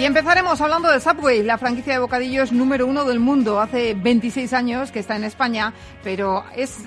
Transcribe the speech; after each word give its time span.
Y 0.00 0.06
empezaremos 0.06 0.58
hablando 0.62 0.90
de 0.90 0.98
Subway, 0.98 1.42
la 1.42 1.58
franquicia 1.58 1.92
de 1.92 1.98
bocadillos 1.98 2.52
número 2.52 2.86
uno 2.86 3.04
del 3.04 3.20
mundo. 3.20 3.60
Hace 3.60 3.92
26 3.92 4.50
años 4.54 4.90
que 4.90 4.98
está 4.98 5.14
en 5.14 5.24
España, 5.24 5.74
pero 6.02 6.42
es 6.56 6.78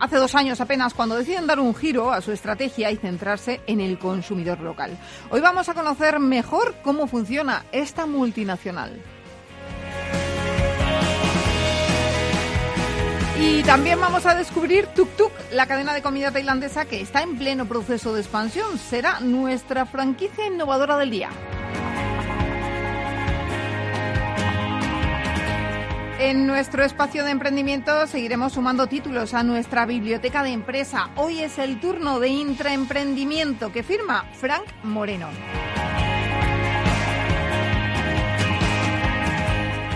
hace 0.00 0.16
dos 0.16 0.34
años 0.34 0.58
apenas 0.58 0.94
cuando 0.94 1.14
deciden 1.14 1.46
dar 1.46 1.60
un 1.60 1.74
giro 1.74 2.10
a 2.10 2.22
su 2.22 2.32
estrategia 2.32 2.90
y 2.90 2.96
centrarse 2.96 3.60
en 3.66 3.82
el 3.82 3.98
consumidor 3.98 4.60
local. 4.60 4.96
Hoy 5.28 5.42
vamos 5.42 5.68
a 5.68 5.74
conocer 5.74 6.18
mejor 6.18 6.74
cómo 6.82 7.06
funciona 7.06 7.66
esta 7.72 8.06
multinacional. 8.06 8.98
Y 13.38 13.62
también 13.64 14.00
vamos 14.00 14.24
a 14.24 14.34
descubrir 14.34 14.86
Tuk 14.86 15.14
Tuk, 15.18 15.32
la 15.52 15.66
cadena 15.66 15.92
de 15.92 16.00
comida 16.00 16.30
tailandesa 16.30 16.86
que 16.86 17.02
está 17.02 17.20
en 17.20 17.36
pleno 17.36 17.66
proceso 17.66 18.14
de 18.14 18.22
expansión. 18.22 18.78
Será 18.78 19.20
nuestra 19.20 19.84
franquicia 19.84 20.46
innovadora 20.46 20.96
del 20.96 21.10
día. 21.10 21.28
En 26.22 26.46
nuestro 26.46 26.84
espacio 26.84 27.24
de 27.24 27.32
emprendimiento 27.32 28.06
seguiremos 28.06 28.52
sumando 28.52 28.86
títulos 28.86 29.34
a 29.34 29.42
nuestra 29.42 29.86
biblioteca 29.86 30.44
de 30.44 30.50
empresa. 30.50 31.10
Hoy 31.16 31.40
es 31.40 31.58
el 31.58 31.80
turno 31.80 32.20
de 32.20 32.28
intraemprendimiento 32.28 33.72
que 33.72 33.82
firma 33.82 34.24
Frank 34.34 34.62
Moreno. 34.84 35.26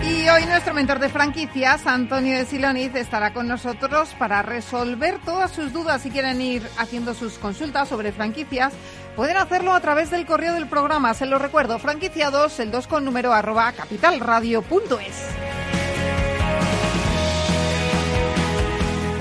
Y 0.03 0.27
hoy 0.27 0.45
nuestro 0.47 0.73
mentor 0.73 0.99
de 0.99 1.07
franquicias, 1.07 1.87
Antonio 1.87 2.37
de 2.37 2.45
Siloniz, 2.45 2.93
estará 2.93 3.33
con 3.33 3.47
nosotros 3.47 4.13
para 4.19 4.41
resolver 4.41 5.19
todas 5.23 5.51
sus 5.51 5.71
dudas. 5.71 6.01
Si 6.01 6.09
quieren 6.09 6.41
ir 6.41 6.61
haciendo 6.77 7.13
sus 7.13 7.37
consultas 7.37 7.87
sobre 7.87 8.11
franquicias, 8.11 8.73
pueden 9.15 9.37
hacerlo 9.37 9.73
a 9.73 9.79
través 9.79 10.11
del 10.11 10.25
correo 10.25 10.55
del 10.55 10.67
programa. 10.67 11.13
Se 11.13 11.25
lo 11.25 11.39
recuerdo, 11.39 11.79
franquiciados, 11.79 12.59
el 12.59 12.69
2 12.69 12.85
con 12.87 13.05
número 13.05 13.31
arroba 13.31 13.71
capitalradio.es. 13.71 15.56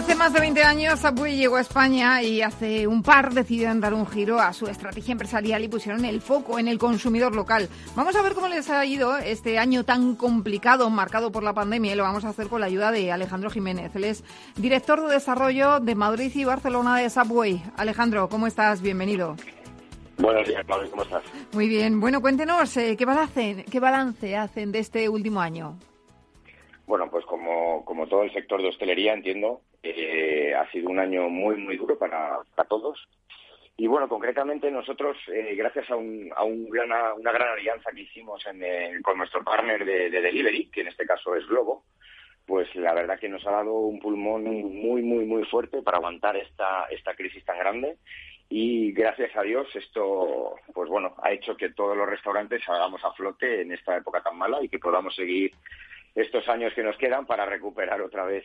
Hace 0.00 0.14
más 0.14 0.32
de 0.32 0.40
20 0.40 0.62
años 0.62 1.00
Subway 1.00 1.36
llegó 1.36 1.56
a 1.56 1.60
España 1.60 2.22
y 2.22 2.40
hace 2.40 2.86
un 2.86 3.02
par 3.02 3.34
decidieron 3.34 3.82
dar 3.82 3.92
un 3.92 4.06
giro 4.06 4.40
a 4.40 4.54
su 4.54 4.66
estrategia 4.66 5.12
empresarial 5.12 5.62
y 5.62 5.68
pusieron 5.68 6.06
el 6.06 6.22
foco 6.22 6.58
en 6.58 6.68
el 6.68 6.78
consumidor 6.78 7.34
local. 7.34 7.68
Vamos 7.94 8.16
a 8.16 8.22
ver 8.22 8.32
cómo 8.32 8.48
les 8.48 8.70
ha 8.70 8.82
ido 8.86 9.18
este 9.18 9.58
año 9.58 9.84
tan 9.84 10.16
complicado, 10.16 10.88
marcado 10.88 11.30
por 11.30 11.42
la 11.42 11.52
pandemia, 11.52 11.92
y 11.92 11.96
lo 11.96 12.04
vamos 12.04 12.24
a 12.24 12.30
hacer 12.30 12.48
con 12.48 12.62
la 12.62 12.68
ayuda 12.68 12.90
de 12.92 13.12
Alejandro 13.12 13.50
Jiménez. 13.50 13.94
Él 13.94 14.04
es 14.04 14.24
director 14.56 15.06
de 15.06 15.12
desarrollo 15.12 15.80
de 15.80 15.94
Madrid 15.94 16.32
y 16.34 16.44
Barcelona 16.44 16.96
de 16.96 17.10
Subway. 17.10 17.62
Alejandro, 17.76 18.30
¿cómo 18.30 18.46
estás? 18.46 18.80
Bienvenido. 18.80 19.36
Buenos 20.16 20.48
días, 20.48 20.64
Pablo, 20.64 20.90
¿cómo 20.90 21.02
estás? 21.02 21.22
Muy 21.52 21.68
bien. 21.68 22.00
Bueno, 22.00 22.22
cuéntenos, 22.22 22.74
eh, 22.78 22.96
¿qué, 22.96 23.04
balance, 23.04 23.66
¿qué 23.70 23.80
balance 23.80 24.34
hacen 24.34 24.72
de 24.72 24.78
este 24.78 25.10
último 25.10 25.42
año? 25.42 25.76
Bueno, 26.90 27.08
pues 27.08 27.24
como, 27.24 27.84
como 27.84 28.08
todo 28.08 28.24
el 28.24 28.32
sector 28.32 28.60
de 28.60 28.66
hostelería, 28.66 29.12
entiendo, 29.12 29.60
eh, 29.80 30.52
ha 30.56 30.68
sido 30.72 30.88
un 30.90 30.98
año 30.98 31.28
muy, 31.28 31.54
muy 31.54 31.76
duro 31.76 31.96
para, 31.96 32.40
para 32.56 32.68
todos. 32.68 32.98
Y 33.76 33.86
bueno, 33.86 34.08
concretamente 34.08 34.72
nosotros, 34.72 35.16
eh, 35.32 35.54
gracias 35.54 35.88
a, 35.88 35.94
un, 35.94 36.32
a 36.34 36.42
un 36.42 36.68
gran, 36.68 36.90
una 37.16 37.30
gran 37.30 37.50
alianza 37.50 37.92
que 37.92 38.00
hicimos 38.00 38.44
en, 38.44 39.00
con 39.02 39.18
nuestro 39.18 39.44
partner 39.44 39.84
de, 39.84 40.10
de, 40.10 40.20
Delivery, 40.20 40.68
que 40.68 40.80
en 40.80 40.88
este 40.88 41.06
caso 41.06 41.36
es 41.36 41.46
Globo, 41.46 41.84
pues 42.44 42.74
la 42.74 42.92
verdad 42.92 43.20
que 43.20 43.28
nos 43.28 43.46
ha 43.46 43.52
dado 43.52 43.72
un 43.72 44.00
pulmón 44.00 44.42
muy, 44.42 45.00
muy, 45.00 45.24
muy 45.24 45.44
fuerte 45.44 45.82
para 45.82 45.98
aguantar 45.98 46.36
esta, 46.38 46.86
esta 46.90 47.14
crisis 47.14 47.44
tan 47.44 47.56
grande. 47.56 47.98
Y 48.48 48.90
gracias 48.90 49.30
a 49.36 49.42
Dios 49.42 49.68
esto, 49.76 50.56
pues 50.74 50.90
bueno, 50.90 51.14
ha 51.22 51.30
hecho 51.30 51.56
que 51.56 51.70
todos 51.70 51.96
los 51.96 52.08
restaurantes 52.08 52.64
salgamos 52.64 53.04
a 53.04 53.12
flote 53.12 53.60
en 53.60 53.70
esta 53.70 53.96
época 53.96 54.20
tan 54.22 54.36
mala 54.36 54.58
y 54.60 54.68
que 54.68 54.80
podamos 54.80 55.14
seguir 55.14 55.52
estos 56.14 56.48
años 56.48 56.72
que 56.74 56.82
nos 56.82 56.96
quedan 56.96 57.26
para 57.26 57.46
recuperar 57.46 58.00
otra 58.00 58.24
vez 58.24 58.44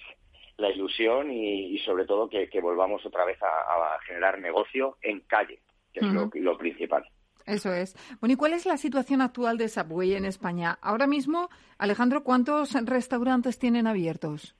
la 0.57 0.69
ilusión 0.69 1.31
y, 1.31 1.77
sobre 1.79 2.05
todo 2.05 2.29
que, 2.29 2.47
volvamos 2.61 3.05
otra 3.05 3.25
vez 3.25 3.37
a, 3.41 3.99
generar 4.05 4.39
negocio 4.39 4.97
en 5.01 5.21
calle, 5.21 5.59
que 5.93 5.99
es 5.99 6.07
lo, 6.07 6.29
lo 6.33 6.57
principal. 6.57 7.05
Eso 7.45 7.73
es. 7.73 7.95
Bueno, 8.19 8.33
¿y 8.33 8.35
cuál 8.37 8.53
es 8.53 8.65
la 8.65 8.77
situación 8.77 9.21
actual 9.21 9.57
de 9.57 9.69
Subway 9.69 10.15
en 10.15 10.25
España? 10.25 10.77
Ahora 10.81 11.05
mismo, 11.05 11.49
Alejandro, 11.77 12.23
¿cuántos 12.23 12.73
restaurantes 12.85 13.59
tienen 13.59 13.85
abiertos? 13.85 14.55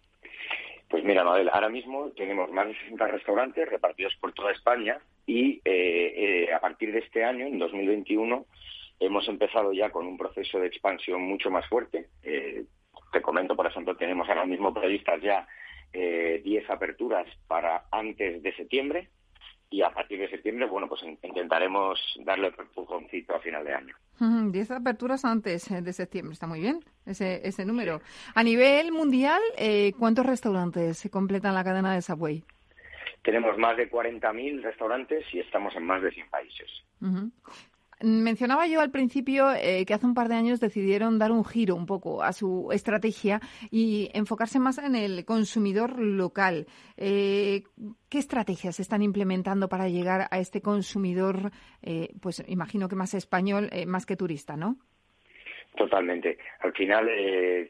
Pues 0.89 1.03
mira, 1.03 1.23
Mabel, 1.23 1.49
ahora 1.51 1.69
mismo 1.69 2.11
tenemos 2.15 2.51
más 2.51 2.67
de 2.67 2.75
60 2.75 3.07
restaurantes 3.07 3.67
repartidos 3.67 4.15
por 4.21 4.33
toda 4.33 4.51
España 4.51 4.99
y 5.25 5.61
eh, 5.65 6.45
eh, 6.45 6.53
a 6.53 6.59
partir 6.59 6.91
de 6.91 6.99
este 6.99 7.23
año, 7.23 7.47
en 7.47 7.57
2021, 7.57 8.45
hemos 8.99 9.27
empezado 9.27 9.73
ya 9.73 9.89
con 9.89 10.05
un 10.05 10.17
proceso 10.17 10.59
de 10.59 10.67
expansión 10.67 11.21
mucho 11.23 11.49
más 11.49 11.67
fuerte. 11.67 12.09
Eh, 12.21 12.65
te 13.15 13.21
comento, 13.21 13.55
por 13.55 13.65
ejemplo, 13.65 13.95
tenemos 13.95 14.27
ahora 14.27 14.45
mismo 14.45 14.73
previstas 14.73 15.21
ya 15.21 15.47
10 15.93 16.43
eh, 16.43 16.65
aperturas 16.67 17.25
para 17.47 17.85
antes 17.89 18.43
de 18.43 18.53
septiembre 18.53 19.07
y 19.69 19.81
a 19.81 19.89
partir 19.89 20.19
de 20.19 20.29
septiembre, 20.29 20.65
bueno, 20.65 20.89
pues 20.89 21.01
intentaremos 21.03 21.97
darle 22.25 22.49
un 22.49 22.55
empujoncito 22.59 23.33
a 23.33 23.39
final 23.39 23.63
de 23.63 23.73
año. 23.73 23.95
10 24.19 24.71
aperturas 24.71 25.23
antes 25.23 25.69
de 25.69 25.93
septiembre, 25.93 26.33
está 26.33 26.45
muy 26.45 26.59
bien 26.59 26.81
ese, 27.05 27.39
ese 27.47 27.63
número. 27.63 28.01
A 28.35 28.43
nivel 28.43 28.91
mundial, 28.91 29.41
eh, 29.57 29.93
¿cuántos 29.97 30.25
restaurantes 30.25 30.97
se 30.97 31.09
completan 31.09 31.55
la 31.55 31.63
cadena 31.63 31.93
de 31.93 32.01
Subway? 32.01 32.43
Tenemos 33.23 33.57
más 33.57 33.77
de 33.77 33.89
40.000 33.89 34.61
restaurantes 34.61 35.25
y 35.33 35.39
estamos 35.39 35.73
en 35.77 35.85
más 35.85 36.01
de 36.01 36.11
100 36.11 36.29
países. 36.29 36.69
Mencionaba 38.05 38.67
yo 38.67 38.81
al 38.81 38.91
principio 38.91 39.51
eh, 39.51 39.83
que 39.83 39.95
hace 39.95 40.05
un 40.05 40.13
par 40.13 40.29
de 40.29 40.35
años 40.35 40.59
decidieron 40.59 41.17
dar 41.17 41.31
un 41.31 41.43
giro 41.43 41.73
un 41.73 41.87
poco 41.87 42.21
a 42.21 42.33
su 42.33 42.69
estrategia 42.71 43.41
y 43.71 44.11
enfocarse 44.13 44.59
más 44.59 44.77
en 44.77 44.93
el 44.93 45.25
consumidor 45.25 45.97
local. 45.97 46.67
Eh, 46.97 47.63
¿Qué 48.07 48.19
estrategias 48.19 48.79
están 48.79 49.01
implementando 49.01 49.69
para 49.69 49.89
llegar 49.89 50.27
a 50.29 50.37
este 50.37 50.61
consumidor, 50.61 51.49
eh, 51.81 52.09
pues 52.21 52.43
imagino 52.47 52.87
que 52.87 52.95
más 52.95 53.15
español, 53.15 53.71
más 53.87 54.05
que 54.05 54.15
turista, 54.15 54.55
¿no? 54.55 54.77
Totalmente. 55.75 56.37
Al 56.59 56.73
final, 56.73 57.09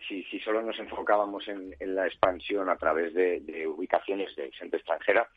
si, 0.06 0.22
si, 0.24 0.38
solo 0.42 0.62
nos 0.62 0.78
enfocábamos 0.78 1.48
en, 1.48 1.74
la 1.96 2.08
expansión 2.08 2.68
a 2.68 2.76
través 2.76 3.14
de, 3.14 3.66
ubicaciones 3.66 4.36
de 4.36 4.52
gente 4.52 4.76
extranjera, 4.76 5.30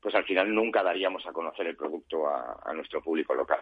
pues 0.00 0.14
al 0.14 0.24
final 0.24 0.52
nunca 0.54 0.82
daríamos 0.82 1.26
a 1.26 1.32
conocer 1.32 1.66
el 1.66 1.76
producto 1.76 2.26
a 2.26 2.72
nuestro 2.72 3.02
público 3.02 3.34
local. 3.34 3.60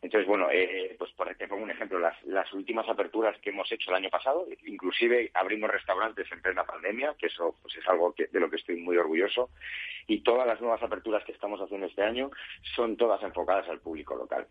Entonces, 0.00 0.28
bueno, 0.28 0.48
eh, 0.50 0.94
pues 0.96 1.10
por 1.12 1.34
te 1.34 1.48
pongo 1.48 1.64
un 1.64 1.70
ejemplo, 1.70 1.98
las, 1.98 2.22
las 2.24 2.52
últimas 2.52 2.88
aperturas 2.88 3.36
que 3.40 3.50
hemos 3.50 3.70
hecho 3.72 3.90
el 3.90 3.96
año 3.96 4.10
pasado, 4.10 4.46
inclusive 4.64 5.30
abrimos 5.34 5.70
restaurantes 5.70 6.30
en 6.30 6.40
plena 6.40 6.64
pandemia, 6.64 7.14
que 7.18 7.26
eso 7.26 7.56
pues 7.60 7.76
es 7.76 7.88
algo 7.88 8.12
que, 8.12 8.26
de 8.26 8.38
lo 8.38 8.48
que 8.48 8.56
estoy 8.56 8.76
muy 8.76 8.96
orgulloso, 8.96 9.50
y 10.06 10.20
todas 10.20 10.46
las 10.46 10.60
nuevas 10.60 10.82
aperturas 10.82 11.24
que 11.24 11.32
estamos 11.32 11.60
haciendo 11.60 11.86
este 11.86 12.02
año 12.02 12.30
son 12.76 12.96
todas 12.96 13.22
enfocadas 13.22 13.68
al 13.68 13.80
público 13.80 14.14
local. 14.14 14.46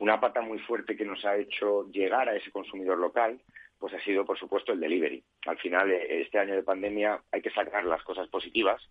Una 0.00 0.20
pata 0.20 0.40
muy 0.40 0.58
fuerte 0.58 0.96
que 0.96 1.04
nos 1.04 1.24
ha 1.24 1.36
hecho 1.36 1.88
llegar 1.90 2.28
a 2.28 2.36
ese 2.36 2.50
consumidor 2.50 2.98
local 2.98 3.40
pues 3.78 3.94
ha 3.94 4.00
sido, 4.00 4.24
por 4.24 4.38
supuesto, 4.38 4.72
el 4.72 4.80
delivery. 4.80 5.22
Al 5.46 5.58
final, 5.58 5.90
eh, 5.90 6.22
este 6.22 6.38
año 6.38 6.54
de 6.54 6.62
pandemia 6.62 7.20
hay 7.30 7.40
que 7.40 7.50
sacar 7.50 7.84
las 7.84 8.02
cosas 8.02 8.28
positivas 8.28 8.82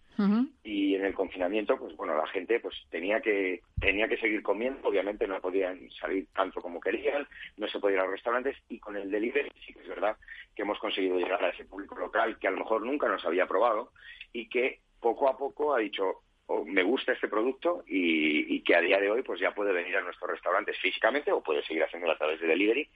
y 0.63 0.95
en 0.95 1.05
el 1.05 1.13
confinamiento, 1.13 1.77
pues 1.77 1.95
bueno, 1.95 2.15
la 2.15 2.27
gente 2.27 2.59
pues 2.59 2.75
tenía 2.89 3.21
que 3.21 3.61
tenía 3.79 4.07
que 4.07 4.17
seguir 4.17 4.41
comiendo. 4.41 4.87
Obviamente 4.87 5.27
no 5.27 5.39
podían 5.41 5.89
salir 5.91 6.27
tanto 6.33 6.61
como 6.61 6.79
querían, 6.79 7.27
no 7.57 7.67
se 7.67 7.79
podía 7.79 7.95
ir 7.95 7.99
a 8.01 8.03
los 8.03 8.13
restaurantes 8.13 8.57
y 8.69 8.79
con 8.79 8.95
el 8.95 9.11
delivery 9.11 9.51
sí 9.65 9.73
que 9.73 9.81
es 9.81 9.87
verdad 9.87 10.17
que 10.55 10.63
hemos 10.63 10.79
conseguido 10.79 11.17
llegar 11.19 11.43
a 11.43 11.49
ese 11.49 11.65
público 11.65 11.95
local 11.95 12.39
que 12.39 12.47
a 12.47 12.51
lo 12.51 12.57
mejor 12.57 12.83
nunca 12.83 13.07
nos 13.07 13.25
había 13.25 13.45
probado 13.45 13.91
y 14.33 14.47
que 14.49 14.79
poco 14.99 15.29
a 15.29 15.37
poco 15.37 15.75
ha 15.75 15.79
dicho, 15.79 16.23
oh, 16.47 16.65
me 16.65 16.83
gusta 16.83 17.11
este 17.11 17.27
producto 17.27 17.83
y, 17.87 18.55
y, 18.55 18.61
que 18.61 18.75
a 18.75 18.81
día 18.81 18.99
de 18.99 19.11
hoy 19.11 19.21
pues 19.21 19.39
ya 19.39 19.53
puede 19.53 19.73
venir 19.73 19.95
a 19.97 20.01
nuestros 20.01 20.31
restaurantes 20.31 20.77
físicamente 20.79 21.31
o 21.31 21.43
puede 21.43 21.63
seguir 21.63 21.83
haciéndolo 21.83 22.13
a 22.13 22.17
través 22.17 22.39
de 22.39 22.47
delivery 22.47 22.89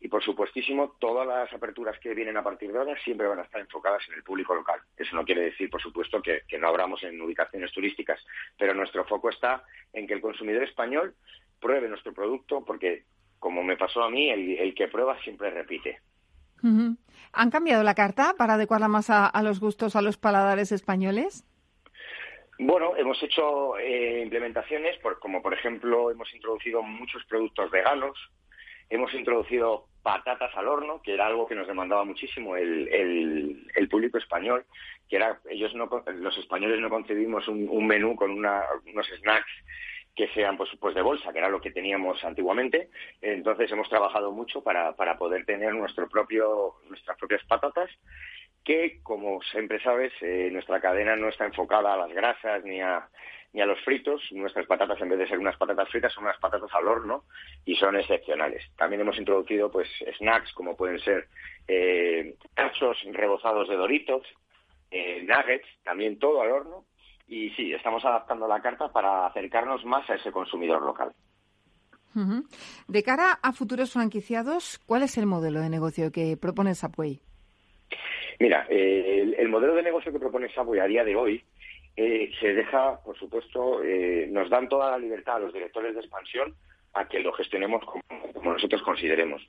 y 0.00 0.08
por 0.08 0.22
supuestísimo, 0.22 0.96
todas 1.00 1.26
las 1.26 1.52
aperturas 1.52 1.98
que 1.98 2.14
vienen 2.14 2.36
a 2.36 2.42
partir 2.42 2.72
de 2.72 2.78
ahora 2.78 2.96
siempre 3.02 3.26
van 3.26 3.40
a 3.40 3.42
estar 3.42 3.60
enfocadas 3.60 4.02
en 4.08 4.14
el 4.14 4.22
público 4.22 4.54
local. 4.54 4.80
Eso 4.96 5.16
no 5.16 5.24
quiere 5.24 5.42
decir, 5.42 5.68
por 5.70 5.82
supuesto, 5.82 6.22
que, 6.22 6.42
no 6.58 6.68
abramos 6.68 7.02
en 7.02 7.20
ubicaciones 7.20 7.72
turísticas, 7.72 8.24
pero 8.56 8.74
nuestro 8.74 9.04
foco 9.04 9.30
está 9.30 9.64
en 9.92 10.06
que 10.06 10.14
el 10.14 10.20
consumidor 10.20 10.62
español 10.62 11.14
pruebe 11.60 11.88
nuestro 11.88 12.12
producto, 12.12 12.64
porque, 12.64 13.04
como 13.40 13.64
me 13.64 13.76
pasó 13.76 14.04
a 14.04 14.10
mí, 14.10 14.30
el, 14.30 14.74
que 14.74 14.86
prueba 14.86 15.20
siempre 15.22 15.50
repite. 15.50 16.00
¿Han 16.62 17.50
cambiado 17.50 17.82
la 17.82 17.94
carta 17.94 18.34
para 18.38 18.54
adecuarla 18.54 18.88
más 18.88 19.10
a, 19.10 19.42
los 19.42 19.58
gustos, 19.58 19.96
a 19.96 20.02
los 20.02 20.16
paladares 20.16 20.70
españoles? 20.70 21.44
Bueno, 22.60 22.96
hemos 22.96 23.20
hecho 23.22 23.78
eh, 23.78 24.22
implementaciones, 24.22 24.96
como 25.20 25.42
por 25.42 25.54
ejemplo 25.54 26.10
hemos 26.10 26.32
introducido 26.34 26.82
muchos 26.82 27.24
productos 27.26 27.70
veganos, 27.70 28.18
Hemos 28.90 29.12
introducido 29.14 29.86
patatas 30.02 30.50
al 30.56 30.68
horno, 30.68 31.02
que 31.02 31.14
era 31.14 31.26
algo 31.26 31.46
que 31.46 31.54
nos 31.54 31.66
demandaba 31.66 32.04
muchísimo 32.04 32.56
el, 32.56 33.88
público 33.90 34.18
español, 34.18 34.64
que 35.08 35.16
era, 35.16 35.38
ellos 35.50 35.74
no, 35.74 35.88
los 36.14 36.38
españoles 36.38 36.80
no 36.80 36.88
concebimos 36.88 37.46
un, 37.48 37.86
menú 37.86 38.16
con 38.16 38.30
unos 38.30 39.06
snacks 39.20 39.52
que 40.14 40.28
sean 40.28 40.56
pues, 40.56 40.70
pues 40.80 40.94
de 40.94 41.02
bolsa, 41.02 41.32
que 41.32 41.38
era 41.38 41.48
lo 41.48 41.60
que 41.60 41.70
teníamos 41.70 42.22
antiguamente. 42.24 42.88
Entonces 43.20 43.70
hemos 43.70 43.88
trabajado 43.88 44.32
mucho 44.32 44.62
para, 44.62 44.96
para 44.96 45.16
poder 45.16 45.44
tener 45.44 45.74
nuestro 45.74 46.08
propio, 46.08 46.74
nuestras 46.88 47.16
propias 47.18 47.44
patatas, 47.44 47.90
que 48.64 49.00
como 49.02 49.40
siempre 49.42 49.80
sabes, 49.80 50.12
eh, 50.20 50.48
nuestra 50.52 50.80
cadena 50.80 51.16
no 51.16 51.28
está 51.28 51.44
enfocada 51.46 51.94
a 51.94 51.96
las 51.96 52.12
grasas 52.12 52.64
ni 52.64 52.80
a, 52.80 53.08
ni 53.52 53.60
a 53.60 53.66
los 53.66 53.80
fritos. 53.84 54.22
Nuestras 54.32 54.66
patatas, 54.66 55.00
en 55.00 55.08
vez 55.08 55.18
de 55.18 55.28
ser 55.28 55.38
unas 55.38 55.56
patatas 55.56 55.88
fritas, 55.88 56.12
son 56.12 56.24
unas 56.24 56.38
patatas 56.38 56.70
al 56.74 56.86
horno 56.86 57.24
y 57.64 57.74
son 57.76 57.96
excepcionales. 57.96 58.62
También 58.76 59.00
hemos 59.00 59.18
introducido 59.18 59.70
pues 59.70 59.88
snacks 60.18 60.52
como 60.52 60.76
pueden 60.76 60.98
ser 61.00 61.28
eh, 61.66 62.36
cachos 62.54 62.98
rebozados 63.12 63.68
de 63.68 63.76
doritos, 63.76 64.22
eh, 64.90 65.22
nuggets, 65.22 65.66
también 65.84 66.18
todo 66.18 66.42
al 66.42 66.50
horno. 66.50 66.84
Y 67.26 67.50
sí, 67.50 67.72
estamos 67.72 68.04
adaptando 68.04 68.48
la 68.48 68.62
carta 68.62 68.90
para 68.90 69.26
acercarnos 69.26 69.84
más 69.84 70.08
a 70.08 70.14
ese 70.14 70.32
consumidor 70.32 70.82
local. 70.82 71.12
De 72.88 73.02
cara 73.04 73.38
a 73.42 73.52
futuros 73.52 73.92
franquiciados, 73.92 74.80
¿cuál 74.86 75.02
es 75.04 75.18
el 75.18 75.26
modelo 75.26 75.60
de 75.60 75.68
negocio 75.68 76.10
que 76.10 76.36
propone 76.36 76.74
Subway? 76.74 77.20
Mira, 78.40 78.66
eh, 78.68 79.20
el, 79.22 79.34
el, 79.34 79.48
modelo 79.48 79.74
de 79.74 79.82
negocio 79.82 80.10
que 80.10 80.18
propone 80.18 80.48
Subway 80.48 80.80
a 80.80 80.86
día 80.86 81.04
de 81.04 81.14
hoy 81.14 81.44
eh, 82.00 82.30
se 82.38 82.54
deja, 82.54 83.02
por 83.02 83.18
supuesto, 83.18 83.82
eh, 83.82 84.28
nos 84.30 84.48
dan 84.48 84.68
toda 84.68 84.92
la 84.92 84.98
libertad 84.98 85.34
a 85.34 85.40
los 85.40 85.52
directores 85.52 85.94
de 85.94 86.00
expansión 86.00 86.54
a 86.94 87.08
que 87.08 87.18
lo 87.18 87.32
gestionemos 87.32 87.84
como, 87.84 88.52
nosotros 88.52 88.82
consideremos. 88.82 89.42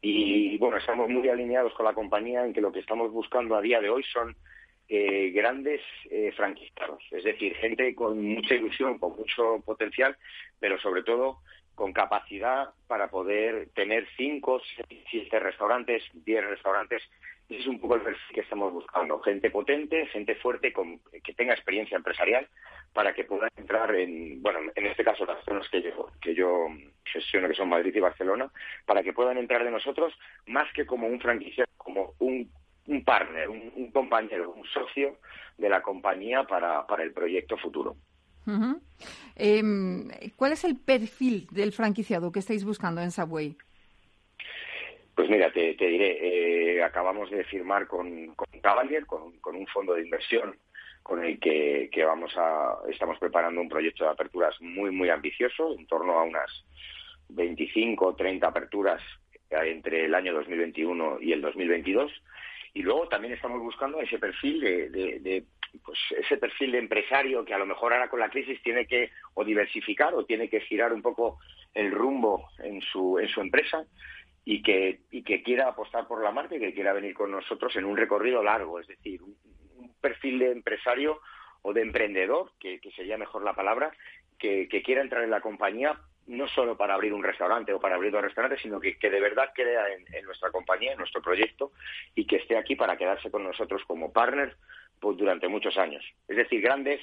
Y 0.00 0.58
bueno, 0.58 0.78
estamos 0.78 1.08
muy 1.08 1.28
alineados 1.28 1.72
con 1.74 1.86
la 1.86 1.94
compañía 1.94 2.44
en 2.44 2.52
que 2.52 2.60
lo 2.60 2.72
que 2.72 2.80
estamos 2.80 3.12
buscando 3.12 3.54
a 3.54 3.60
día 3.60 3.80
de 3.80 3.88
hoy 3.88 4.02
son 4.12 4.34
eh, 4.88 5.30
grandes 5.30 5.80
franquiciados, 6.34 7.04
es 7.12 7.22
decir, 7.22 7.54
gente 7.54 7.94
con 7.94 8.20
mucha 8.20 8.56
ilusión, 8.56 8.98
con 8.98 9.16
mucho 9.16 9.62
potencial, 9.64 10.16
pero 10.58 10.80
sobre 10.80 11.04
todo 11.04 11.38
con 11.76 11.92
capacidad 11.92 12.70
para 12.88 13.10
poder 13.10 13.68
tener 13.76 14.08
cinco, 14.16 14.60
siete 15.08 15.38
restaurantes, 15.38 16.02
diez 16.12 16.44
restaurantes 16.44 17.00
ese 17.52 17.62
es 17.62 17.66
un 17.66 17.80
poco 17.80 17.96
el 17.96 18.02
perfil 18.02 18.34
que 18.34 18.40
estamos 18.40 18.72
buscando. 18.72 19.20
Gente 19.20 19.50
potente, 19.50 20.06
gente 20.06 20.34
fuerte, 20.36 20.72
con, 20.72 21.00
que 21.22 21.34
tenga 21.34 21.52
experiencia 21.52 21.96
empresarial 21.96 22.48
para 22.92 23.14
que 23.14 23.24
puedan 23.24 23.50
entrar 23.56 23.94
en, 23.94 24.42
bueno, 24.42 24.60
en 24.74 24.86
este 24.86 25.04
caso 25.04 25.24
las 25.24 25.44
zonas 25.44 25.68
que 25.68 25.82
yo, 25.82 26.10
que 26.20 26.34
yo 26.34 26.68
gestiono, 27.04 27.48
que 27.48 27.54
son 27.54 27.68
Madrid 27.68 27.94
y 27.94 28.00
Barcelona, 28.00 28.50
para 28.86 29.02
que 29.02 29.12
puedan 29.12 29.38
entrar 29.38 29.64
de 29.64 29.70
nosotros 29.70 30.12
más 30.46 30.72
que 30.72 30.86
como 30.86 31.06
un 31.06 31.20
franquiciado, 31.20 31.70
como 31.76 32.14
un, 32.18 32.50
un 32.86 33.04
partner, 33.04 33.48
un, 33.48 33.90
compañero, 33.92 34.52
un 34.52 34.64
socio 34.66 35.18
de 35.58 35.68
la 35.68 35.82
compañía 35.82 36.44
para, 36.44 36.86
para 36.86 37.02
el 37.02 37.12
proyecto 37.12 37.56
futuro. 37.56 37.96
Em, 39.36 40.08
¿Cuál 40.36 40.52
es 40.52 40.64
el 40.64 40.76
perfil 40.76 41.46
del 41.50 41.72
franquiciado 41.72 42.32
que 42.32 42.40
estáis 42.40 42.64
buscando 42.64 43.00
en 43.00 43.10
Subway? 43.10 43.56
Pues 45.14 45.28
mira, 45.28 45.52
te, 45.52 45.74
diré, 45.74 46.76
eh, 46.76 46.82
acabamos 46.82 47.30
de 47.30 47.44
firmar 47.44 47.86
con, 47.86 48.34
con 48.34 48.48
Cavalier, 48.60 49.04
con, 49.06 49.32
un 49.44 49.66
fondo 49.66 49.94
de 49.94 50.02
inversión 50.02 50.56
con 51.02 51.22
el 51.22 51.38
que, 51.38 51.90
vamos 52.06 52.32
a, 52.36 52.78
estamos 52.88 53.18
preparando 53.18 53.60
un 53.60 53.68
proyecto 53.68 54.04
de 54.04 54.10
aperturas 54.10 54.54
muy, 54.60 54.90
muy 54.90 55.10
ambicioso, 55.10 55.74
en 55.76 55.86
torno 55.86 56.18
a 56.18 56.22
unas 56.22 56.50
25 57.28 58.06
o 58.06 58.14
30 58.14 58.46
aperturas 58.46 59.02
entre 59.50 60.06
el 60.06 60.14
año 60.14 60.32
2021 60.32 61.18
y 61.20 61.32
el 61.32 61.42
2022. 61.42 62.10
Y 62.74 62.82
luego 62.82 63.08
también 63.08 63.34
estamos 63.34 63.60
buscando 63.60 64.00
ese 64.00 64.18
perfil 64.18 64.60
de, 64.60 64.88
de, 64.88 65.44
pues 65.84 65.98
ese 66.18 66.38
perfil 66.38 66.72
de 66.72 66.78
empresario 66.78 67.44
que 67.44 67.52
a 67.52 67.58
lo 67.58 67.66
mejor 67.66 67.92
ahora 67.92 68.08
con 68.08 68.20
la 68.20 68.30
crisis 68.30 68.62
tiene 68.62 68.86
que 68.86 69.10
o 69.34 69.44
diversificar 69.44 70.14
o 70.14 70.24
tiene 70.24 70.48
que 70.48 70.60
girar 70.60 70.92
un 70.92 71.02
poco 71.02 71.38
el 71.74 71.90
rumbo 71.90 72.48
en 72.60 72.80
su, 72.80 73.18
en 73.18 73.28
su 73.28 73.40
empresa 73.40 73.84
y 74.44 74.62
que, 74.62 75.00
y 75.10 75.22
que 75.22 75.42
quiera 75.42 75.68
apostar 75.68 76.06
por 76.06 76.22
la 76.22 76.32
marca 76.32 76.56
y 76.56 76.60
que 76.60 76.74
quiera 76.74 76.92
venir 76.92 77.14
con 77.14 77.30
nosotros 77.30 77.74
en 77.76 77.84
un 77.84 77.96
recorrido 77.96 78.42
largo, 78.42 78.80
es 78.80 78.86
decir, 78.86 79.22
un, 79.22 79.36
perfil 80.00 80.40
de 80.40 80.50
empresario 80.50 81.20
o 81.62 81.72
de 81.72 81.82
emprendedor, 81.82 82.52
que, 82.58 82.80
sería 82.96 83.16
mejor 83.16 83.44
la 83.44 83.54
palabra, 83.54 83.92
que, 84.36 84.68
quiera 84.84 85.00
entrar 85.00 85.22
en 85.22 85.30
la 85.30 85.40
compañía 85.40 85.96
no 86.26 86.48
solo 86.48 86.76
para 86.76 86.94
abrir 86.94 87.12
un 87.12 87.22
restaurante 87.22 87.72
o 87.72 87.80
para 87.80 87.94
abrir 87.94 88.10
dos 88.10 88.22
restaurantes, 88.22 88.60
sino 88.62 88.80
que, 88.80 88.96
de 89.00 89.20
verdad 89.20 89.50
crea 89.54 89.84
en, 89.90 90.24
nuestra 90.24 90.50
compañía, 90.50 90.92
en 90.92 90.98
nuestro 90.98 91.22
proyecto, 91.22 91.72
y 92.16 92.26
que 92.26 92.36
esté 92.36 92.56
aquí 92.56 92.74
para 92.74 92.96
quedarse 92.96 93.30
con 93.30 93.44
nosotros 93.44 93.82
como 93.86 94.12
partner 94.12 94.56
pues, 94.98 95.16
durante 95.16 95.46
muchos 95.46 95.76
años. 95.78 96.04
Es 96.26 96.36
decir, 96.36 96.60
grandes 96.60 97.00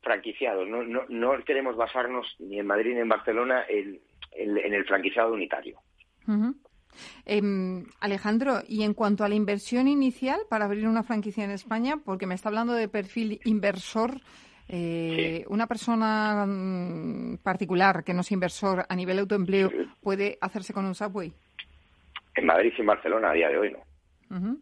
franquiciados. 0.00 0.66
No, 0.68 0.82
no, 0.82 1.04
no 1.08 1.44
queremos 1.44 1.76
basarnos 1.76 2.34
ni 2.38 2.58
en 2.58 2.66
Madrid 2.66 2.94
ni 2.94 3.00
en 3.00 3.08
Barcelona 3.08 3.64
en 3.68 4.00
el 4.74 4.84
franquiciado 4.86 5.34
unitario. 5.34 5.78
Em, 7.24 7.84
Alejandro, 8.00 8.62
y 8.68 8.82
en 8.82 8.94
cuanto 8.94 9.24
a 9.24 9.28
la 9.28 9.34
inversión 9.34 9.88
inicial 9.88 10.40
para 10.48 10.64
abrir 10.64 10.86
una 10.86 11.02
franquicia 11.02 11.44
en 11.44 11.50
España, 11.50 11.98
porque 12.04 12.26
me 12.26 12.34
está 12.34 12.48
hablando 12.48 12.72
de 12.72 12.88
perfil 12.88 13.40
inversor, 13.44 14.20
eh, 14.68 15.44
una 15.48 15.66
persona 15.66 16.44
mm, 16.46 17.38
particular 17.42 18.04
que 18.04 18.14
no 18.14 18.20
es 18.20 18.32
inversor 18.32 18.86
a 18.88 18.96
nivel 18.96 19.18
autoempleo 19.18 19.70
puede 20.00 20.38
hacerse 20.40 20.72
con 20.72 20.86
un 20.86 20.94
subway. 20.94 21.32
En 22.34 22.46
Madrid 22.46 22.72
y 22.76 22.80
en 22.80 22.86
Barcelona 22.86 23.30
a 23.30 23.34
día 23.34 23.48
de 23.48 23.58
hoy 23.58 23.72
no. 23.72 24.58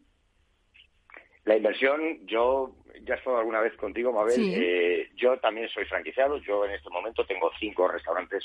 La 1.44 1.56
inversión, 1.56 2.26
yo 2.26 2.74
ya 3.04 3.14
he 3.14 3.18
estado 3.18 3.38
alguna 3.38 3.60
vez 3.60 3.74
contigo, 3.76 4.12
Mabel. 4.12 4.34
Eh, 4.38 5.10
yo 5.16 5.38
también 5.38 5.68
soy 5.68 5.84
franquiciado. 5.84 6.38
Yo 6.38 6.64
en 6.64 6.72
este 6.72 6.90
momento 6.90 7.24
tengo 7.24 7.50
cinco 7.58 7.88
restaurantes 7.88 8.44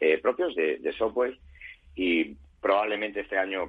eh, 0.00 0.18
propios 0.18 0.54
de, 0.54 0.78
de 0.78 0.92
Subway 0.92 1.38
y 1.94 2.36
probablemente 2.62 3.20
este 3.20 3.36
año 3.36 3.68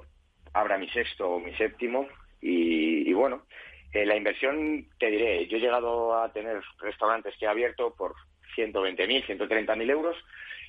abra 0.53 0.77
mi 0.77 0.87
sexto 0.89 1.29
o 1.29 1.39
mi 1.39 1.53
séptimo. 1.55 2.07
Y, 2.39 3.11
bueno, 3.13 3.45
eh, 3.93 4.05
la 4.05 4.15
inversión, 4.15 4.87
te 4.99 5.09
diré, 5.09 5.47
yo 5.47 5.57
he 5.57 5.61
llegado 5.61 6.17
a 6.21 6.31
tener 6.31 6.61
restaurantes 6.79 7.35
que 7.37 7.45
he 7.45 7.49
abierto 7.49 7.93
por 7.95 8.13
120.000, 8.55 9.25
130.000 9.25 9.89
euros 9.89 10.15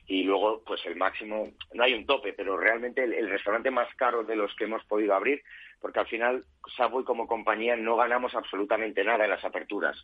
y 0.07 0.23
luego 0.23 0.63
pues 0.67 0.85
el 0.87 0.97
máximo, 0.97 1.49
no 1.73 1.83
hay 1.83 1.95
un 1.95 2.07
tope, 2.07 2.33
pero 2.33 2.57
realmente 2.57 3.03
el, 3.05 3.29
restaurante 3.31 3.71
más 3.71 3.89
caro 3.97 4.23
de 4.23 4.37
los 4.37 4.55
que 4.55 4.65
hemos 4.65 4.85
podido 4.85 5.15
abrir, 5.15 5.43
porque 5.81 6.01
al 6.01 6.07
final 6.07 6.45
Subway 6.77 7.05
como 7.05 7.27
compañía 7.27 7.77
no 7.77 7.97
ganamos 7.97 8.35
absolutamente 8.35 9.03
nada 9.05 9.25
en 9.25 9.31
las 9.31 9.45
aperturas. 9.45 9.97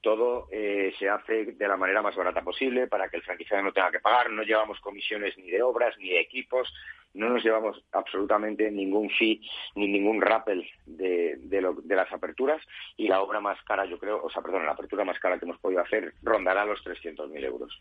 Todo 0.00 0.48
eh, 0.50 0.92
se 0.98 1.08
hace 1.08 1.44
de 1.52 1.68
la 1.68 1.76
manera 1.76 2.02
más 2.02 2.16
barata 2.16 2.42
posible 2.42 2.88
para 2.88 3.08
que 3.08 3.16
el 3.18 3.22
franquiciado 3.22 3.62
no 3.62 3.72
tenga 3.72 3.90
que 3.90 4.00
pagar, 4.00 4.30
no 4.30 4.42
llevamos 4.42 4.80
comisiones 4.80 5.36
ni 5.38 5.50
de 5.50 5.62
obras 5.62 5.96
ni 5.98 6.10
de 6.10 6.20
equipos, 6.20 6.72
no 7.14 7.28
nos 7.28 7.44
llevamos 7.44 7.80
absolutamente 7.92 8.70
ningún 8.70 9.08
fee 9.08 9.40
ni 9.76 9.86
ningún 9.86 10.20
rappel 10.20 10.68
de, 10.84 11.36
de, 11.38 11.94
las 11.94 12.12
aperturas 12.12 12.60
y 12.96 13.06
la 13.06 13.22
obra 13.22 13.40
más 13.40 13.62
cara, 13.62 13.84
yo 13.86 13.98
creo, 13.98 14.20
o 14.22 14.30
sea, 14.30 14.42
perdón, 14.42 14.66
la 14.66 14.72
apertura 14.72 15.04
más 15.04 15.18
cara 15.20 15.38
que 15.38 15.44
hemos 15.44 15.60
podido 15.60 15.80
hacer 15.80 16.12
rondará 16.22 16.64
los 16.64 16.84
300.000 16.84 17.44
euros. 17.44 17.80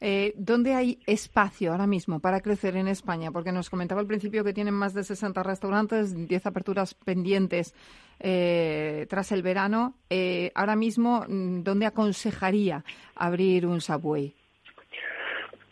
Eh, 0.00 0.32
¿Dónde 0.36 0.74
hay 0.74 0.98
espacio 1.06 1.72
ahora 1.72 1.86
mismo 1.86 2.20
para 2.20 2.40
crecer 2.40 2.76
en 2.76 2.88
España? 2.88 3.30
Porque 3.30 3.52
nos 3.52 3.68
comentaba 3.68 4.00
al 4.00 4.06
principio 4.06 4.42
que 4.44 4.54
tienen 4.54 4.74
más 4.74 4.94
de 4.94 5.04
60 5.04 5.42
restaurantes, 5.42 6.26
10 6.26 6.46
aperturas 6.46 6.94
pendientes 6.94 7.74
eh, 8.18 9.06
tras 9.10 9.32
el 9.32 9.42
verano. 9.42 9.94
Eh, 10.08 10.52
ahora 10.54 10.76
mismo, 10.76 11.24
mm, 11.28 11.62
¿dónde 11.62 11.86
aconsejaría 11.86 12.84
abrir 13.14 13.66
un 13.66 13.80
Subway? 13.80 14.34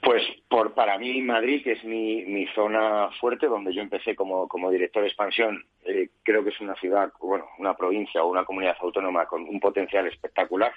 Pues 0.02 0.22
por, 0.48 0.72
para 0.74 0.96
mí 0.96 1.20
Madrid, 1.20 1.62
que 1.62 1.72
es 1.72 1.84
mi, 1.84 2.46
zona 2.54 3.10
fuerte, 3.20 3.46
donde 3.46 3.74
yo 3.74 3.82
empecé 3.82 4.14
como, 4.14 4.48
como 4.48 4.70
director 4.70 5.02
de 5.02 5.08
expansión, 5.08 5.64
eh, 5.84 6.08
creo 6.22 6.42
que 6.42 6.50
es 6.50 6.60
una 6.60 6.74
ciudad, 6.76 7.12
bueno, 7.20 7.46
una 7.58 7.74
provincia 7.74 8.22
o 8.22 8.30
una 8.30 8.44
comunidad 8.44 8.76
autónoma 8.80 9.26
con 9.26 9.42
un 9.42 9.60
potencial 9.60 10.06
espectacular. 10.06 10.72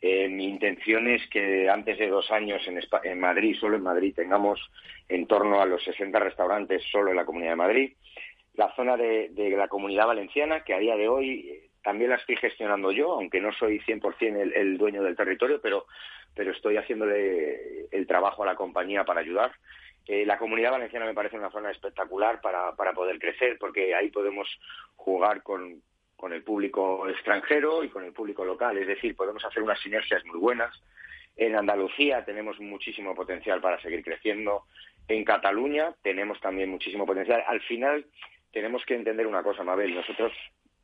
Eh, 0.00 0.28
mi 0.28 0.44
intención 0.44 1.08
es 1.08 1.28
que 1.28 1.68
antes 1.68 1.98
de 1.98 2.08
dos 2.08 2.30
años 2.30 2.62
en, 2.66 2.80
en 3.04 3.20
Madrid, 3.20 3.56
solo 3.58 3.76
en 3.76 3.82
Madrid, 3.82 4.14
tengamos 4.14 4.60
en 5.08 5.26
torno 5.26 5.60
a 5.60 5.66
los 5.66 5.82
60 5.84 6.18
restaurantes 6.18 6.82
solo 6.90 7.10
en 7.10 7.16
la 7.16 7.24
Comunidad 7.24 7.52
de 7.52 7.56
Madrid. 7.56 7.92
La 8.54 8.74
zona 8.74 8.96
de, 8.96 9.30
de 9.30 9.50
la 9.50 9.68
Comunidad 9.68 10.06
Valenciana, 10.06 10.62
que 10.64 10.74
a 10.74 10.78
día 10.78 10.96
de 10.96 11.08
hoy 11.08 11.48
eh, 11.48 11.70
también 11.82 12.10
la 12.10 12.16
estoy 12.16 12.36
gestionando 12.36 12.92
yo, 12.92 13.12
aunque 13.12 13.40
no 13.40 13.52
soy 13.52 13.80
100% 13.80 14.40
el, 14.40 14.52
el 14.54 14.78
dueño 14.78 15.02
del 15.02 15.16
territorio, 15.16 15.60
pero 15.60 15.86
pero 16.38 16.52
estoy 16.52 16.76
haciéndole 16.76 17.86
el 17.90 18.06
trabajo 18.06 18.44
a 18.44 18.46
la 18.46 18.54
compañía 18.54 19.04
para 19.04 19.20
ayudar. 19.20 19.50
Eh, 20.06 20.24
la 20.24 20.38
comunidad 20.38 20.70
valenciana 20.70 21.04
me 21.04 21.12
parece 21.12 21.36
una 21.36 21.50
zona 21.50 21.72
espectacular 21.72 22.40
para, 22.40 22.76
para 22.76 22.92
poder 22.92 23.18
crecer, 23.18 23.58
porque 23.58 23.92
ahí 23.92 24.08
podemos 24.10 24.48
jugar 24.94 25.42
con, 25.42 25.82
con 26.18 26.32
el 26.32 26.42
público 26.42 27.08
extranjero 27.08 27.84
y 27.84 27.88
con 27.88 28.04
el 28.04 28.12
público 28.12 28.44
local, 28.44 28.76
es 28.76 28.88
decir, 28.88 29.14
podemos 29.14 29.44
hacer 29.44 29.62
unas 29.62 29.80
sinergias 29.80 30.24
muy 30.26 30.38
buenas. 30.38 30.74
En 31.36 31.54
Andalucía 31.54 32.24
tenemos 32.24 32.58
muchísimo 32.58 33.14
potencial 33.14 33.60
para 33.60 33.80
seguir 33.80 34.02
creciendo. 34.02 34.64
En 35.06 35.24
Cataluña 35.24 35.94
tenemos 36.02 36.40
también 36.40 36.70
muchísimo 36.70 37.06
potencial. 37.06 37.44
Al 37.46 37.60
final 37.60 38.04
tenemos 38.52 38.84
que 38.84 38.96
entender 38.96 39.28
una 39.28 39.44
cosa, 39.44 39.62
Mabel. 39.62 39.94
Nosotros 39.94 40.32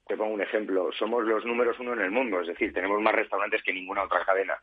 te 0.07 0.17
pongo 0.17 0.35
un 0.35 0.43
ejemplo, 0.43 0.93
somos 0.93 1.25
los 1.25 1.45
números 1.45 1.79
uno 1.81 1.95
en 1.95 2.03
el 2.03 2.11
mundo, 2.11 2.41
es 2.41 2.47
decir, 2.47 2.73
tenemos 2.73 3.01
más 3.01 3.15
restaurantes 3.15 3.63
que 3.63 3.73
ninguna 3.73 4.03
otra 4.03 4.25
cadena. 4.25 4.55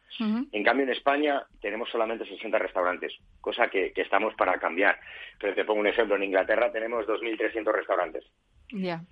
En 0.52 0.64
cambio, 0.64 0.86
en 0.86 0.92
España 0.92 1.44
tenemos 1.60 1.90
solamente 1.90 2.26
60 2.26 2.60
restaurantes, 2.60 3.14
cosa 3.42 3.68
que, 3.68 3.92
estamos 3.96 4.36
para 4.36 4.60
cambiar. 4.60 5.00
Pero 5.40 5.56
te 5.56 5.66
pongo 5.66 5.80
un 5.80 5.88
ejemplo, 5.88 6.16
en 6.16 6.24
Inglaterra 6.24 6.72
tenemos 6.72 7.08
2.300 7.08 7.74
restaurantes. 7.74 8.24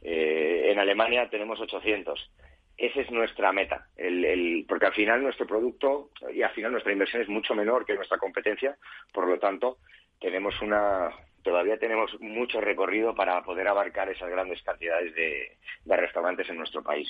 Eh, 0.02 0.72
en 0.72 0.80
Alemania 0.80 1.30
tenemos 1.30 1.60
800. 1.60 2.32
Esa 2.78 3.02
es 3.02 3.12
nuestra 3.12 3.52
meta, 3.52 3.88
el, 3.98 4.66
porque 4.68 4.86
al 4.86 4.94
final 4.94 5.22
nuestro 5.22 5.46
producto 5.46 6.12
y 6.34 6.42
al 6.42 6.52
final 6.52 6.72
nuestra 6.72 6.94
inversión 6.94 7.22
es 7.22 7.28
mucho 7.28 7.54
menor 7.54 7.86
que 7.86 7.96
nuestra 7.96 8.18
competencia, 8.18 8.78
por 9.12 9.28
lo 9.28 9.38
tanto 9.38 9.80
tenemos 10.18 10.62
una, 10.62 11.12
todavía 11.44 11.78
tenemos 11.78 12.12
mucho 12.22 12.62
recorrido 12.62 13.16
para 13.16 13.44
poder 13.44 13.68
abarcar 13.68 14.10
esas 14.10 14.30
grandes 14.30 14.62
cantidades 14.64 15.14
de, 15.16 15.58
restaurantes 15.86 16.50
en 16.50 16.58
nuestro 16.58 16.84
país. 16.84 17.10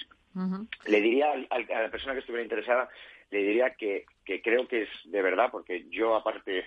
Le 0.87 1.01
diría 1.01 1.33
a 1.49 1.59
la 1.59 1.91
persona 1.91 2.13
que 2.13 2.19
estuviera 2.19 2.43
interesada, 2.43 2.89
le 3.31 3.39
diría 3.43 3.75
que, 3.75 4.05
creo 4.43 4.67
que 4.67 4.83
es 4.83 4.89
de 5.05 5.21
verdad, 5.21 5.49
porque 5.51 5.85
yo 5.89 6.15
aparte 6.15 6.65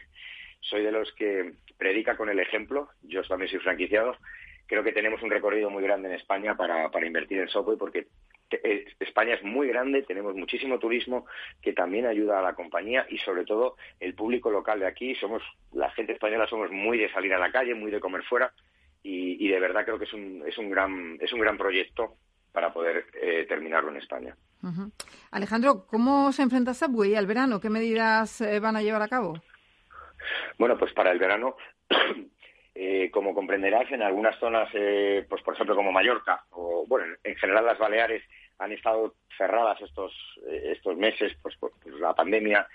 soy 0.61 0.83
de 0.83 0.93
los 0.93 1.13
que 1.13 1.55
predica 1.77 2.17
con 2.17 2.29
el 2.29 2.39
ejemplo, 2.39 2.89
yo 3.03 3.23
también 3.25 3.51
soy 3.51 3.61
franquiciado, 3.61 4.17
creo 4.73 4.83
que 4.83 4.93
tenemos 4.93 5.23
un 5.23 5.31
recorrido 5.31 5.69
muy 5.69 5.83
grande 5.83 6.09
en 6.09 6.15
España 6.15 6.57
para, 6.57 6.91
para 6.91 7.07
invertir 7.07 7.39
en 7.39 7.49
software 7.49 7.77
porque 7.77 8.07
eh, 8.51 8.87
España 9.01 9.35
es 9.35 9.43
muy 9.43 9.69
grande, 9.69 10.03
tenemos 10.03 10.35
muchísimo 10.35 10.79
turismo 10.79 11.27
que 11.61 11.75
también 11.75 12.07
ayuda 12.07 12.39
a 12.39 12.43
la 12.43 12.55
compañía 12.55 13.05
y 13.11 13.19
sobre 13.19 13.45
todo 13.45 13.77
el 14.01 14.15
público 14.15 14.51
local 14.51 14.81
de 14.81 14.87
aquí, 14.87 15.15
somos 15.17 15.43
la 15.73 15.91
gente 15.91 16.15
española 16.15 16.47
somos 16.47 16.71
muy 16.71 16.97
de 16.97 17.13
salir 17.13 17.35
a 17.35 17.39
la 17.39 17.53
calle, 17.53 17.75
muy 17.75 17.91
de 17.91 18.01
comer 18.01 18.23
fuera 18.23 18.51
y, 19.03 19.47
de 19.47 19.61
verdad 19.61 19.85
creo 19.85 19.99
que 19.99 20.07
es 20.07 20.13
un, 20.15 20.43
es 20.47 20.57
un 20.57 20.71
gran 20.71 21.19
es 21.21 21.31
un 21.35 21.41
gran 21.41 21.59
proyecto 21.59 22.15
para 22.51 22.73
poder 22.73 23.05
eh, 23.21 23.45
terminarlo 23.47 23.91
en 23.91 23.99
España. 23.99 24.35
Alejandro, 25.33 25.85
¿cómo 25.87 26.33
se 26.33 26.45
enfrenta 26.45 26.73
Subway 26.73 27.15
al 27.15 27.27
verano? 27.27 27.61
¿Qué 27.61 27.69
medidas 27.69 28.41
eh, 28.41 28.59
van 28.59 28.77
a 28.77 28.83
llevar 28.83 29.03
a 29.03 29.09
cabo? 29.09 29.35
Bueno, 30.57 30.79
pues 30.79 30.95
para 30.95 31.11
el 31.11 31.19
verano 31.19 31.57
como 33.13 33.35
comprenderás, 33.35 33.91
en 33.93 34.03
algunas 34.03 34.39
zonas, 34.39 34.69
pues 35.29 35.43
por 35.43 35.55
ejemplo 35.55 35.77
como 35.77 35.93
Mallorca, 35.93 36.45
o 36.51 36.85
bueno, 36.87 37.15
en 37.23 37.37
general 37.37 37.67
las 37.67 37.79
Baleares, 37.79 38.23
han 38.63 38.73
estado 38.73 39.15
cerradas 39.37 39.81
estos, 39.81 40.13
eh, 40.47 40.73
estos 40.77 40.97
meses 40.97 41.33
pues, 41.43 41.57
por, 41.57 41.73
la 41.99 42.15
pandemia. 42.15 42.67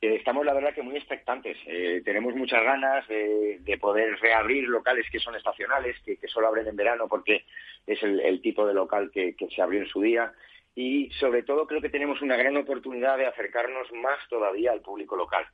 Eh, 0.00 0.16
estamos, 0.16 0.44
la 0.44 0.54
verdad, 0.54 0.74
que 0.74 0.82
muy 0.82 0.96
expectantes. 0.96 1.56
Eh, 1.66 2.02
tenemos 2.04 2.34
muchas 2.34 2.62
ganas 2.62 3.06
de, 3.08 3.78
poder 3.80 4.18
reabrir 4.20 4.68
locales 4.68 5.06
que 5.10 5.18
son 5.18 5.34
estacionales, 5.34 5.96
que, 6.04 6.18
solo 6.28 6.48
abren 6.48 6.66
en 6.66 6.76
verano 6.76 7.08
porque 7.08 7.44
es 7.86 8.02
el, 8.02 8.40
tipo 8.42 8.66
de 8.66 8.74
local 8.74 9.10
que, 9.12 9.34
se 9.54 9.62
abrió 9.62 9.80
en 9.80 9.88
su 9.88 10.00
día. 10.00 10.32
Y 10.74 11.10
sobre 11.18 11.42
todo 11.42 11.66
creo 11.66 11.80
que 11.80 11.90
tenemos 11.90 12.22
una 12.22 12.36
gran 12.36 12.56
oportunidad 12.56 13.18
de 13.18 13.26
acercarnos 13.26 13.90
más 13.92 14.18
todavía 14.28 14.72
al 14.72 14.80
público 14.80 15.16
local, 15.16 15.44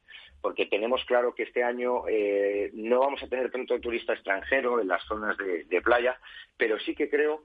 porque 0.40 0.66
tenemos 0.66 1.04
claro 1.04 1.34
que 1.34 1.44
este 1.44 1.64
año 1.64 2.02
no 2.74 3.00
vamos 3.00 3.22
a 3.22 3.28
tener 3.28 3.50
tanto 3.50 3.80
turista 3.80 4.12
extranjero 4.12 4.80
en 4.80 4.88
las 4.88 5.02
zonas 5.04 5.36
de 5.38 5.82
playa, 5.82 6.18
pero 6.56 6.78
sí 6.78 6.94
que 6.94 7.08
creo 7.08 7.44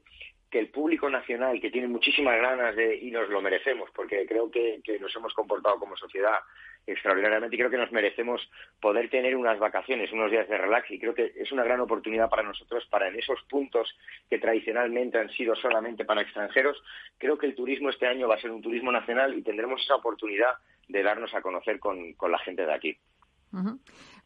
que 0.51 0.60
el 0.60 0.67
público 0.67 1.10
nacional, 1.10 1.62
que 1.62 1.72
tiene 1.72 1.88
muchísimas 1.88 2.39
ganas 2.39 2.75
de, 2.75 2.98
y 2.98 3.10
nos 3.10 3.29
lo 3.29 3.41
merecemos, 3.41 3.89
porque 3.96 4.25
creo 4.27 4.51
que, 4.51 4.81
nos 5.00 5.15
hemos 5.15 5.34
comportado 5.34 5.79
como 5.79 5.96
sociedad 5.96 6.39
extraordinariamente 6.86 7.55
y 7.55 7.60
creo 7.60 7.72
que 7.72 7.77
nos 7.77 7.91
merecemos 7.91 8.41
poder 8.81 9.10
tener 9.10 9.38
unas 9.38 9.58
vacaciones, 9.60 10.12
unos 10.12 10.29
días 10.29 10.50
de 10.50 10.58
relax 10.58 10.91
y 10.91 11.00
creo 11.00 11.13
que 11.13 11.31
es 11.38 11.51
una 11.53 11.63
gran 11.63 11.79
oportunidad 11.79 12.29
para 12.29 12.43
nosotros 12.43 12.86
para 12.89 13.08
en 13.08 13.17
esos 13.17 13.39
puntos 13.50 13.96
que 14.29 14.39
tradicionalmente 14.39 15.20
han 15.20 15.29
sido 15.29 15.55
solamente 15.55 16.03
para 16.03 16.22
extranjeros, 16.22 16.84
creo 17.17 17.38
que 17.38 17.46
el 17.46 17.55
turismo 17.55 17.89
este 17.89 18.08
año 18.08 18.27
va 18.27 18.36
a 18.36 18.41
ser 18.41 18.51
un 18.51 18.62
turismo 18.62 18.91
nacional 18.91 19.38
y 19.38 19.43
tendremos 19.43 19.81
esa 19.81 19.96
oportunidad 19.96 20.51
de 20.89 21.01
darnos 21.01 21.34
a 21.34 21.41
conocer 21.41 21.79
con, 21.79 22.13
la 22.29 22.39
gente 22.39 22.65
de 22.65 22.74
aquí. 22.74 22.98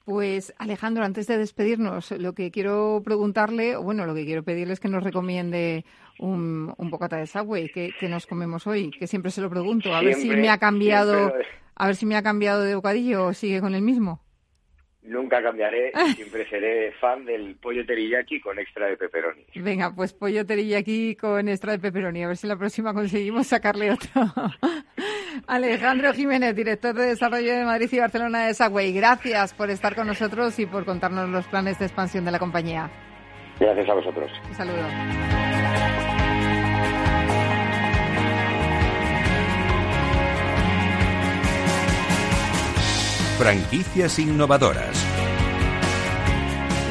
Pues 0.06 0.54
Alejandro, 0.60 1.04
antes 1.04 1.26
de 1.26 1.40
despedirnos, 1.40 2.12
lo 2.12 2.34
que 2.34 2.52
quiero 2.52 3.02
preguntarle, 3.04 3.76
o 3.76 3.82
bueno, 3.82 4.06
lo 4.06 4.14
que 4.14 4.24
quiero 4.24 4.44
pedirle 4.44 4.74
es 4.74 4.80
que 4.80 4.88
nos 4.88 5.04
recomiende 5.04 5.84
un, 6.20 6.74
un 6.78 6.90
bocata 6.90 7.18
de 7.18 7.28
Subway 7.28 7.70
que, 7.70 7.94
nos 8.08 8.26
comemos 8.28 8.68
hoy, 8.68 8.92
que 8.92 9.08
siempre 9.08 9.32
se 9.32 9.42
lo 9.42 9.50
pregunto, 9.50 9.94
a 9.94 10.02
ver 10.02 10.16
si 10.16 10.30
me 10.30 10.50
ha 10.50 10.58
cambiado, 10.58 11.34
a 11.76 11.86
ver 11.88 11.96
si 11.96 12.06
me 12.06 12.16
ha 12.16 12.24
cambiado 12.24 12.62
de 12.62 12.76
bocadillo 12.76 13.28
o 13.28 13.34
sigue 13.34 13.62
con 13.62 13.76
el 13.76 13.82
mismo. 13.82 14.22
Nunca 15.02 15.42
cambiaré, 15.42 15.92
siempre 16.16 16.50
seré 16.50 16.92
fan 16.94 17.26
del 17.26 17.56
pollo 17.56 17.86
teriyaki 17.86 18.40
con 18.40 18.58
extra 18.58 18.88
de 18.88 18.98
pepperoni. 18.98 19.46
Venga, 19.56 19.94
pues 19.94 20.14
pollo 20.14 20.46
teriyaki 20.46 21.16
con 21.16 21.48
extra 21.48 21.74
de 21.74 21.80
pepperoni, 21.80 22.24
a 22.24 22.28
ver 22.28 22.38
si 22.38 22.48
la 22.48 22.56
próxima 22.56 22.94
conseguimos 22.94 23.48
sacarle 23.48 23.92
otro. 23.92 24.10
Alejandro 25.48 26.14
Jiménez, 26.14 26.56
director 26.56 26.96
de 26.96 27.08
desarrollo 27.08 27.54
de 27.54 27.66
Madrid 27.66 27.90
y 27.92 28.00
Barcelona 28.00 28.48
de 28.48 28.54
Sagway. 28.54 28.94
Gracias 28.94 29.54
por 29.54 29.70
estar 29.70 29.96
con 29.96 30.08
nosotros 30.08 30.58
y 30.60 30.66
por 30.66 30.86
contarnos 30.86 31.30
los 31.30 31.46
planes 31.48 31.78
de 31.78 31.86
expansión 31.86 32.26
de 32.26 32.32
la 32.32 32.40
compañía. 32.40 32.90
Gracias 33.60 33.90
a 33.90 33.94
vosotros. 33.94 34.32
Un 34.50 34.56
saludo. 34.56 35.55
Franquicias 43.38 44.18
innovadoras. 44.18 44.96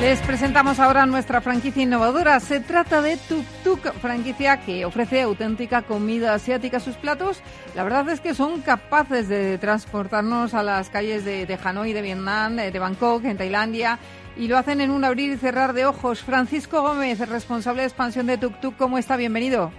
Les 0.03 0.21
presentamos 0.21 0.79
ahora 0.79 1.07
nuestra 1.07 1.41
franquicia 1.41 1.83
innovadora. 1.83 2.39
Se 2.39 2.61
trata 2.61 3.01
de 3.01 3.17
Tuk 3.17 3.47
Tuk, 3.65 3.81
franquicia 4.03 4.61
que 4.61 4.85
ofrece 4.85 5.23
auténtica 5.23 5.81
comida 5.81 6.35
asiática. 6.35 6.81
Sus 6.81 6.97
platos, 6.97 7.41
la 7.75 7.83
verdad 7.83 8.11
es 8.11 8.21
que 8.21 8.35
son 8.35 8.61
capaces 8.61 9.27
de 9.31 9.57
transportarnos 9.57 10.53
a 10.53 10.63
las 10.63 10.91
calles 10.91 11.25
de, 11.25 11.47
de 11.47 11.59
Hanoi, 11.65 11.95
de 11.95 12.03
Vietnam, 12.03 12.57
de, 12.57 12.79
Bangkok, 12.79 13.25
en 13.25 13.39
Tailandia. 13.39 13.99
Y 14.37 14.47
lo 14.47 14.59
hacen 14.59 14.83
en 14.83 14.91
un 14.91 15.05
abrir 15.05 15.33
y 15.33 15.39
cerrar 15.39 15.73
de 15.73 15.87
ojos. 15.87 16.23
Francisco 16.23 16.83
Gómez, 16.83 17.27
responsable 17.27 17.81
de 17.81 17.89
expansión 17.89 18.27
de 18.27 18.37
Tuk 18.37 18.61
Tuk, 18.61 18.77
¿cómo 18.77 18.99
está? 18.99 19.17
Bienvenido. 19.17 19.73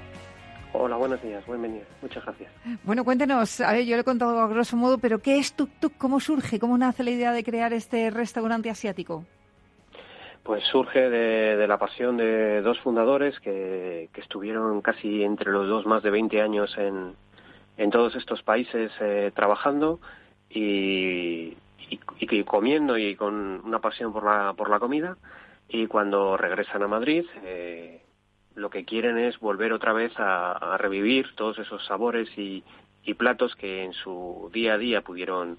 Hola, 0.77 0.97
buenos 0.97 1.21
días, 1.21 1.45
bienvenido. 1.45 1.85
Muchas 2.01 2.23
gracias. 2.23 2.51
Bueno, 2.83 3.03
cuéntenos, 3.03 3.61
a 3.61 3.71
ver, 3.71 3.85
yo 3.85 3.95
le 3.95 4.01
he 4.01 4.03
contado 4.03 4.39
a 4.39 4.47
grosso 4.47 4.75
modo, 4.75 4.97
pero 4.97 5.19
¿qué 5.19 5.37
es 5.37 5.53
Tuk 5.53 5.69
Tuk? 5.79 5.93
¿Cómo 5.97 6.19
surge? 6.19 6.59
¿Cómo 6.59 6.77
nace 6.77 7.03
la 7.03 7.11
idea 7.11 7.31
de 7.31 7.43
crear 7.43 7.73
este 7.73 8.09
restaurante 8.09 8.69
asiático? 8.69 9.25
Pues 10.43 10.63
surge 10.65 11.09
de, 11.09 11.65
la 11.67 11.79
pasión 11.79 12.17
de 12.17 12.61
dos 12.61 12.79
fundadores 12.81 13.39
que, 13.39 14.09
estuvieron 14.15 14.81
casi 14.81 15.23
entre 15.23 15.51
los 15.51 15.67
dos 15.67 15.85
más 15.85 16.03
de 16.03 16.11
20 16.11 16.41
años 16.41 16.75
en, 16.77 17.15
en 17.77 17.89
todos 17.89 18.15
estos 18.15 18.43
países 18.43 18.91
eh, 18.99 19.31
trabajando 19.33 19.99
y, 20.49 21.57
y, 21.89 22.43
comiendo 22.43 22.97
y 22.97 23.15
con 23.15 23.61
una 23.65 23.79
pasión 23.79 24.13
por 24.13 24.23
la, 24.23 24.53
por 24.53 24.69
la 24.69 24.79
comida. 24.79 25.17
Y 25.67 25.87
cuando 25.87 26.37
regresan 26.37 26.83
a 26.83 26.87
Madrid, 26.87 27.25
eh, 27.43 28.04
lo 28.55 28.69
que 28.69 28.85
quieren 28.85 29.17
es 29.17 29.39
volver 29.39 29.73
otra 29.73 29.93
vez 29.93 30.13
a, 30.17 30.77
revivir 30.77 31.35
todos 31.35 31.59
esos 31.59 31.85
sabores 31.85 32.29
y, 32.37 32.63
y, 33.03 33.13
platos 33.13 33.55
que 33.55 33.83
en 33.83 33.93
su 33.93 34.49
día 34.53 34.73
a 34.73 34.77
día 34.77 35.01
pudieron 35.01 35.57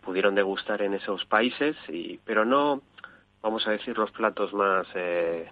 pudieron 0.00 0.34
degustar 0.34 0.82
en 0.82 0.94
esos 0.94 1.24
países, 1.26 1.76
y, 1.88 2.18
pero 2.24 2.44
no, 2.44 2.80
vamos 3.42 3.66
a 3.66 3.72
decir, 3.72 3.96
los 3.96 4.10
platos 4.10 4.52
más 4.52 4.86
eh, 4.94 5.48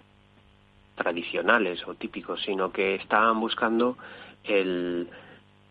tradicionales 0.95 1.87
o 1.87 1.95
típicos, 1.95 2.41
sino 2.41 2.71
que 2.71 2.95
estaban 2.95 3.39
buscando 3.39 3.97
el, 4.43 5.07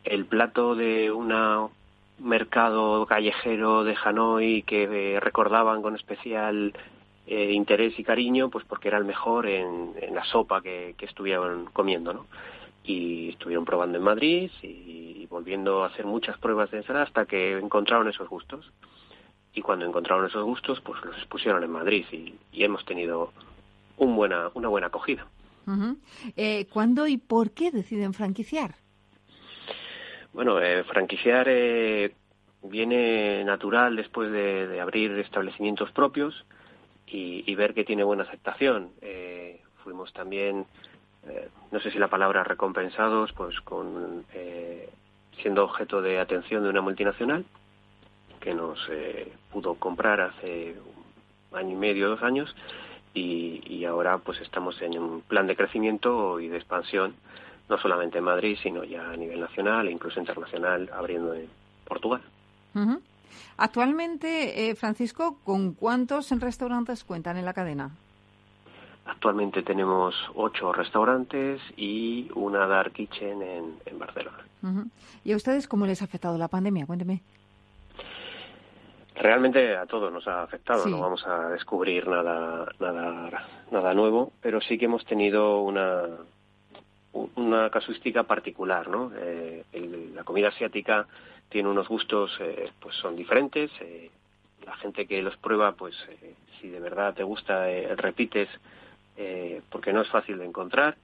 el 0.04 0.24
plato 0.26 0.74
de 0.74 1.10
un 1.10 1.34
mercado 2.18 3.06
callejero 3.06 3.84
de 3.84 3.96
Hanoi 4.02 4.62
que 4.62 4.84
eh, 4.84 5.20
recordaban 5.20 5.82
con 5.82 5.94
especial 5.96 6.72
eh, 7.28 7.52
interés 7.52 7.98
y 7.98 8.04
cariño, 8.04 8.48
pues 8.48 8.64
porque 8.64 8.88
era 8.88 8.96
el 8.96 9.04
mejor 9.04 9.46
en, 9.46 9.92
la 10.12 10.24
sopa 10.24 10.62
que, 10.62 10.94
que, 10.96 11.04
estuvieron 11.04 11.66
comiendo, 11.66 12.14
¿no? 12.14 12.26
Y 12.84 13.30
estuvieron 13.30 13.66
probando 13.66 13.98
en 13.98 14.04
Madrid 14.04 14.50
y, 14.62 15.26
volviendo 15.28 15.84
a 15.84 15.88
hacer 15.88 16.06
muchas 16.06 16.38
pruebas 16.38 16.70
de 16.70 16.78
ensalada 16.78 17.04
hasta 17.04 17.26
que 17.26 17.58
encontraron 17.58 18.08
esos 18.08 18.26
gustos. 18.28 18.72
Y 19.52 19.60
cuando 19.60 19.84
encontraron 19.84 20.24
esos 20.24 20.42
gustos, 20.42 20.80
pues 20.80 21.04
los 21.04 21.14
expusieron 21.18 21.62
en 21.62 21.70
Madrid 21.70 22.06
y, 22.10 22.34
hemos 22.64 22.82
tenido 22.86 23.32
un 23.98 24.16
buena, 24.16 24.50
una 24.54 24.68
buena 24.68 24.86
acogida. 24.86 25.26
Eh, 26.34 26.66
¿Cuándo 26.72 27.06
y 27.06 27.18
por 27.18 27.50
qué 27.50 27.70
deciden 27.70 28.14
franquiciar? 28.14 28.76
Bueno, 30.32 30.60
eh, 30.62 30.82
franquiciar 30.84 31.46
eh, 31.50 32.14
viene 32.62 33.44
natural 33.44 33.96
después 33.96 34.30
de, 34.30 34.80
abrir 34.80 35.12
establecimientos 35.18 35.90
propios 35.92 36.46
y, 37.10 37.54
ver 37.54 37.74
que 37.74 37.84
tiene 37.84 38.04
buena 38.04 38.24
aceptación. 38.24 38.90
Eh, 39.00 39.60
fuimos 39.82 40.12
también, 40.12 40.66
no 41.72 41.80
sé 41.80 41.90
si 41.90 41.98
la 41.98 42.08
palabra 42.08 42.44
recompensados, 42.44 43.32
pues 43.32 43.60
con 43.60 44.24
siendo 45.40 45.64
objeto 45.64 46.02
de 46.02 46.18
atención 46.18 46.62
de 46.62 46.68
una 46.68 46.80
multinacional 46.80 47.44
que 48.40 48.54
nos 48.54 48.78
pudo 49.52 49.74
comprar 49.74 50.20
hace 50.20 50.76
un 51.50 51.58
año 51.58 51.72
y 51.72 51.76
medio, 51.76 52.08
dos 52.08 52.22
años, 52.22 52.54
y, 53.14 53.62
y 53.66 53.84
ahora 53.84 54.18
pues 54.18 54.40
estamos 54.40 54.80
en 54.82 54.98
un 54.98 55.22
plan 55.22 55.46
de 55.46 55.56
crecimiento 55.56 56.40
y 56.40 56.48
de 56.48 56.58
expansión 56.58 57.14
no 57.68 57.78
solamente 57.78 58.18
en 58.18 58.24
Madrid, 58.24 58.58
sino 58.62 58.84
ya 58.84 59.10
a 59.10 59.16
nivel 59.16 59.40
nacional 59.40 59.88
e 59.88 59.92
incluso 59.92 60.18
internacional, 60.18 60.88
abriendo 60.92 61.34
en 61.34 61.48
Portugal. 61.84 62.22
Actualmente, 63.56 64.70
eh, 64.70 64.74
Francisco, 64.74 65.38
¿con 65.44 65.72
cuántos 65.74 66.30
restaurantes 66.40 67.04
cuentan 67.04 67.36
en 67.36 67.44
la 67.44 67.52
cadena? 67.52 67.90
Actualmente 69.06 69.62
tenemos 69.62 70.14
ocho 70.34 70.72
restaurantes 70.72 71.60
y 71.76 72.30
una 72.34 72.66
dark 72.66 72.92
kitchen 72.92 73.40
en, 73.42 73.98
Barcelona. 73.98 74.44
¿Y 75.24 75.32
a 75.32 75.36
ustedes 75.36 75.66
cómo 75.66 75.86
les 75.86 76.02
ha 76.02 76.04
afectado 76.04 76.36
la 76.36 76.48
pandemia? 76.48 76.86
Cuénteme. 76.86 77.22
Realmente 79.14 79.76
a 79.76 79.86
todos 79.86 80.12
nos 80.12 80.28
ha 80.28 80.42
afectado, 80.42 80.86
no 80.86 81.00
vamos 81.00 81.26
a 81.26 81.48
descubrir 81.48 82.06
nada, 82.06 82.70
nada, 82.78 83.48
nada 83.72 83.94
nuevo, 83.94 84.32
pero 84.40 84.60
sí 84.60 84.78
que 84.78 84.84
hemos 84.84 85.04
tenido 85.06 85.62
una, 85.62 86.04
una 87.34 87.70
casuística 87.70 88.22
particular, 88.22 88.88
¿no? 88.88 89.10
Eh, 89.16 89.64
la 90.14 90.22
comida 90.22 90.48
asiática 90.48 91.06
tiene 91.48 91.68
unos 91.68 91.88
gustos, 91.88 92.36
eh, 92.40 92.70
pues 92.80 92.94
son 92.96 93.16
diferentes. 93.16 93.70
Eh, 93.80 94.10
la 94.64 94.76
gente 94.76 95.06
que 95.06 95.22
los 95.22 95.36
prueba, 95.36 95.72
pues 95.72 95.94
si 96.60 96.68
de 96.68 96.80
verdad 96.80 97.14
te 97.14 97.22
gusta, 97.22 97.66
repites, 97.96 98.48
porque 99.70 99.92
no 99.92 100.02
es 100.02 100.08
fácil 100.08 100.38
de 100.38 100.44
encontrar. 100.44 100.96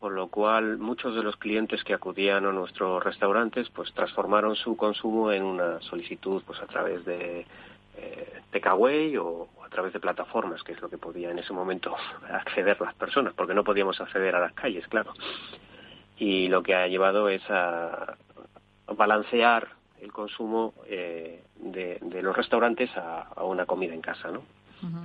Por 0.00 0.12
lo 0.12 0.28
cual, 0.28 0.78
muchos 0.78 1.14
de 1.14 1.22
los 1.22 1.36
clientes 1.36 1.84
que 1.84 1.94
acudían 1.94 2.44
a 2.46 2.52
nuestros 2.52 3.02
restaurantes, 3.02 3.70
pues 3.70 3.92
transformaron 3.94 4.56
su 4.56 4.76
consumo 4.76 5.30
en 5.30 5.44
una 5.44 5.80
solicitud, 5.82 6.42
pues 6.44 6.60
a 6.60 6.66
través 6.66 7.04
de 7.04 7.46
takeaway 8.50 9.16
o, 9.16 9.48
a 9.64 9.68
través 9.68 9.92
de 9.92 10.00
plataformas, 10.00 10.62
que 10.62 10.72
es 10.72 10.80
lo 10.80 10.88
que 10.88 10.98
podía 10.98 11.30
en 11.30 11.38
ese 11.38 11.52
momento 11.52 11.94
acceder 12.30 12.80
las 12.80 12.94
personas, 12.94 13.34
porque 13.34 13.54
no 13.54 13.64
podíamos 13.64 14.00
acceder 14.00 14.34
a 14.34 14.40
las 14.40 14.52
calles, 14.52 14.86
claro. 14.88 15.12
Y 16.18 16.48
lo 16.48 16.62
que 16.62 16.74
ha 16.74 16.86
llevado 16.86 17.28
es 17.28 17.42
a, 17.50 18.16
balancear 18.96 19.68
el 20.00 20.12
consumo 20.12 20.74
eh, 20.86 21.42
de, 21.56 21.98
los 22.22 22.36
restaurantes 22.36 22.90
a, 22.96 23.28
una 23.44 23.66
comida 23.66 23.94
en 23.94 24.00
casa, 24.00 24.30
¿no? 24.30 24.42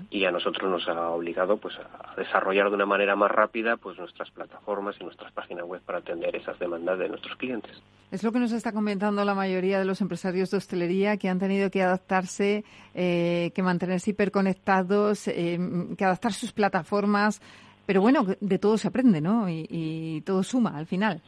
Y 0.10 0.26
a 0.26 0.32
nosotros 0.32 0.70
nos 0.70 0.88
ha 0.89 1.10
obligado 1.10 1.56
pues 1.58 1.76
a 1.80 2.13
desarrollar 2.16 2.70
de 2.70 2.76
una 2.76 2.86
manera 2.86 3.16
más 3.16 3.32
rápida 3.32 3.78
pues 3.78 3.98
nuestras 3.98 4.30
plataformas 4.30 4.96
y 5.00 5.04
nuestras 5.06 5.32
páginas 5.32 5.66
web 5.66 5.82
para 5.82 6.00
atender 6.00 6.36
esas 6.36 6.60
demandas 6.60 7.00
de 7.00 7.08
nuestros 7.08 7.38
clientes. 7.38 7.82
Es 8.12 8.22
lo 8.22 8.34
que 8.34 8.39
nos 8.39 8.52
está 8.52 8.74
comentando 8.74 9.24
la 9.24 9.34
mayoría 9.34 9.80
de 9.80 9.86
los 9.86 10.02
empresarios 10.02 10.52
de 10.52 10.58
hostelería 10.58 11.16
que 11.16 11.30
han 11.30 11.39
tenido 11.39 11.72
que 11.72 11.82
adaptarse, 11.82 12.66
eh, 12.94 13.52
que 13.56 13.63
mantenerse 13.63 14.12
hiperconectados, 14.12 15.30
eh, 15.30 15.58
que 15.98 16.06
adaptar 16.06 16.34
sus 16.34 16.52
plataformas. 16.52 17.42
Pero 17.86 18.02
bueno, 18.02 18.26
de 18.39 18.60
todo 18.60 18.78
se 18.78 18.89
aprende, 18.89 19.22
¿no? 19.22 19.48
y 19.50 20.22
todo 20.26 20.44
suma 20.44 20.78
al 20.78 20.86
final. 20.86 21.22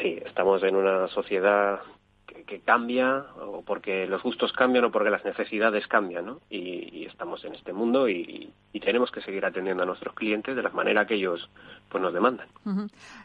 Sí, 0.00 0.18
estamos 0.24 0.62
en 0.62 0.76
una 0.76 1.08
sociedad 1.08 1.80
que 2.46 2.60
cambia, 2.60 3.26
o 3.40 3.62
porque 3.62 4.06
los 4.06 4.22
gustos 4.22 4.52
cambian 4.52 4.84
o 4.84 4.90
porque 4.90 5.10
las 5.10 5.24
necesidades 5.24 5.86
cambian, 5.86 6.26
¿no? 6.26 6.40
Y, 6.48 7.04
estamos 7.06 7.44
en 7.44 7.54
este 7.54 7.72
mundo 7.72 8.08
y, 8.08 8.52
tenemos 8.80 9.10
que 9.10 9.20
seguir 9.20 9.44
atendiendo 9.44 9.82
a 9.82 9.86
nuestros 9.86 10.14
clientes 10.14 10.54
de 10.54 10.62
la 10.62 10.68
manera 10.68 11.06
que 11.06 11.14
ellos 11.14 11.48
pues 11.88 12.00
nos 12.00 12.12
demandan. 12.12 12.46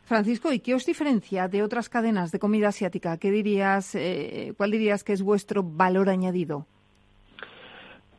Francisco, 0.05 0.51
¿y 0.51 0.59
qué 0.59 0.73
os 0.73 0.85
diferencia 0.87 1.47
de 1.47 1.61
otras 1.61 1.87
cadenas 1.87 2.31
de 2.31 2.39
comida 2.39 2.69
asiática? 2.69 3.17
¿Qué 3.17 3.29
dirías, 3.29 3.93
eh, 3.93 4.53
cuál 4.57 4.71
dirías 4.71 5.03
que 5.03 5.13
es 5.13 5.21
vuestro 5.21 5.61
valor 5.61 6.09
añadido? 6.09 6.65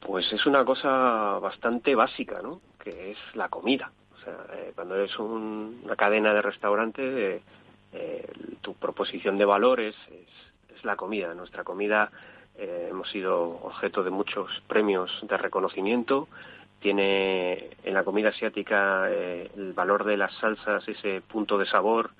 Pues 0.07 0.33
es 0.33 0.47
una 0.47 0.65
cosa 0.65 1.39
bastante 1.41 1.97
básica, 1.97 2.41
¿no? 2.43 2.61
Que 2.79 3.13
es 3.13 3.19
la 3.35 3.49
comida. 3.49 3.91
O 4.15 4.25
sea, 4.25 4.37
eh, 4.55 4.73
cuando 4.77 4.95
eres 4.95 5.19
una 5.19 5.97
cadena 5.97 6.33
de 6.33 6.43
restaurantes, 6.43 7.43
eh, 7.93 8.33
tu 8.61 8.75
proposición 8.75 9.37
de 9.37 9.45
valores 9.45 9.97
es 10.11 10.42
la 10.85 10.97
comida. 10.97 11.35
Nuestra 11.35 11.65
comida 11.65 12.11
eh, 12.57 12.89
hemos 12.91 13.11
sido 13.11 13.61
objeto 13.63 14.03
de 14.03 14.11
muchos 14.11 14.49
premios 14.67 15.11
de 15.23 15.37
reconocimiento. 15.37 16.29
Tiene 16.81 17.71
en 17.85 17.95
la 17.95 18.05
comida 18.05 18.31
asiática 18.31 19.09
eh, 19.11 19.51
el 19.57 19.73
valor 19.73 20.05
de 20.05 20.17
las 20.17 20.35
salsas, 20.37 20.87
ese 20.89 21.21
punto 21.21 21.59
de 21.59 21.67
sabor 21.67 22.11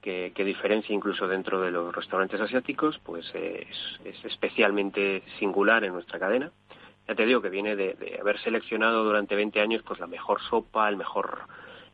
que, 0.00 0.32
diferencia 0.36 0.94
incluso 0.94 1.28
dentro 1.28 1.60
de 1.60 1.70
los 1.70 1.94
restaurantes 1.94 2.40
asiáticos, 2.40 2.98
pues 3.04 3.26
es, 3.34 4.24
especialmente 4.24 5.22
singular 5.38 5.84
en 5.84 5.92
nuestra 5.92 6.18
cadena. 6.18 6.50
Ya 7.06 7.14
te 7.14 7.26
digo 7.26 7.42
que 7.42 7.50
viene 7.50 7.76
de, 7.76 8.18
haber 8.20 8.38
seleccionado 8.40 9.04
durante 9.04 9.34
20 9.34 9.60
años 9.60 9.82
pues 9.86 10.00
la 10.00 10.06
mejor 10.06 10.40
sopa, 10.42 10.88
el 10.88 10.96
mejor 10.96 11.40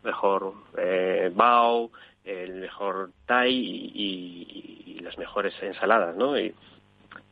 mejor 0.03 0.55
eh, 0.79 1.33
bao, 1.35 1.91
el 2.27 2.55
mejor 2.55 3.13
Thai 3.25 3.55
y, 3.55 5.01
las 5.01 5.17
mejores 5.19 5.55
ensaladas, 5.63 6.17
¿no? 6.17 6.39
Y, 6.39 6.55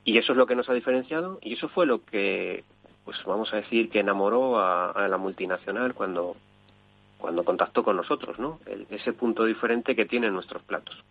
eso 0.07 0.33
es 0.33 0.39
lo 0.39 0.47
que 0.47 0.55
nos 0.55 0.69
ha 0.69 0.75
diferenciado 0.75 1.39
y 1.43 1.55
eso 1.55 1.69
fue 1.69 1.87
lo 1.87 2.05
que, 2.05 2.63
pues 3.05 3.17
vamos 3.27 3.53
a 3.53 3.57
decir, 3.57 3.91
que 3.91 4.01
enamoró 4.01 4.61
a, 4.61 5.09
la 5.09 5.17
multinacional 5.17 5.95
cuando, 5.95 6.37
cuando 7.19 7.45
contactó 7.45 7.83
con 7.83 7.97
nosotros, 7.97 8.39
¿no? 8.39 8.61
ese 8.91 9.13
punto 9.13 9.45
diferente 9.45 9.97
que 9.97 10.07
tienen 10.07 10.33
nuestros 10.33 10.63
platos. 10.63 11.03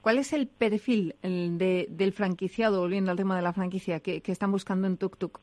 ¿Cuál 0.00 0.18
es 0.18 0.32
el 0.32 0.46
perfil 0.46 1.14
del 1.22 2.12
franquiciado, 2.12 2.80
volviendo 2.80 3.10
al 3.10 3.16
tema 3.16 3.36
de 3.36 3.42
la 3.42 3.52
franquicia, 3.52 4.00
que, 4.00 4.20
que 4.20 4.32
están 4.32 4.50
buscando 4.50 4.86
en 4.86 4.96
Tuk 4.96 5.16
Tuk? 5.16 5.38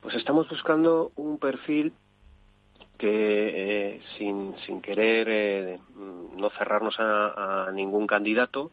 Pues 0.00 0.14
estamos 0.14 0.48
buscando 0.48 1.12
un 1.16 1.38
perfil 1.38 1.92
que 3.00 3.94
eh, 3.94 4.02
sin, 4.18 4.54
sin 4.66 4.82
querer 4.82 5.26
eh, 5.30 5.78
no 6.36 6.50
cerrarnos 6.50 6.96
a, 6.98 7.70
ningún 7.72 8.06
candidato, 8.06 8.72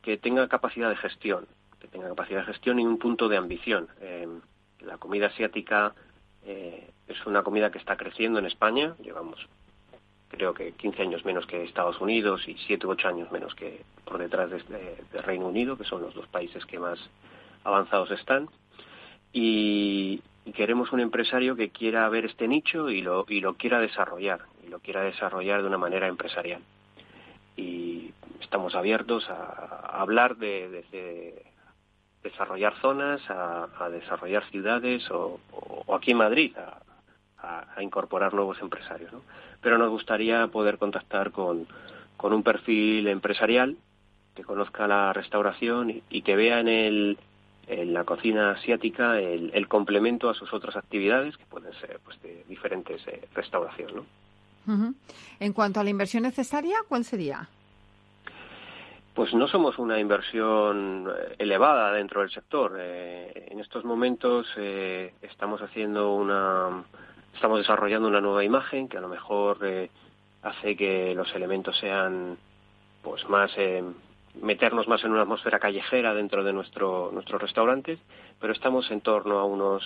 que 0.00 0.16
tenga 0.16 0.46
capacidad 0.46 0.88
de 0.88 0.94
gestión, 0.94 1.48
que 1.80 1.88
tenga 1.88 2.06
capacidad 2.06 2.38
de 2.40 2.52
gestión 2.52 2.78
y 2.78 2.86
un 2.86 2.98
punto 2.98 3.28
de 3.28 3.36
ambición. 3.36 3.88
Eh, 4.00 4.28
la 4.78 4.98
comida 4.98 5.26
asiática 5.26 5.92
es 6.46 7.26
una 7.26 7.42
comida 7.42 7.72
que 7.72 7.78
está 7.78 7.96
creciendo 7.96 8.38
en 8.38 8.46
España, 8.46 8.94
llevamos 9.02 9.48
creo 10.28 10.52
que 10.52 10.72
15 10.72 11.02
años 11.02 11.24
menos 11.24 11.46
que 11.46 11.64
Estados 11.64 12.00
Unidos 12.00 12.46
y 12.46 12.54
7 12.66 12.86
u 12.86 12.90
8 12.90 13.08
años 13.08 13.32
menos 13.32 13.54
que 13.54 13.82
por 14.04 14.18
detrás 14.18 14.50
de, 14.50 14.58
de 15.12 15.22
Reino 15.22 15.46
Unido, 15.46 15.78
que 15.78 15.84
son 15.84 16.02
los 16.02 16.14
dos 16.14 16.26
países 16.28 16.66
que 16.66 16.78
más 16.78 16.98
avanzados 17.64 18.10
están. 18.10 18.48
Y, 19.32 20.20
y 20.44 20.52
queremos 20.52 20.92
un 20.92 21.00
empresario 21.00 21.56
que 21.56 21.70
quiera 21.70 22.08
ver 22.08 22.26
este 22.26 22.46
nicho 22.48 22.90
y 22.90 23.00
lo, 23.00 23.24
y 23.28 23.40
lo 23.40 23.54
quiera 23.54 23.80
desarrollar, 23.80 24.40
y 24.64 24.68
lo 24.68 24.78
quiera 24.80 25.02
desarrollar 25.02 25.62
de 25.62 25.68
una 25.68 25.78
manera 25.78 26.06
empresarial. 26.06 26.60
Y 27.56 28.12
estamos 28.40 28.74
abiertos 28.74 29.28
a, 29.30 30.00
hablar 30.00 30.36
de, 30.36 31.44
desarrollar 32.22 32.74
zonas, 32.80 33.22
a, 33.30 33.88
desarrollar 33.90 34.44
ciudades 34.50 35.10
o, 35.10 35.40
aquí 35.94 36.10
en 36.10 36.18
Madrid 36.18 36.54
a, 36.56 36.80
incorporar 37.80 38.32
nuevos 38.32 38.58
empresarios. 38.60 39.12
Pero 39.60 39.76
nos 39.76 39.90
gustaría 39.90 40.46
poder 40.48 40.78
contactar 40.78 41.30
con, 41.30 41.66
con 42.16 42.32
un 42.32 42.42
perfil 42.42 43.06
empresarial 43.08 43.76
que 44.34 44.44
conozca 44.44 44.86
la 44.86 45.12
restauración 45.12 46.02
y 46.08 46.22
que 46.22 46.36
vea 46.36 46.60
en 46.60 46.68
el 46.68 47.18
en 47.66 47.94
la 47.94 48.04
cocina 48.04 48.52
asiática 48.52 49.18
el, 49.20 49.68
complemento 49.68 50.28
a 50.28 50.34
sus 50.34 50.52
otras 50.52 50.76
actividades, 50.76 51.36
que 51.36 51.46
pueden 51.46 51.72
ser 51.80 52.00
pues, 52.04 52.20
de 52.22 52.44
diferentes 52.48 53.06
eh, 53.06 53.28
restauración. 53.34 53.96
¿no? 53.96 54.94
En 55.40 55.52
cuanto 55.52 55.80
a 55.80 55.84
la 55.84 55.90
inversión 55.90 56.22
necesaria, 56.22 56.76
¿cuál 56.88 57.04
sería? 57.04 57.48
Pues 59.14 59.32
no 59.32 59.46
somos 59.46 59.78
una 59.78 60.00
inversión 60.00 61.08
eh, 61.08 61.36
elevada 61.38 61.92
dentro 61.92 62.20
del 62.20 62.30
sector. 62.30 62.76
Eh, 62.78 63.48
en 63.50 63.60
estos 63.60 63.84
momentos 63.84 64.46
eh, 64.56 65.14
estamos 65.22 65.62
haciendo 65.62 66.14
una, 66.14 66.82
estamos 67.32 67.58
desarrollando 67.58 68.08
una 68.08 68.20
nueva 68.20 68.42
imagen 68.42 68.88
que 68.88 68.98
a 68.98 69.00
lo 69.00 69.08
mejor 69.08 69.58
hace 70.42 70.76
que 70.76 71.14
los 71.14 71.32
elementos 71.32 71.78
sean, 71.78 72.36
pues 73.02 73.28
más 73.28 73.52
meternos 74.40 74.88
más 74.88 75.04
en 75.04 75.12
una 75.12 75.22
atmósfera 75.22 75.58
callejera 75.58 76.14
dentro 76.14 76.44
de 76.44 76.52
nuestro 76.52 77.10
nuestros 77.12 77.40
restaurantes, 77.40 77.98
pero 78.40 78.52
estamos 78.52 78.90
en 78.90 79.00
torno 79.00 79.38
a 79.38 79.44
unos, 79.44 79.84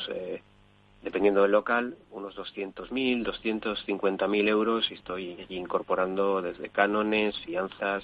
dependiendo 1.02 1.42
del 1.42 1.52
local, 1.52 1.96
unos 2.10 2.36
200.000, 2.36 3.24
250.000 3.24 4.48
euros 4.48 4.90
y 4.90 4.94
estoy 4.94 5.46
incorporando 5.50 6.42
desde 6.42 6.70
cánones, 6.70 7.38
fianzas 7.44 8.02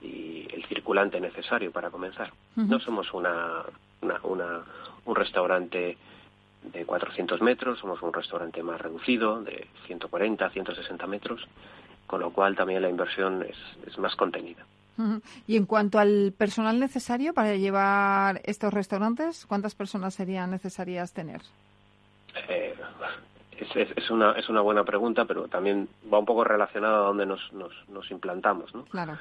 y 0.00 0.46
el 0.52 0.64
circulante 0.66 1.20
necesario 1.20 1.72
para 1.72 1.90
comenzar. 1.90 2.32
No 2.56 2.80
somos 2.80 3.12
una, 3.14 3.62
una, 4.02 4.62
un 5.04 5.16
restaurante 5.16 5.96
de 6.62 6.84
400 6.84 7.40
metros, 7.40 7.78
somos 7.78 8.02
un 8.02 8.12
restaurante 8.12 8.62
más 8.62 8.80
reducido, 8.80 9.42
de 9.42 9.66
140, 9.86 10.50
160 10.50 11.06
metros, 11.06 11.46
con 12.06 12.20
lo 12.20 12.30
cual 12.30 12.56
también 12.56 12.82
la 12.82 12.88
inversión 12.88 13.42
es, 13.42 13.56
es 13.86 13.98
más 13.98 14.14
contenida. 14.16 14.66
Y 15.46 15.56
en 15.56 15.66
cuanto 15.66 15.98
al 15.98 16.34
personal 16.36 16.78
necesario 16.78 17.32
para 17.34 17.54
llevar 17.54 18.40
estos 18.44 18.72
restaurantes, 18.72 19.46
¿cuántas 19.46 19.74
personas 19.74 20.14
serían 20.14 20.50
necesarias 20.50 21.12
tener? 21.12 21.40
Eh, 22.48 22.74
es, 23.58 23.90
es, 23.96 24.10
una, 24.10 24.32
es 24.32 24.48
una 24.48 24.60
buena 24.60 24.84
pregunta, 24.84 25.24
pero 25.24 25.48
también 25.48 25.88
va 26.12 26.18
un 26.18 26.26
poco 26.26 26.44
relacionada 26.44 26.98
a 26.98 27.08
donde 27.08 27.26
nos, 27.26 27.52
nos, 27.52 27.72
nos 27.88 28.10
implantamos. 28.10 28.74
¿no? 28.74 28.84
Claro. 28.84 29.18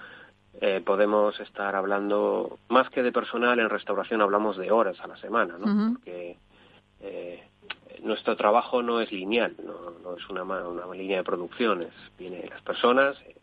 Eh, 0.60 0.82
podemos 0.84 1.40
estar 1.40 1.76
hablando, 1.76 2.58
más 2.70 2.90
que 2.90 3.04
de 3.04 3.12
personal, 3.12 3.60
en 3.60 3.70
restauración 3.70 4.22
hablamos 4.22 4.58
de 4.58 4.72
horas 4.72 5.00
a 5.02 5.08
la 5.08 5.18
semana, 5.18 5.56
¿no? 5.60 5.94
Porque 5.94 6.38
eh, 7.02 7.44
nuestro 8.02 8.36
trabajo 8.36 8.82
no 8.82 9.00
es 9.00 9.12
lineal, 9.12 9.56
no, 9.64 10.16
es 10.16 10.28
una, 10.30 10.42
una 10.44 10.96
línea 10.96 11.18
de 11.18 11.24
producción, 11.24 11.86
vienen 12.18 12.50
las 12.50 12.62
personas, 12.64 13.16
eh, 13.28 13.36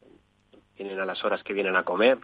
vienen 0.76 1.00
a 1.00 1.04
las 1.04 1.24
horas 1.24 1.42
que 1.42 1.52
vienen 1.52 1.76
a 1.76 1.82
comer, 1.82 2.18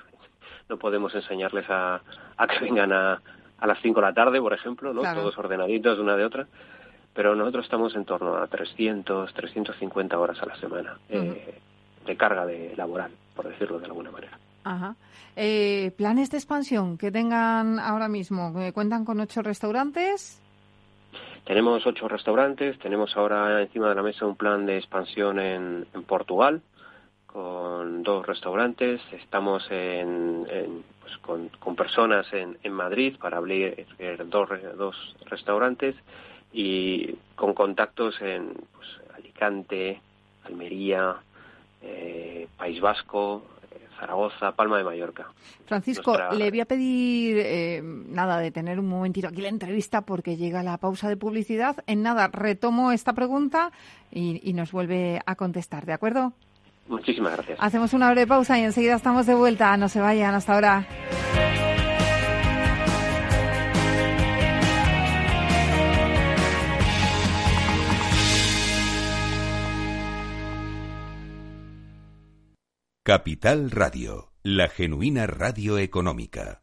no 0.69 0.79
podemos 0.79 1.15
enseñarles 1.15 1.69
a, 1.69 2.01
a 2.37 2.47
que 2.47 2.61
vengan 2.61 2.93
a, 2.93 3.21
a 3.59 3.67
las 3.67 3.79
5 3.83 4.01
de 4.01 4.07
la 4.07 4.15
tarde, 4.15 4.41
por 4.41 4.53
ejemplo, 4.53 4.93
¿no? 4.93 5.03
Todos 5.03 5.37
ordenaditos 5.39 5.99
una 5.99 6.17
de 6.17 6.25
otra. 6.25 6.47
Pero 7.13 7.35
nosotros 7.35 7.65
estamos 7.65 7.95
en 7.97 8.05
torno 8.05 8.37
a 8.37 8.47
300, 8.47 9.35
350 9.35 10.19
horas 10.19 10.41
a 10.41 10.47
la 10.47 10.57
semana 10.57 10.99
de 11.09 12.17
carga 12.17 12.47
de 12.47 12.75
laboral, 12.77 13.11
por 13.35 13.49
decirlo 13.49 13.79
de 13.79 13.87
alguna 13.87 14.11
manera. 14.11 14.39
Ajá. 14.65 14.95
Eh, 15.37 15.93
¿Planes 15.97 16.31
de 16.31 16.39
expansión 16.39 16.99
que 16.99 17.11
tengan 17.11 17.79
ahora 17.79 18.09
mismo? 18.09 18.53
¿Cuentan 18.73 19.05
con 19.05 19.21
ocho 19.21 19.43
restaurantes? 19.43 20.41
Tenemos 21.45 21.87
ocho 21.87 22.09
restaurantes, 22.09 22.79
tenemos 22.79 23.17
ahora 23.17 23.63
encima 23.63 23.89
de 23.89 23.95
la 23.95 24.03
mesa 24.03 24.27
un 24.27 24.37
plan 24.37 24.67
de 24.67 24.77
expansión 24.77 25.39
en, 25.41 25.87
Portugal 26.07 26.63
con 27.33 28.03
dos 28.03 28.27
restaurantes, 28.27 29.01
estamos 29.13 29.63
en, 29.71 30.47
pues 31.01 31.17
con, 31.19 31.77
personas 31.77 32.27
en, 32.33 32.73
Madrid 32.73 33.17
para 33.21 33.37
abrir 33.37 33.87
dos, 34.27 34.49
dos 34.77 35.17
restaurantes 35.27 35.95
y 36.53 37.15
con 37.37 37.55
contactos 37.55 38.21
en 38.21 38.55
pues, 38.75 38.89
Alicante, 39.15 40.01
Almería, 40.45 41.17
eh, 41.83 42.49
País 42.57 42.81
Vasco, 42.81 43.45
Zaragoza, 44.01 44.53
Palma 44.53 44.79
de 44.79 44.85
Mallorca. 44.85 45.29
Francisco, 45.67 46.17
le 46.33 46.51
voy 46.51 46.61
a 46.61 46.65
pedir 46.65 47.37
eh, 47.39 47.81
nada 47.83 48.39
de 48.39 48.51
tener 48.51 48.81
un 48.81 48.89
momentito 48.89 49.29
aquí 49.29 49.41
la 49.41 49.51
entrevista 49.51 50.01
porque 50.01 50.37
llega 50.37 50.65
la 50.65 50.79
pausa 50.79 51.09
de 51.09 51.17
publicidad. 51.17 51.77
En 51.87 52.03
nada, 52.03 52.27
retomo 52.27 52.91
esta 52.91 53.13
pregunta 53.13 53.71
y, 54.11 54.41
y 54.43 54.53
nos 54.55 54.73
vuelve 54.73 55.21
a 55.27 55.37
contestar, 55.37 55.87
¿de 55.87 55.93
acuerdo? 55.93 56.33
Muchísimas 56.91 57.33
gracias. 57.33 57.59
Hacemos 57.61 57.93
una 57.93 58.11
breve 58.11 58.27
pausa 58.27 58.59
y 58.59 58.65
enseguida 58.65 58.97
estamos 58.97 59.25
de 59.25 59.35
vuelta. 59.35 59.77
No 59.77 59.89
se 59.89 60.01
vayan 60.01 60.35
hasta 60.35 60.55
ahora. 60.55 60.87
Capital 73.05 73.71
Radio, 73.71 74.33
la 74.43 74.69
genuina 74.69 75.27
radio 75.27 75.79
económica. 75.79 76.63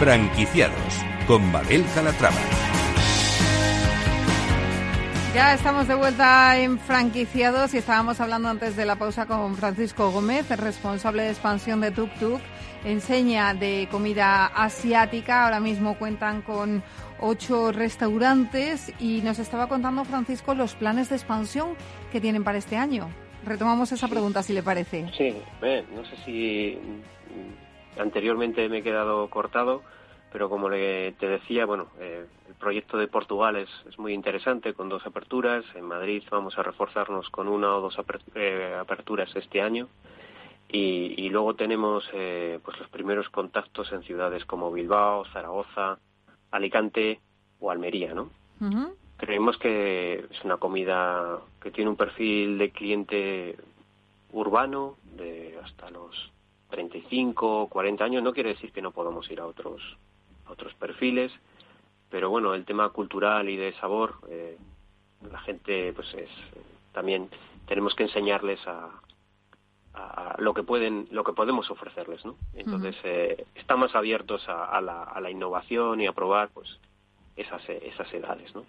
Franquiciados 0.00 1.04
con 1.26 1.52
Mabel 1.52 1.84
Calatrava. 1.94 2.34
Ya 5.34 5.52
estamos 5.52 5.88
de 5.88 5.94
vuelta 5.94 6.58
en 6.58 6.78
franquiciados 6.78 7.74
y 7.74 7.76
estábamos 7.76 8.18
hablando 8.18 8.48
antes 8.48 8.76
de 8.76 8.86
la 8.86 8.96
pausa 8.96 9.26
con 9.26 9.56
Francisco 9.56 10.10
Gómez, 10.10 10.50
el 10.50 10.56
responsable 10.56 11.24
de 11.24 11.28
expansión 11.28 11.82
de 11.82 11.90
Tuk 11.90 12.10
Tuk, 12.14 12.40
enseña 12.86 13.52
de 13.52 13.88
comida 13.90 14.46
asiática. 14.46 15.44
Ahora 15.44 15.60
mismo 15.60 15.98
cuentan 15.98 16.40
con 16.40 16.82
ocho 17.20 17.70
restaurantes 17.70 18.90
y 18.98 19.20
nos 19.20 19.38
estaba 19.38 19.68
contando 19.68 20.06
Francisco 20.06 20.54
los 20.54 20.74
planes 20.76 21.10
de 21.10 21.16
expansión 21.16 21.74
que 22.10 22.22
tienen 22.22 22.42
para 22.42 22.56
este 22.56 22.78
año. 22.78 23.10
Retomamos 23.44 23.92
esa 23.92 24.08
pregunta 24.08 24.42
si 24.42 24.54
le 24.54 24.62
parece. 24.62 25.10
Sí, 25.14 25.36
no 25.94 26.04
sé 26.06 26.16
si 26.24 26.78
anteriormente 27.98 28.68
me 28.68 28.78
he 28.78 28.82
quedado 28.82 29.28
cortado, 29.30 29.82
pero 30.32 30.48
como 30.48 30.68
le, 30.68 31.12
te 31.12 31.28
decía, 31.28 31.66
bueno, 31.66 31.88
eh, 31.98 32.26
el 32.48 32.54
proyecto 32.54 32.96
de 32.96 33.08
Portugal 33.08 33.56
es, 33.56 33.68
es, 33.88 33.98
muy 33.98 34.12
interesante 34.12 34.74
con 34.74 34.88
dos 34.88 35.04
aperturas. 35.06 35.64
En 35.74 35.84
Madrid 35.84 36.22
vamos 36.30 36.56
a 36.56 36.62
reforzarnos 36.62 37.28
con 37.30 37.48
una 37.48 37.74
o 37.74 37.80
dos 37.80 37.96
eh, 38.34 38.76
aperturas 38.78 39.34
este 39.34 39.60
año. 39.60 39.88
Y, 40.72 41.28
luego 41.30 41.54
tenemos 41.54 42.08
eh, 42.12 42.60
pues 42.64 42.78
los 42.78 42.88
primeros 42.90 43.28
contactos 43.30 43.90
en 43.92 44.04
ciudades 44.04 44.44
como 44.44 44.70
Bilbao, 44.70 45.24
Zaragoza, 45.32 45.98
Alicante 46.52 47.18
o 47.58 47.72
Almería, 47.72 48.14
¿no? 48.14 48.30
Creemos 49.16 49.58
que 49.58 50.26
es 50.30 50.44
una 50.44 50.58
comida 50.58 51.40
que 51.60 51.72
tiene 51.72 51.90
un 51.90 51.96
perfil 51.96 52.56
de 52.58 52.70
cliente 52.70 53.56
urbano 54.32 54.96
de 55.16 55.58
hasta 55.62 55.90
los 55.90 56.30
35 56.70 57.62
o 57.62 57.68
40 57.68 58.04
años, 58.04 58.22
no 58.22 58.32
quiere 58.32 58.50
decir 58.50 58.72
que 58.72 58.82
no 58.82 58.92
podamos 58.92 59.30
ir 59.30 59.40
a 59.40 59.46
otros, 59.46 59.82
a 60.46 60.52
otros 60.52 60.74
perfiles, 60.74 61.32
pero 62.08 62.30
bueno, 62.30 62.54
el 62.54 62.64
tema 62.64 62.88
cultural 62.90 63.48
y 63.48 63.56
de 63.56 63.72
sabor, 63.74 64.14
eh, 64.28 64.56
la 65.30 65.40
gente, 65.40 65.92
pues 65.92 66.12
es, 66.14 66.30
también 66.92 67.28
tenemos 67.66 67.94
que 67.94 68.04
enseñarles 68.04 68.60
a, 68.66 68.90
a, 69.94 70.36
lo 70.38 70.54
que 70.54 70.62
pueden, 70.62 71.08
lo 71.10 71.24
que 71.24 71.32
podemos 71.32 71.70
ofrecerles, 71.70 72.24
¿no? 72.24 72.36
Entonces, 72.54 72.96
eh, 73.04 73.46
estamos 73.54 73.94
abiertos 73.94 74.48
a, 74.48 74.80
la, 74.80 75.02
a 75.04 75.20
la 75.20 75.30
innovación 75.30 76.00
y 76.00 76.06
a 76.06 76.12
probar, 76.12 76.50
pues, 76.52 76.78
esas, 77.36 77.62
esas 77.68 78.12
edades, 78.12 78.54
¿no? 78.54 78.64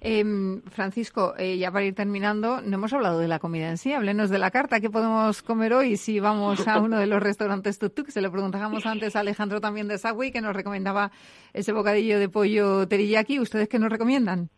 Em, 0.00 0.62
Francisco, 0.62 1.34
eh, 1.38 1.56
ya 1.56 1.70
para 1.70 1.84
ir 1.84 1.94
terminando, 1.94 2.60
no 2.60 2.76
hemos 2.76 2.92
hablado 2.92 3.18
de 3.18 3.28
la 3.28 3.38
comida 3.38 3.68
en 3.70 3.78
sí. 3.78 3.92
Háblenos 3.92 4.30
de 4.30 4.38
la 4.38 4.50
carta. 4.50 4.80
¿Qué 4.80 4.90
podemos 4.90 5.42
comer 5.42 5.72
hoy 5.72 5.96
si 5.96 6.20
vamos 6.20 6.66
a 6.68 6.80
uno 6.80 6.98
de 6.98 7.06
los 7.06 7.22
restaurantes 7.22 7.78
Tuk 7.78 8.08
Se 8.08 8.20
lo 8.20 8.30
preguntábamos 8.30 8.86
antes 8.86 9.16
a 9.16 9.20
Alejandro 9.20 9.60
también 9.60 9.88
de 9.88 9.98
Subway, 9.98 10.32
que 10.32 10.40
nos 10.40 10.54
recomendaba 10.54 11.10
ese 11.52 11.72
bocadillo 11.72 12.18
de 12.18 12.28
pollo 12.28 12.86
teriyaki. 12.86 13.40
¿Ustedes 13.40 13.68
qué 13.68 13.78
nos 13.78 13.90
recomiendan? 13.90 14.50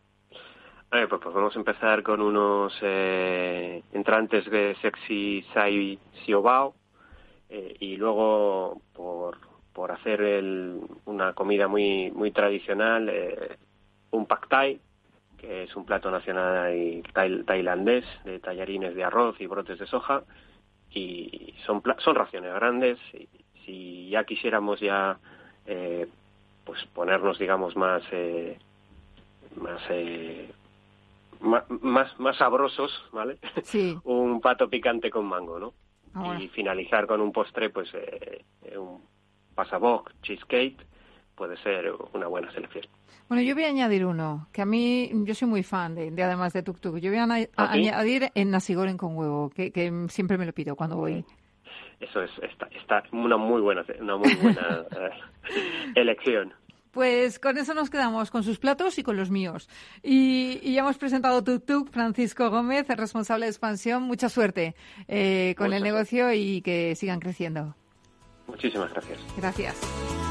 pues, 0.90 1.20
pues, 1.22 1.34
vamos 1.34 1.56
a 1.56 1.58
empezar 1.58 2.02
con 2.02 2.20
unos 2.20 2.72
eh, 2.82 3.82
entrantes 3.92 4.48
de 4.48 4.76
sexy 4.80 5.44
sai 5.52 5.98
siobao 6.24 6.74
eh, 7.48 7.74
y 7.80 7.96
luego 7.96 8.80
por, 8.92 9.38
por 9.72 9.90
hacer 9.90 10.20
una 11.04 11.32
comida 11.32 11.66
muy 11.66 12.12
muy 12.12 12.30
tradicional 12.30 13.08
eh, 13.08 13.56
un 14.14 14.26
pad 14.26 14.40
thai, 14.48 14.80
que 15.38 15.64
es 15.64 15.76
un 15.76 15.84
plato 15.84 16.10
nacional 16.10 17.02
tailandés 17.46 18.04
de 18.24 18.38
tallarines 18.38 18.94
de 18.94 19.04
arroz 19.04 19.40
y 19.40 19.46
brotes 19.46 19.78
de 19.78 19.86
soja, 19.86 20.22
y 20.90 21.54
son, 21.66 21.82
son 21.98 22.14
raciones 22.14 22.54
grandes. 22.54 22.98
Y, 23.12 23.28
si 23.64 24.10
ya 24.10 24.24
quisiéramos 24.24 24.78
ya 24.78 25.18
eh, 25.66 26.06
pues 26.64 26.84
ponernos, 26.94 27.38
digamos, 27.38 27.76
más 27.76 28.02
eh, 28.12 28.58
más, 29.56 29.80
eh, 29.88 30.50
más 31.40 32.20
más 32.20 32.36
sabrosos, 32.36 32.92
¿vale? 33.12 33.38
Sí. 33.62 33.96
un 34.04 34.40
pato 34.40 34.68
picante 34.68 35.10
con 35.10 35.26
mango, 35.26 35.58
¿no? 35.58 35.72
Ah, 36.14 36.38
y 36.38 36.48
finalizar 36.48 37.06
con 37.06 37.20
un 37.20 37.32
postre, 37.32 37.70
pues 37.70 37.88
eh, 37.94 38.44
un 38.76 39.02
pasaboc 39.54 40.12
cheesecake 40.22 40.86
puede 41.36 41.56
ser 41.58 41.92
una 42.12 42.26
buena 42.26 42.52
selección. 42.52 42.84
Bueno, 43.28 43.42
yo 43.42 43.54
voy 43.54 43.64
a 43.64 43.68
añadir 43.68 44.04
uno, 44.04 44.48
que 44.52 44.62
a 44.62 44.66
mí, 44.66 45.10
yo 45.24 45.34
soy 45.34 45.48
muy 45.48 45.62
fan 45.62 45.94
de, 45.94 46.22
además 46.22 46.52
de 46.52 46.62
Tuk 46.62 46.80
Tuk. 46.80 46.98
Yo 46.98 47.10
voy 47.10 47.18
a, 47.18 47.48
¿Ah, 47.56 47.72
añadir 47.72 48.30
en 48.34 48.50
Nasigoren 48.50 48.98
con 48.98 49.16
huevo, 49.16 49.50
que, 49.50 49.72
siempre 50.08 50.36
me 50.36 50.46
lo 50.46 50.52
pido 50.52 50.76
cuando 50.76 50.96
voy. 50.96 51.24
Eso 52.00 52.22
es 52.22 52.30
está, 52.42 52.66
está 52.66 53.02
una 53.12 53.36
muy 53.36 53.62
buena, 53.62 53.84
una 54.00 54.16
muy 54.16 54.34
buena 54.34 54.84
eh, 54.96 55.10
elección. 55.94 56.52
Pues 56.90 57.40
con 57.40 57.58
eso 57.58 57.74
nos 57.74 57.90
quedamos, 57.90 58.30
con 58.30 58.44
sus 58.44 58.58
platos 58.58 58.98
y 58.98 59.02
con 59.02 59.16
los 59.16 59.30
míos. 59.30 59.68
Y, 60.02 60.72
ya 60.72 60.82
hemos 60.82 60.98
presentado 60.98 61.42
Tuk 61.42 61.64
Tuk, 61.64 61.90
Francisco 61.90 62.50
Gómez, 62.50 62.88
el 62.88 62.98
responsable 62.98 63.46
de 63.46 63.50
expansión. 63.50 64.02
Mucha 64.04 64.28
suerte 64.28 64.76
eh, 65.08 65.54
con 65.56 65.72
el 65.72 65.82
negocio 65.82 66.32
y 66.32 66.62
que 66.62 66.94
sigan 66.94 67.20
creciendo. 67.20 67.74
Muchísimas 68.46 68.92
gracias. 68.92 69.18
Gracias. 69.36 70.23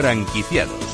Franquiciados. 0.00 0.89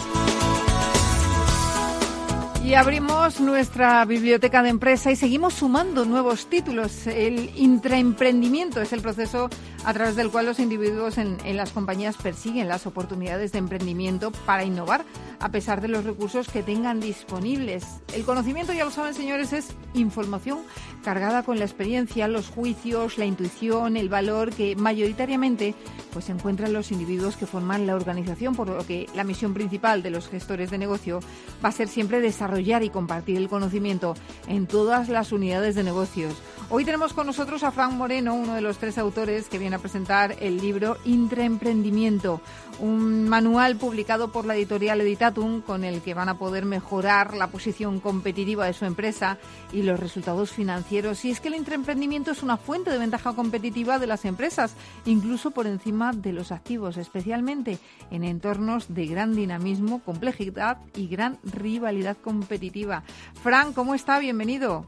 Y 2.66 2.74
abrimos 2.74 3.38
nuestra 3.38 4.04
biblioteca 4.04 4.60
de 4.60 4.70
empresa 4.70 5.12
y 5.12 5.14
seguimos 5.14 5.54
sumando 5.54 6.04
nuevos 6.04 6.50
títulos. 6.50 7.06
El 7.06 7.56
intraemprendimiento 7.56 8.82
es 8.82 8.92
el 8.92 9.02
proceso 9.02 9.48
a 9.84 9.94
través 9.94 10.16
del 10.16 10.30
cual 10.30 10.46
los 10.46 10.58
individuos 10.58 11.16
en, 11.16 11.38
las 11.56 11.70
compañías 11.70 12.16
persiguen 12.16 12.66
las 12.66 12.88
oportunidades 12.88 13.52
de 13.52 13.58
emprendimiento 13.58 14.32
para 14.32 14.64
innovar 14.64 15.04
a 15.38 15.50
pesar 15.50 15.80
de 15.80 15.86
los 15.86 16.02
recursos 16.02 16.48
que 16.48 16.64
tengan 16.64 16.98
disponibles. 16.98 17.84
El 18.12 18.24
conocimiento, 18.24 18.72
ya 18.72 18.84
lo 18.84 18.90
saben 18.90 19.14
señores, 19.14 19.52
es 19.52 19.68
información 19.94 20.58
cargada 21.04 21.44
con 21.44 21.60
la 21.60 21.66
experiencia, 21.66 22.26
los 22.26 22.48
juicios, 22.48 23.16
la 23.16 23.26
intuición, 23.26 23.96
el 23.96 24.08
valor 24.08 24.50
que 24.50 24.74
mayoritariamente 24.74 25.76
pues 26.12 26.30
encuentran 26.30 26.72
los 26.72 26.90
individuos 26.90 27.36
que 27.36 27.46
forman 27.46 27.86
la 27.86 27.94
organización, 27.94 28.56
por 28.56 28.68
lo 28.68 28.84
que 28.84 29.06
la 29.14 29.22
misión 29.22 29.54
principal 29.54 30.02
de 30.02 30.10
los 30.10 30.28
gestores 30.28 30.70
de 30.70 30.78
negocio 30.78 31.20
va 31.64 31.68
a 31.68 31.72
ser 31.72 31.86
siempre 31.86 32.20
desarrollar 32.20 32.55
y 32.82 32.90
compartir 32.90 33.36
el 33.36 33.48
conocimiento 33.48 34.14
en 34.48 34.66
todas 34.66 35.08
las 35.08 35.32
unidades 35.32 35.74
de 35.74 35.84
negocios 35.84 36.34
Hoy 36.68 36.84
tenemos 36.84 37.12
con 37.12 37.28
nosotros 37.28 37.62
a 37.62 37.70
Frank 37.70 37.92
Moreno, 37.92 38.34
uno 38.34 38.54
de 38.54 38.60
los 38.60 38.78
tres 38.78 38.98
autores 38.98 39.48
que 39.48 39.60
viene 39.60 39.76
a 39.76 39.78
presentar 39.78 40.34
el 40.40 40.56
libro 40.56 40.96
Intraemprendimiento, 41.04 42.40
un 42.80 43.28
manual 43.28 43.76
publicado 43.76 44.32
por 44.32 44.46
la 44.46 44.56
editorial 44.56 45.00
Editatum 45.00 45.60
con 45.60 45.84
el 45.84 46.02
que 46.02 46.14
van 46.14 46.28
a 46.28 46.38
poder 46.38 46.64
mejorar 46.64 47.36
la 47.36 47.46
posición 47.46 48.00
competitiva 48.00 48.66
de 48.66 48.72
su 48.72 48.84
empresa 48.84 49.38
y 49.72 49.82
los 49.82 50.00
resultados 50.00 50.50
financieros. 50.50 51.24
Y 51.24 51.30
es 51.30 51.40
que 51.40 51.48
el 51.48 51.54
intraemprendimiento 51.54 52.32
es 52.32 52.42
una 52.42 52.56
fuente 52.56 52.90
de 52.90 52.98
ventaja 52.98 53.32
competitiva 53.34 54.00
de 54.00 54.08
las 54.08 54.24
empresas, 54.24 54.74
incluso 55.04 55.52
por 55.52 55.68
encima 55.68 56.10
de 56.12 56.32
los 56.32 56.50
activos, 56.50 56.96
especialmente 56.96 57.78
en 58.10 58.24
entornos 58.24 58.92
de 58.92 59.06
gran 59.06 59.36
dinamismo, 59.36 60.02
complejidad 60.02 60.78
y 60.96 61.06
gran 61.06 61.38
rivalidad 61.44 62.16
competitiva. 62.16 63.04
Frank, 63.40 63.72
¿cómo 63.72 63.94
está? 63.94 64.18
Bienvenido. 64.18 64.84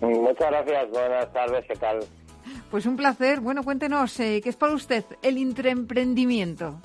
Muchas 0.00 0.50
gracias, 0.50 0.90
buenas 0.90 1.32
tardes, 1.32 1.66
¿qué 1.66 1.74
tal? 1.74 2.00
Pues 2.70 2.86
un 2.86 2.96
placer. 2.96 3.40
Bueno, 3.40 3.62
cuéntenos, 3.62 4.18
eh, 4.20 4.40
¿qué 4.42 4.48
es 4.48 4.56
para 4.56 4.72
usted 4.72 5.04
el 5.22 5.36
intraemprendimiento? 5.36 6.80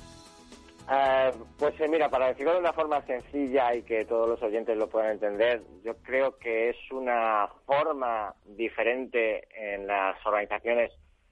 Eh, 0.91 1.31
pues 1.57 1.79
eh, 1.79 1.87
mira, 1.87 2.09
para 2.09 2.27
decirlo 2.27 2.53
de 2.53 2.59
una 2.59 2.73
forma 2.73 3.01
sencilla 3.05 3.73
y 3.73 3.83
que 3.83 4.05
todos 4.05 4.27
los 4.27 4.41
oyentes 4.43 4.77
lo 4.77 4.89
puedan 4.89 5.11
entender, 5.11 5.63
yo 5.83 5.95
creo 6.03 6.37
que 6.37 6.69
es 6.69 6.77
una 6.91 7.47
forma 7.65 8.35
diferente 8.45 9.47
en 9.55 9.87
las 9.87 10.23
organizaciones 10.25 10.91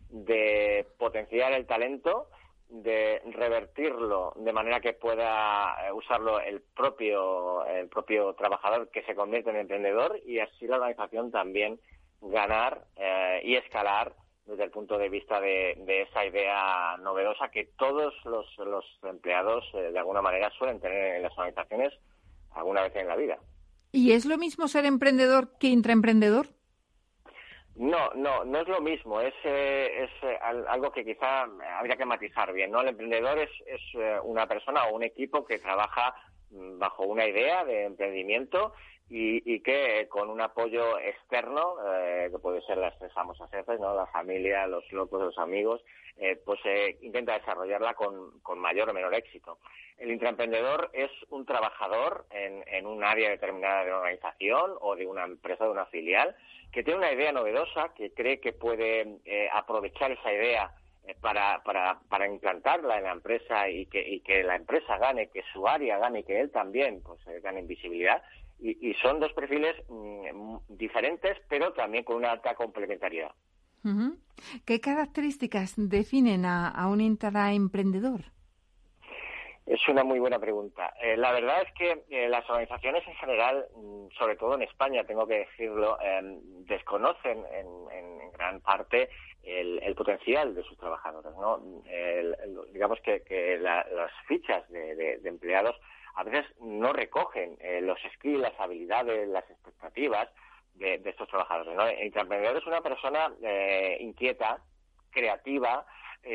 de 0.09 0.87
potenciar 0.97 1.53
el 1.53 1.65
talento, 1.65 2.29
de 2.73 3.21
revertirlo 3.31 4.33
de 4.35 4.51
manera 4.51 4.79
que 4.79 4.93
pueda 4.93 5.75
eh, 5.85 5.91
usarlo 5.91 6.39
el 6.39 6.61
propio 6.61 7.63
el 7.67 7.87
propio 7.87 8.33
trabajador 8.33 8.89
que 8.89 9.03
se 9.03 9.13
convierte 9.13 9.51
en 9.51 9.57
emprendedor 9.57 10.19
y 10.25 10.39
así 10.39 10.65
la 10.65 10.77
organización 10.77 11.29
también 11.29 11.79
ganar 12.19 12.85
eh, 12.95 13.41
y 13.43 13.55
escalar 13.55 14.15
desde 14.47 14.63
el 14.63 14.71
punto 14.71 14.97
de 14.97 15.09
vista 15.09 15.39
de, 15.39 16.01
esa 16.09 16.25
idea 16.25 16.97
novedosa 16.97 17.49
que 17.49 17.69
todos 17.77 18.13
los, 18.25 18.45
los 18.57 18.85
empleados 19.03 19.63
eh, 19.75 19.91
de 19.91 19.99
alguna 19.99 20.23
manera 20.23 20.49
suelen 20.57 20.79
tener 20.79 21.17
en 21.17 21.21
las 21.21 21.37
organizaciones 21.37 21.93
alguna 22.55 22.81
vez 22.81 22.95
en 22.95 23.07
la 23.07 23.15
vida. 23.15 23.37
¿Y 23.91 24.13
es 24.13 24.25
lo 24.25 24.39
mismo 24.39 24.67
ser 24.67 24.85
emprendedor 24.85 25.57
que 25.59 25.67
intraemprendedor? 25.67 26.47
No, 27.75 28.11
no, 28.13 28.45
no 28.45 28.59
es 28.59 28.67
lo 28.67 28.81
mismo. 28.81 29.19
Es, 29.19 29.33
eh, 29.43 30.03
es 30.03 30.29
eh, 30.29 30.37
algo 30.67 30.91
que 30.91 31.03
quizá 31.03 31.47
habría 31.77 31.97
que 31.97 32.05
matizar 32.05 32.53
bien. 32.53 32.71
¿no? 32.71 32.81
El 32.81 32.89
emprendedor 32.89 33.39
es, 33.39 33.49
es 33.65 33.81
eh, 33.95 34.19
una 34.23 34.47
persona 34.47 34.85
o 34.85 34.95
un 34.95 35.03
equipo 35.03 35.43
que 35.43 35.57
trabaja 35.57 36.15
mm, 36.51 36.77
bajo 36.77 37.03
una 37.03 37.25
idea 37.25 37.65
de 37.65 37.85
emprendimiento 37.85 38.73
y, 39.15 39.53
y 39.53 39.59
que 39.61 40.07
con 40.09 40.29
un 40.29 40.41
apoyo 40.41 40.97
externo, 40.99 41.75
que 42.31 42.39
puede 42.39 42.61
ser 42.63 42.77
las 42.77 42.97
tres 42.97 43.13
famosas 43.13 43.49
jefes, 43.51 43.79
¿no? 43.79 43.95
la 43.95 44.07
familia, 44.07 44.65
los 44.65 44.91
locos, 44.91 45.21
los 45.21 45.37
amigos, 45.37 45.81
pues 46.45 46.59
intenta 47.01 47.37
desarrollarla 47.37 47.93
con, 47.93 48.39
con 48.41 48.59
mayor 48.59 48.89
o 48.89 48.93
menor 48.93 49.13
éxito. 49.13 49.59
El 49.97 50.11
intraemprendedor 50.11 50.89
es 50.93 51.11
un 51.29 51.45
trabajador 51.45 52.25
en, 52.31 52.63
en 52.67 52.87
un 52.87 53.03
área 53.03 53.29
determinada 53.29 53.83
de 53.83 53.89
una 53.91 53.99
organización 53.99 54.71
o 54.81 54.95
de 54.95 55.05
una 55.05 55.25
empresa, 55.25 55.65
de 55.65 55.71
una 55.71 55.85
filial, 55.85 56.35
que 56.73 56.83
tiene 56.83 56.99
una 56.99 57.13
idea 57.13 57.31
novedosa, 57.31 57.93
que 57.95 58.11
cree 58.13 58.39
que 58.39 58.51
puede 58.51 59.19
eh, 59.25 59.47
aprovechar 59.53 60.11
esa 60.11 60.33
idea 60.33 60.71
eh, 61.05 61.15
para, 61.21 61.61
para, 61.63 61.99
para, 62.09 62.27
implantarla 62.27 62.97
en 62.97 63.03
la 63.03 63.11
empresa 63.11 63.69
y 63.69 63.85
que, 63.85 64.01
y 64.01 64.21
que 64.21 64.43
la 64.43 64.55
empresa 64.55 64.97
gane, 64.97 65.29
que 65.29 65.43
su 65.53 65.67
área 65.67 65.99
gane 65.99 66.21
y 66.21 66.23
que 66.23 66.39
él 66.41 66.51
también 66.51 67.01
pues, 67.03 67.19
eh, 67.27 67.39
gane 67.41 67.61
visibilidad. 67.61 68.23
Y, 68.63 68.89
y 68.89 68.93
son 68.95 69.19
dos 69.19 69.33
perfiles 69.33 69.75
mm, 69.89 70.55
diferentes, 70.69 71.37
pero 71.49 71.73
también 71.73 72.05
con 72.05 72.15
una 72.15 72.31
alta 72.31 72.55
complementariedad. 72.55 73.31
¿Qué 74.65 74.79
características 74.79 75.73
definen 75.75 76.45
a, 76.45 76.69
a 76.69 76.87
un 76.87 77.01
intraemprendedor? 77.01 78.21
Es 79.65 79.87
una 79.87 80.03
muy 80.03 80.19
buena 80.19 80.39
pregunta. 80.39 80.93
Eh, 81.01 81.15
la 81.15 81.31
verdad 81.31 81.61
es 81.65 81.73
que 81.73 82.03
eh, 82.09 82.27
las 82.27 82.47
organizaciones 82.49 83.07
en 83.07 83.15
general, 83.15 83.65
mm, 83.75 84.07
sobre 84.17 84.35
todo 84.35 84.55
en 84.55 84.63
España, 84.63 85.05
tengo 85.05 85.25
que 85.25 85.39
decirlo, 85.39 85.97
em, 86.01 86.39
desconocen 86.65 87.45
en, 87.51 88.31
gran 88.33 88.59
parte 88.61 89.09
el, 89.43 89.93
potencial 89.95 90.55
de 90.55 90.63
sus 90.63 90.75
trabajadores. 90.77 91.31
¿no? 91.33 91.59
digamos 92.73 92.99
que, 93.01 93.57
las 93.59 94.11
fichas 94.27 94.67
de, 94.69 95.21
empleados 95.23 95.75
a 96.15 96.23
veces 96.23 96.45
no 96.59 96.93
recogen 96.93 97.57
eh, 97.59 97.81
los 97.81 97.99
skills, 98.15 98.41
las 98.41 98.59
habilidades, 98.59 99.27
las 99.27 99.49
expectativas 99.49 100.29
de, 100.75 101.01
estos 101.05 101.27
trabajadores. 101.27 101.73
El 101.99 102.17
emprendedor 102.17 102.57
es 102.57 102.65
una 102.65 102.81
persona 102.81 103.31
inquieta, 103.99 104.59
creativa, 105.11 105.85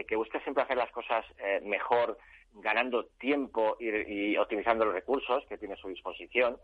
que 0.07 0.17
busca 0.17 0.41
siempre 0.41 0.63
hacer 0.63 0.77
las 0.77 0.93
cosas 0.93 1.25
mejor 1.63 2.19
ganando 2.55 3.07
tiempo 3.19 3.77
y, 3.81 4.37
optimizando 4.37 4.85
los 4.85 4.95
recursos 4.95 5.45
que 5.49 5.59
tiene 5.59 5.75
a 5.75 5.79
su 5.79 5.89
disposición. 5.89 6.57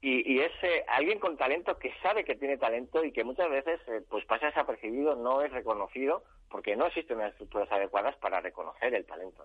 Y, 0.00 0.38
es 0.38 0.52
alguien 0.86 1.18
con 1.18 1.36
talento 1.36 1.76
que 1.76 1.92
sabe 2.02 2.24
que 2.24 2.36
tiene 2.36 2.56
talento 2.56 3.04
y 3.04 3.10
que 3.10 3.24
muchas 3.24 3.50
veces 3.50 3.80
eh, 3.88 4.00
pues 4.08 4.24
pasa 4.26 4.46
desapercibido, 4.46 5.16
no 5.16 5.42
es 5.42 5.50
reconocido 5.50 6.22
porque 6.48 6.76
no 6.76 6.86
existen 6.86 7.16
unas 7.16 7.32
estructuras 7.32 7.70
adecuadas 7.72 8.16
para 8.16 8.40
reconocer 8.40 8.94
el 8.94 9.04
talento. 9.04 9.44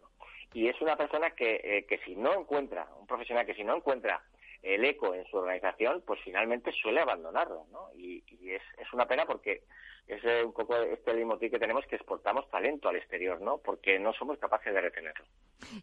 Y 0.54 0.68
es 0.68 0.80
una 0.80 0.96
persona 0.96 1.32
que, 1.32 1.60
eh, 1.64 1.86
que 1.88 1.98
si 2.06 2.16
no 2.16 2.40
encuentra, 2.40 2.88
un 3.00 3.08
profesional 3.08 3.48
que 3.48 3.56
si 3.56 3.64
no 3.64 3.76
encuentra 3.76 4.22
el 4.62 4.86
eco 4.86 5.14
en 5.14 5.26
su 5.26 5.38
organización, 5.38 6.04
pues 6.06 6.20
finalmente 6.24 6.72
suele 6.72 7.02
abandonarlo. 7.02 7.66
¿no? 7.72 7.90
Y, 7.96 8.24
es, 8.48 8.62
es 8.78 8.94
una 8.94 9.08
pena 9.08 9.26
porque 9.26 9.64
es 10.08 10.24
un 10.46 10.54
poco 10.54 10.76
este 10.78 11.14
leitmotiv 11.14 11.52
que 11.52 11.60
tenemos 11.60 11.86
que 11.88 11.96
exportamos 11.96 12.50
talento 12.52 12.90
al 12.90 12.98
exterior, 12.98 13.42
¿no? 13.42 13.58
Porque 13.58 13.98
no 14.00 14.14
somos 14.14 14.38
capaces 14.38 14.74
de 14.74 14.82
retenerlo. 14.82 15.26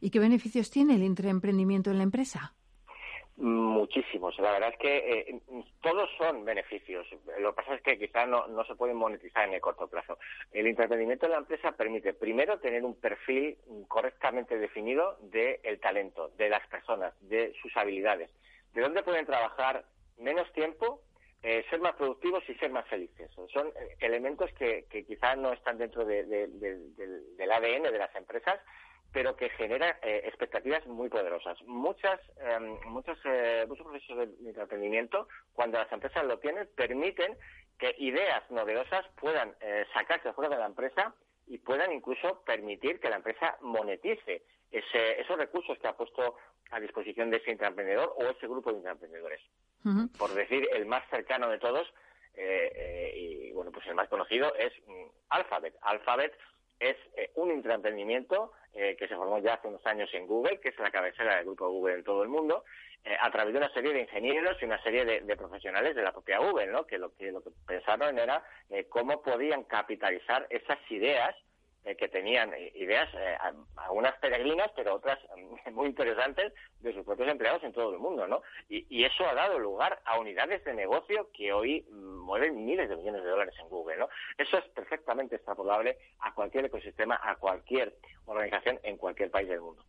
¿Y 0.00 0.10
qué 0.10 0.18
beneficios 0.18 0.70
tiene 0.70 0.94
el 0.94 1.02
intraemprendimiento 1.02 1.90
en 1.90 1.98
la 1.98 2.04
empresa? 2.04 2.54
Muchísimos. 3.40 4.38
La 4.38 4.52
verdad 4.52 4.68
es 4.68 4.78
que 4.78 4.96
eh, 4.96 5.40
todos 5.80 6.10
son 6.18 6.44
beneficios. 6.44 7.06
Lo 7.38 7.54
que 7.54 7.56
pasa 7.56 7.74
es 7.74 7.82
que 7.82 7.98
quizás 7.98 8.28
no, 8.28 8.64
se 8.66 8.74
pueden 8.74 8.98
monetizar 8.98 9.48
en 9.48 9.54
el 9.54 9.62
corto 9.62 9.88
plazo. 9.88 10.18
El 10.52 10.68
intraemprendimiento 10.68 11.24
en 11.24 11.32
la 11.32 11.38
empresa 11.38 11.72
permite, 11.72 12.12
primero, 12.12 12.58
tener 12.58 12.84
un 12.84 13.00
perfil 13.00 13.56
correctamente 13.88 14.58
definido 14.58 15.16
del 15.22 15.80
talento, 15.80 16.28
de 16.36 16.50
las 16.50 16.66
personas, 16.68 17.14
de 17.22 17.54
sus 17.62 17.74
habilidades. 17.78 18.30
De 18.74 18.82
dónde 18.82 19.02
pueden 19.02 19.24
trabajar 19.24 19.86
menos 20.18 20.52
tiempo 20.52 21.00
eh, 21.42 21.64
ser 21.70 21.80
más 21.80 21.96
productivos 21.96 22.44
y 22.50 22.54
ser 22.56 22.70
más 22.70 22.86
felices. 22.88 23.30
Son 23.50 23.68
eh, 23.68 23.96
elementos 24.00 24.52
que, 24.58 24.84
que 24.90 25.06
quizás 25.06 25.38
no 25.38 25.54
están 25.54 25.78
dentro 25.78 26.04
del, 26.04 26.28
ADN 27.50 27.82
de 27.84 27.98
las 27.98 28.14
empresas, 28.14 28.60
pero 29.12 29.36
que 29.36 29.50
generan 29.50 29.96
eh, 30.02 30.22
expectativas 30.24 30.86
muy 30.86 31.08
poderosas. 31.08 31.60
Muchas, 31.66 32.20
em, 32.38 32.78
muchos, 32.86 33.18
muchos 33.68 33.86
procesos 33.86 34.16
de 34.18 34.48
entretenimiento, 34.48 35.28
cuando 35.52 35.78
las 35.78 35.90
empresas 35.92 36.24
lo 36.24 36.38
tienen, 36.38 36.68
permiten 36.74 37.36
que 37.78 37.94
ideas 37.98 38.48
novedosas 38.50 39.06
puedan 39.20 39.54
sacarse 39.94 40.32
fuera 40.34 40.50
de 40.50 40.60
la 40.60 40.66
empresa 40.66 41.14
y 41.46 41.58
puedan 41.58 41.92
incluso 41.92 42.42
permitir 42.44 43.00
que 43.00 43.08
la 43.08 43.16
empresa 43.16 43.56
monetice 43.62 44.42
esos 44.70 45.38
recursos 45.38 45.78
que 45.78 45.88
ha 45.88 45.96
puesto 45.96 46.36
a 46.70 46.78
disposición 46.78 47.30
de 47.30 47.38
ese 47.38 47.52
intraemprendedor 47.52 48.14
o 48.18 48.24
ese 48.24 48.46
grupo 48.46 48.70
de 48.70 48.76
intraemprendedores 48.76 49.40
por 50.18 50.34
decir 50.34 50.68
el 50.72 50.86
más 50.86 51.02
cercano 51.10 51.48
de 51.48 51.58
todos, 51.58 51.86
eh, 52.34 52.72
eh, 52.74 53.12
y 53.16 53.52
bueno, 53.52 53.72
pues 53.72 53.86
el 53.86 53.94
más 53.94 54.08
conocido 54.08 54.54
es 54.54 54.72
mm, 54.86 55.06
Alphabet. 55.30 55.74
Alphabet 55.82 56.36
es 56.80 56.96
eh, 57.16 57.30
un 57.36 57.50
intraemprendimiento 57.52 58.52
que 58.72 59.08
se 59.08 59.16
formó 59.16 59.40
ya 59.40 59.54
hace 59.54 59.66
unos 59.66 59.84
años 59.84 60.08
en 60.14 60.28
Google, 60.28 60.60
que 60.60 60.68
es 60.68 60.78
la 60.78 60.92
cabecera 60.92 61.34
del 61.34 61.44
grupo 61.44 61.68
Google 61.68 61.94
en 61.94 62.04
todo 62.04 62.22
el 62.22 62.28
mundo, 62.28 62.64
a 63.20 63.28
través 63.32 63.52
de 63.52 63.58
una 63.58 63.74
serie 63.74 63.92
de 63.92 64.02
ingenieros 64.02 64.56
y 64.62 64.64
una 64.64 64.80
serie 64.84 65.04
de, 65.04 65.36
profesionales 65.36 65.96
de 65.96 66.02
la 66.02 66.12
propia 66.12 66.38
Google, 66.38 66.68
¿no? 66.68 66.86
que, 66.86 66.96
lo, 66.96 67.12
que 67.16 67.32
lo 67.32 67.42
que 67.42 67.50
pensaron 67.66 68.16
era 68.16 68.44
cómo 68.88 69.22
podían 69.22 69.64
capitalizar 69.64 70.46
esas 70.50 70.78
ideas 70.88 71.34
eh, 71.82 71.96
que 71.96 72.08
tenían 72.08 72.52
ideas, 72.74 73.08
eh, 73.14 73.36
algunas 73.76 74.14
peregrinas, 74.18 74.70
pero 74.76 74.96
otras 74.96 75.18
mm, 75.34 75.70
muy 75.74 75.86
interesantes, 75.88 76.52
de 76.80 76.92
sus 76.92 77.04
propios 77.06 77.28
empleados 77.28 77.64
en 77.64 77.72
todo 77.72 77.94
el 77.94 77.98
mundo, 77.98 78.26
¿no? 78.26 78.42
Y, 78.68 79.02
eso 79.02 79.24
ha 79.26 79.34
dado 79.34 79.58
lugar 79.58 79.98
a 80.04 80.18
unidades 80.18 80.62
de 80.64 80.74
negocio 80.74 81.30
que 81.32 81.52
hoy 81.54 81.86
mm, 81.90 82.18
mueven 82.18 82.66
miles 82.66 82.88
de 82.88 82.96
millones 82.96 83.24
de 83.24 83.30
dólares 83.30 83.54
en 83.58 83.68
Google, 83.70 83.96
¿no? 83.96 84.08
Eso 84.36 84.58
es 84.58 84.64
perfectamente 84.68 85.36
extrapolable 85.36 85.96
a 86.20 86.34
cualquier 86.34 86.66
ecosistema, 86.66 87.18
a 87.22 87.36
cualquier 87.36 87.96
organización 88.26 88.78
en 88.82 88.98
cualquier 88.98 89.30
país 89.30 89.48
del 89.48 89.62
mundo. 89.62 89.82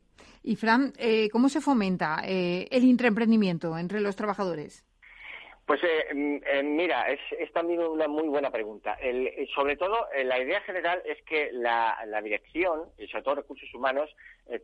Y 0.44 0.56
Fran, 0.56 0.94
eh, 0.98 1.30
¿cómo 1.30 1.50
se 1.50 1.60
fomenta 1.60 2.22
el 2.26 2.84
intraemprendimiento 2.84 3.78
entre 3.78 4.00
los 4.00 4.16
trabajadores? 4.16 4.86
Pues 5.72 5.86
eh, 5.86 6.14
mm, 6.14 6.38
eh, 6.46 6.64
mira, 6.64 7.08
es, 7.08 7.54
también 7.54 7.80
una 7.80 8.06
muy 8.06 8.28
buena 8.28 8.52
pregunta. 8.52 8.98
Eh, 9.02 9.48
sobre 9.56 9.78
todo, 9.78 10.06
la 10.22 10.38
idea 10.38 10.60
general 10.64 11.02
es 11.06 11.24
que 11.24 11.50
la, 11.54 11.96
dirección, 12.22 12.90
y 12.98 13.08
sobre 13.08 13.24
todo 13.24 13.36
recursos 13.36 13.74
humanos, 13.74 14.14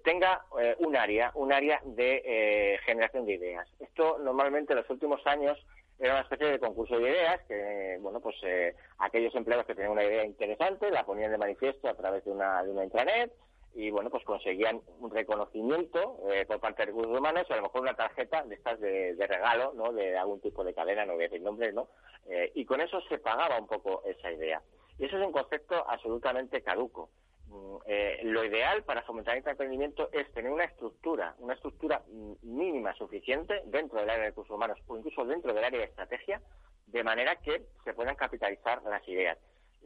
tenga 0.03 0.43
un 0.79 0.97
área, 0.97 1.31
un 1.35 1.53
área 1.53 1.79
de 1.85 2.77
generación 2.85 3.25
de 3.25 3.35
ideas. 3.35 3.69
Esto 3.79 4.17
normalmente 4.17 4.73
en 4.73 4.79
los 4.79 4.89
últimos 4.89 5.25
años 5.25 5.57
era 5.99 6.13
una 6.13 6.21
especie 6.21 6.47
de 6.47 6.59
concurso 6.59 6.99
de 6.99 7.09
ideas 7.09 7.41
que, 7.47 7.97
bueno, 8.01 8.19
pues 8.19 8.35
eh, 8.43 8.75
aquellos 8.99 9.33
empleados 9.33 9.65
que 9.65 9.73
tenían 9.73 9.93
una 9.93 10.03
idea 10.03 10.23
interesante 10.23 10.91
la 10.91 11.05
ponían 11.05 11.31
de 11.31 11.37
manifiesto 11.37 11.87
a 11.87 11.95
través 11.95 12.23
de 12.25 12.31
una, 12.31 12.63
de 12.63 12.71
una 12.71 12.83
intranet 12.83 13.31
y, 13.77 13.91
bueno, 13.91 14.09
pues 14.09 14.23
conseguían 14.23 14.81
un 14.99 15.11
reconocimiento 15.11 16.17
eh, 16.31 16.47
por 16.47 16.59
parte 16.59 16.81
de 16.81 16.87
recursos 16.87 17.15
humanos 17.15 17.45
y 17.47 17.53
a 17.53 17.57
lo 17.57 17.61
mejor 17.61 17.81
una 17.81 17.93
tarjeta 17.93 18.41
de 18.41 18.55
estas 18.55 18.79
de, 18.79 19.15
regalo, 19.19 19.71
¿no? 19.75 19.93
De 19.93 20.17
algún 20.17 20.41
tipo 20.41 20.63
de 20.63 20.73
cadena, 20.73 21.05
no 21.05 21.13
voy 21.13 21.25
a 21.25 21.27
decir 21.27 21.43
nombre, 21.43 21.71
¿no? 21.71 21.87
Eh, 22.25 22.51
y 22.55 22.65
con 22.65 22.81
eso 22.81 22.99
se 23.01 23.19
pagaba 23.19 23.59
un 23.59 23.67
poco 23.67 24.01
esa 24.03 24.31
idea. 24.31 24.63
Y 24.97 25.05
eso 25.05 25.19
es 25.19 25.23
un 25.23 25.31
concepto 25.31 25.87
absolutamente 25.87 26.63
caduco. 26.63 27.11
Mm, 27.49 27.75
eh, 27.85 28.19
lo 28.23 28.43
ideal 28.43 28.83
para 28.83 29.03
fomentar 29.03 29.37
el 29.37 29.47
emprendimiento 29.47 30.09
es 30.11 30.31
tener 30.33 30.51
una 30.51 30.63
estructura, 30.63 31.35
una 31.37 31.53
estructura 31.53 32.01
mínima 32.41 32.95
suficiente 32.95 33.61
dentro 33.65 33.99
del 33.99 34.09
área 34.09 34.23
de 34.23 34.29
recursos 34.29 34.55
humanos 34.55 34.79
o 34.87 34.97
incluso 34.97 35.23
dentro 35.23 35.53
del 35.53 35.63
área 35.63 35.81
de 35.81 35.85
estrategia, 35.85 36.41
de 36.87 37.03
manera 37.03 37.35
que 37.35 37.67
se 37.83 37.93
puedan 37.93 38.15
capitalizar 38.15 38.81
las 38.81 39.07
ideas. 39.07 39.37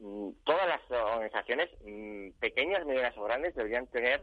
Mm, 0.01 0.31
todas 0.43 0.67
las 0.67 0.81
organizaciones, 0.91 1.69
mm, 1.85 2.31
pequeñas, 2.39 2.85
medianas 2.85 3.17
o 3.17 3.23
grandes, 3.23 3.55
deberían 3.55 3.87
tener 3.87 4.21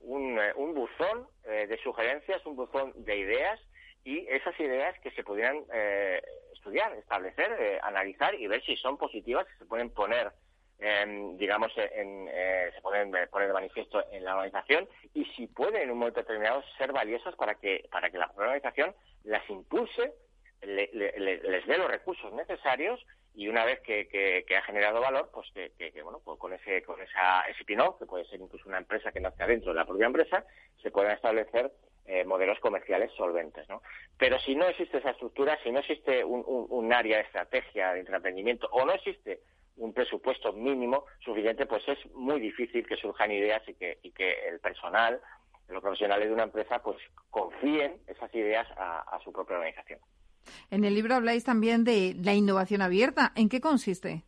un, 0.00 0.38
eh, 0.38 0.52
buzón 0.56 1.28
eh, 1.44 1.66
de 1.68 1.78
sugerencias, 1.78 2.44
un 2.46 2.56
buzón 2.56 2.92
de 2.96 3.16
ideas 3.16 3.60
y 4.04 4.26
esas 4.28 4.58
ideas 4.58 4.98
que 5.00 5.10
se 5.12 5.22
pudieran 5.22 5.64
estudiar, 6.54 6.94
establecer, 6.94 7.78
analizar 7.82 8.34
y 8.34 8.46
ver 8.46 8.64
si 8.64 8.76
son 8.76 8.96
positivas, 8.96 9.46
si 9.52 9.58
se 9.58 9.66
pueden 9.66 9.90
poner 9.90 10.32
Em, 10.80 11.36
digamos, 11.36 11.72
en, 11.76 12.28
eh, 12.30 12.70
se 12.72 12.80
pueden 12.80 13.10
poner 13.30 13.48
de 13.48 13.52
manifiesto 13.52 14.04
en 14.12 14.24
la 14.24 14.36
organización 14.36 14.88
y 15.12 15.24
si 15.24 15.48
pueden 15.48 15.82
en 15.82 15.90
un 15.90 15.98
momento 15.98 16.20
determinado 16.20 16.62
ser 16.76 16.92
valiosos 16.92 17.34
para 17.34 17.56
que, 17.56 17.88
para 17.90 18.10
que 18.10 18.18
la 18.18 18.30
organización 18.36 18.94
las 19.24 19.48
impulse, 19.50 20.14
les 20.62 21.66
dé 21.66 21.78
los 21.78 21.88
recursos 21.88 22.32
necesarios 22.32 23.04
y 23.38 23.46
una 23.46 23.64
vez 23.64 23.80
que, 23.82 24.44
ha 24.56 24.62
generado 24.62 25.00
valor, 25.00 25.30
pues 25.32 25.48
que, 25.52 26.02
bueno, 26.02 26.20
pues 26.24 26.40
con 26.40 26.52
ese 26.52 26.82
con 26.82 27.00
esa, 27.00 27.44
pino, 27.64 27.96
que 27.96 28.04
puede 28.04 28.24
ser 28.24 28.40
incluso 28.40 28.68
una 28.68 28.78
empresa 28.78 29.12
que 29.12 29.20
nazca 29.20 29.46
dentro 29.46 29.72
de 29.72 29.78
la 29.78 29.86
propia 29.86 30.06
empresa, 30.06 30.44
se 30.82 30.90
puedan 30.90 31.12
establecer 31.12 31.70
eh, 32.06 32.24
modelos 32.24 32.58
comerciales 32.58 33.12
solventes, 33.16 33.68
¿no? 33.68 33.80
Pero 34.18 34.40
si 34.40 34.56
no 34.56 34.66
existe 34.66 34.98
esa 34.98 35.10
estructura, 35.10 35.56
si 35.62 35.70
no 35.70 35.78
existe 35.78 36.24
un, 36.24 36.42
un, 36.44 36.66
un 36.68 36.92
área 36.92 37.18
de 37.18 37.22
estrategia 37.22 37.92
de 37.92 38.00
emprendimiento 38.00 38.68
o 38.72 38.84
no 38.84 38.92
existe 38.92 39.40
un 39.76 39.92
presupuesto 39.92 40.52
mínimo 40.52 41.04
suficiente, 41.20 41.64
pues 41.66 41.86
es 41.86 41.98
muy 42.14 42.40
difícil 42.40 42.84
que 42.88 42.96
surjan 42.96 43.30
ideas 43.30 43.62
y 43.68 43.74
que, 43.74 43.98
y 44.02 44.10
que 44.10 44.48
el 44.48 44.58
personal, 44.58 45.20
los 45.68 45.80
profesionales 45.80 46.26
de 46.26 46.34
una 46.34 46.42
empresa, 46.42 46.82
pues 46.82 46.96
confíen 47.30 48.00
esas 48.08 48.34
ideas 48.34 48.66
a, 48.76 49.16
su 49.22 49.32
propia 49.32 49.58
organización. 49.58 50.00
En 50.70 50.84
el 50.84 50.94
libro 50.94 51.14
habláis 51.14 51.44
también 51.44 51.84
de 51.84 52.14
la 52.22 52.34
innovación 52.34 52.82
abierta. 52.82 53.32
¿En 53.36 53.48
qué 53.48 53.60
consiste? 53.60 54.24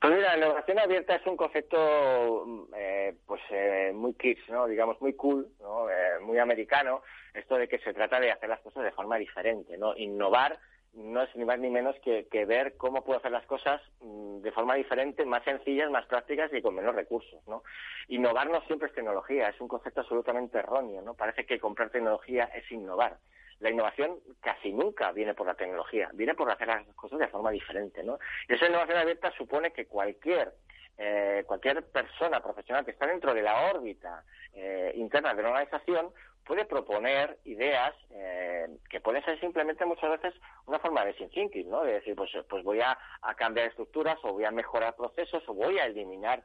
Pues 0.00 0.14
mira, 0.14 0.36
la 0.36 0.46
innovación 0.46 0.78
abierta 0.80 1.14
es 1.14 1.26
un 1.26 1.36
concepto 1.36 2.68
eh, 2.76 3.14
pues 3.24 3.40
eh, 3.50 3.92
muy 3.94 4.14
kids, 4.14 4.48
¿no? 4.48 4.66
digamos 4.66 5.00
muy 5.00 5.14
cool, 5.14 5.48
¿no? 5.60 5.88
Eh, 5.88 6.18
muy 6.20 6.38
americano, 6.38 7.02
esto 7.32 7.56
de 7.56 7.68
que 7.68 7.78
se 7.78 7.94
trata 7.94 8.18
de 8.18 8.32
hacer 8.32 8.48
las 8.48 8.60
cosas 8.60 8.82
de 8.82 8.90
forma 8.90 9.16
diferente, 9.16 9.78
no 9.78 9.96
innovar 9.96 10.58
no 10.94 11.22
es 11.22 11.34
ni 11.36 11.44
más 11.44 11.58
ni 11.58 11.70
menos 11.70 11.96
que, 12.00 12.26
ver 12.44 12.76
cómo 12.76 13.02
puedo 13.02 13.18
hacer 13.18 13.32
las 13.32 13.46
cosas 13.46 13.80
mm, 14.00 14.40
de 14.40 14.52
forma 14.52 14.74
diferente, 14.74 15.24
más 15.24 15.42
sencillas, 15.44 15.90
más 15.90 16.06
prácticas 16.06 16.52
y 16.52 16.60
con 16.60 16.74
menos 16.74 16.94
recursos, 16.94 17.40
¿no? 17.46 17.62
Innovar 18.08 18.50
no 18.50 18.60
siempre 18.62 18.88
es 18.88 18.94
tecnología, 18.94 19.48
es 19.48 19.60
un 19.60 19.68
concepto 19.68 20.00
absolutamente 20.00 20.58
erróneo, 20.58 21.00
¿no? 21.00 21.14
Parece 21.14 21.46
que 21.46 21.58
comprar 21.58 21.90
tecnología 21.90 22.44
es 22.54 22.70
innovar. 22.70 23.16
La 23.62 23.70
innovación 23.70 24.18
casi 24.40 24.72
nunca 24.72 25.12
viene 25.12 25.34
por 25.34 25.46
la 25.46 25.54
tecnología, 25.54 26.10
viene 26.14 26.34
por 26.34 26.50
hacer 26.50 26.66
las 26.66 26.84
cosas 26.96 27.20
de 27.20 27.28
forma 27.28 27.52
diferente, 27.52 28.02
¿no? 28.02 28.18
Y 28.48 28.54
esa 28.54 28.66
innovación 28.66 28.98
abierta 28.98 29.32
supone 29.38 29.70
que 29.72 29.86
cualquier 29.86 30.52
eh, 30.98 31.44
cualquier 31.46 31.82
persona 31.84 32.40
profesional 32.40 32.84
que 32.84 32.90
está 32.90 33.06
dentro 33.06 33.32
de 33.32 33.42
la 33.42 33.70
órbita 33.70 34.24
eh, 34.52 34.92
interna 34.96 35.32
de 35.32 35.40
una 35.40 35.50
organización 35.50 36.10
puede 36.44 36.64
proponer 36.64 37.38
ideas 37.44 37.94
eh, 38.10 38.66
que 38.90 39.00
pueden 39.00 39.24
ser 39.24 39.38
simplemente 39.38 39.86
muchas 39.86 40.10
veces 40.10 40.34
una 40.66 40.80
forma 40.80 41.04
de 41.04 41.14
sin 41.14 41.70
¿no? 41.70 41.84
De 41.84 41.94
decir, 41.94 42.16
pues, 42.16 42.30
pues 42.48 42.64
voy 42.64 42.80
a 42.80 42.98
cambiar 43.36 43.68
estructuras 43.68 44.18
o 44.24 44.32
voy 44.32 44.44
a 44.44 44.50
mejorar 44.50 44.96
procesos 44.96 45.42
o 45.46 45.54
voy 45.54 45.78
a 45.78 45.86
eliminar 45.86 46.42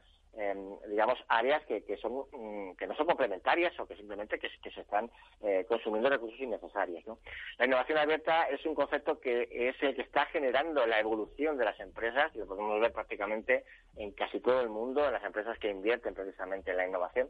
digamos, 0.87 1.17
áreas 1.27 1.65
que, 1.65 1.83
que, 1.83 1.97
son, 1.97 2.25
mm, 2.31 2.75
que 2.75 2.85
no 2.85 2.95
son 2.95 3.07
complementarias 3.07 3.77
o 3.79 3.87
que 3.87 3.95
simplemente 3.95 4.37
que, 4.37 4.49
se 4.49 4.81
están 4.81 5.09
eh, 5.41 5.65
consumiendo 5.67 6.09
recursos 6.09 6.39
innecesarios. 6.39 7.05
¿no? 7.07 7.19
La 7.57 7.65
innovación 7.65 7.97
abierta 7.97 8.47
es 8.49 8.63
un 8.65 8.75
concepto 8.75 9.19
que 9.19 9.47
es 9.51 9.75
el 9.81 9.95
que 9.95 10.03
está 10.03 10.25
generando 10.27 10.85
la 10.85 10.99
evolución 10.99 11.57
de 11.57 11.65
las 11.65 11.79
empresas 11.79 12.31
y 12.35 12.39
lo 12.39 12.47
podemos 12.47 12.79
ver 12.79 12.91
prácticamente 12.91 13.63
en 13.95 14.11
casi 14.11 14.39
todo 14.39 14.61
el 14.61 14.69
mundo, 14.69 15.05
en 15.05 15.13
las 15.13 15.23
empresas 15.23 15.57
que 15.57 15.71
invierten 15.71 16.13
precisamente 16.13 16.71
en 16.71 16.77
la 16.77 16.87
innovación. 16.87 17.29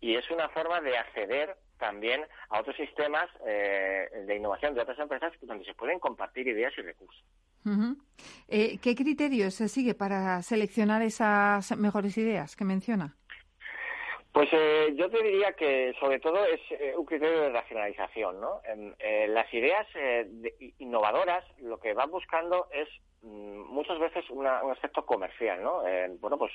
Y 0.00 0.16
es 0.16 0.30
una 0.30 0.48
forma 0.48 0.80
de 0.80 0.96
acceder 0.96 1.56
también 1.78 2.24
a 2.48 2.60
otros 2.60 2.76
sistemas 2.76 3.28
eh, 3.46 4.08
de 4.26 4.36
innovación 4.36 4.74
de 4.74 4.80
otras 4.80 4.98
empresas 4.98 5.32
donde 5.42 5.64
se 5.64 5.74
pueden 5.74 5.98
compartir 5.98 6.48
ideas 6.48 6.72
y 6.78 6.82
recursos. 6.82 7.22
Eh, 8.48 8.78
¿Qué 8.82 8.94
criterios 8.94 9.54
se 9.54 9.68
sigue 9.68 9.94
para 9.94 10.42
seleccionar 10.42 11.02
esas 11.02 11.76
mejores 11.76 12.16
ideas 12.16 12.56
que 12.56 12.64
menciona? 12.64 13.16
Pues 14.32 14.48
eh, 14.52 14.94
yo 14.96 15.08
te 15.08 15.22
diría 15.22 15.52
que 15.54 15.94
sobre 15.98 16.20
todo 16.20 16.44
es 16.44 16.60
eh, 16.70 16.94
un 16.96 17.06
criterio 17.06 17.40
de 17.40 17.50
racionalización, 17.50 18.40
¿no? 18.40 18.60
las 19.28 19.52
ideas 19.52 19.86
innovadoras 20.78 21.44
lo 21.58 21.78
que 21.78 21.94
van 21.94 22.10
buscando 22.10 22.68
es 22.70 22.88
mm, 23.22 23.72
muchas 23.72 23.98
veces 23.98 24.28
un 24.28 24.46
aspecto 24.46 25.06
comercial, 25.06 25.62
¿no? 25.62 25.82
bueno, 26.20 26.36
pues 26.36 26.52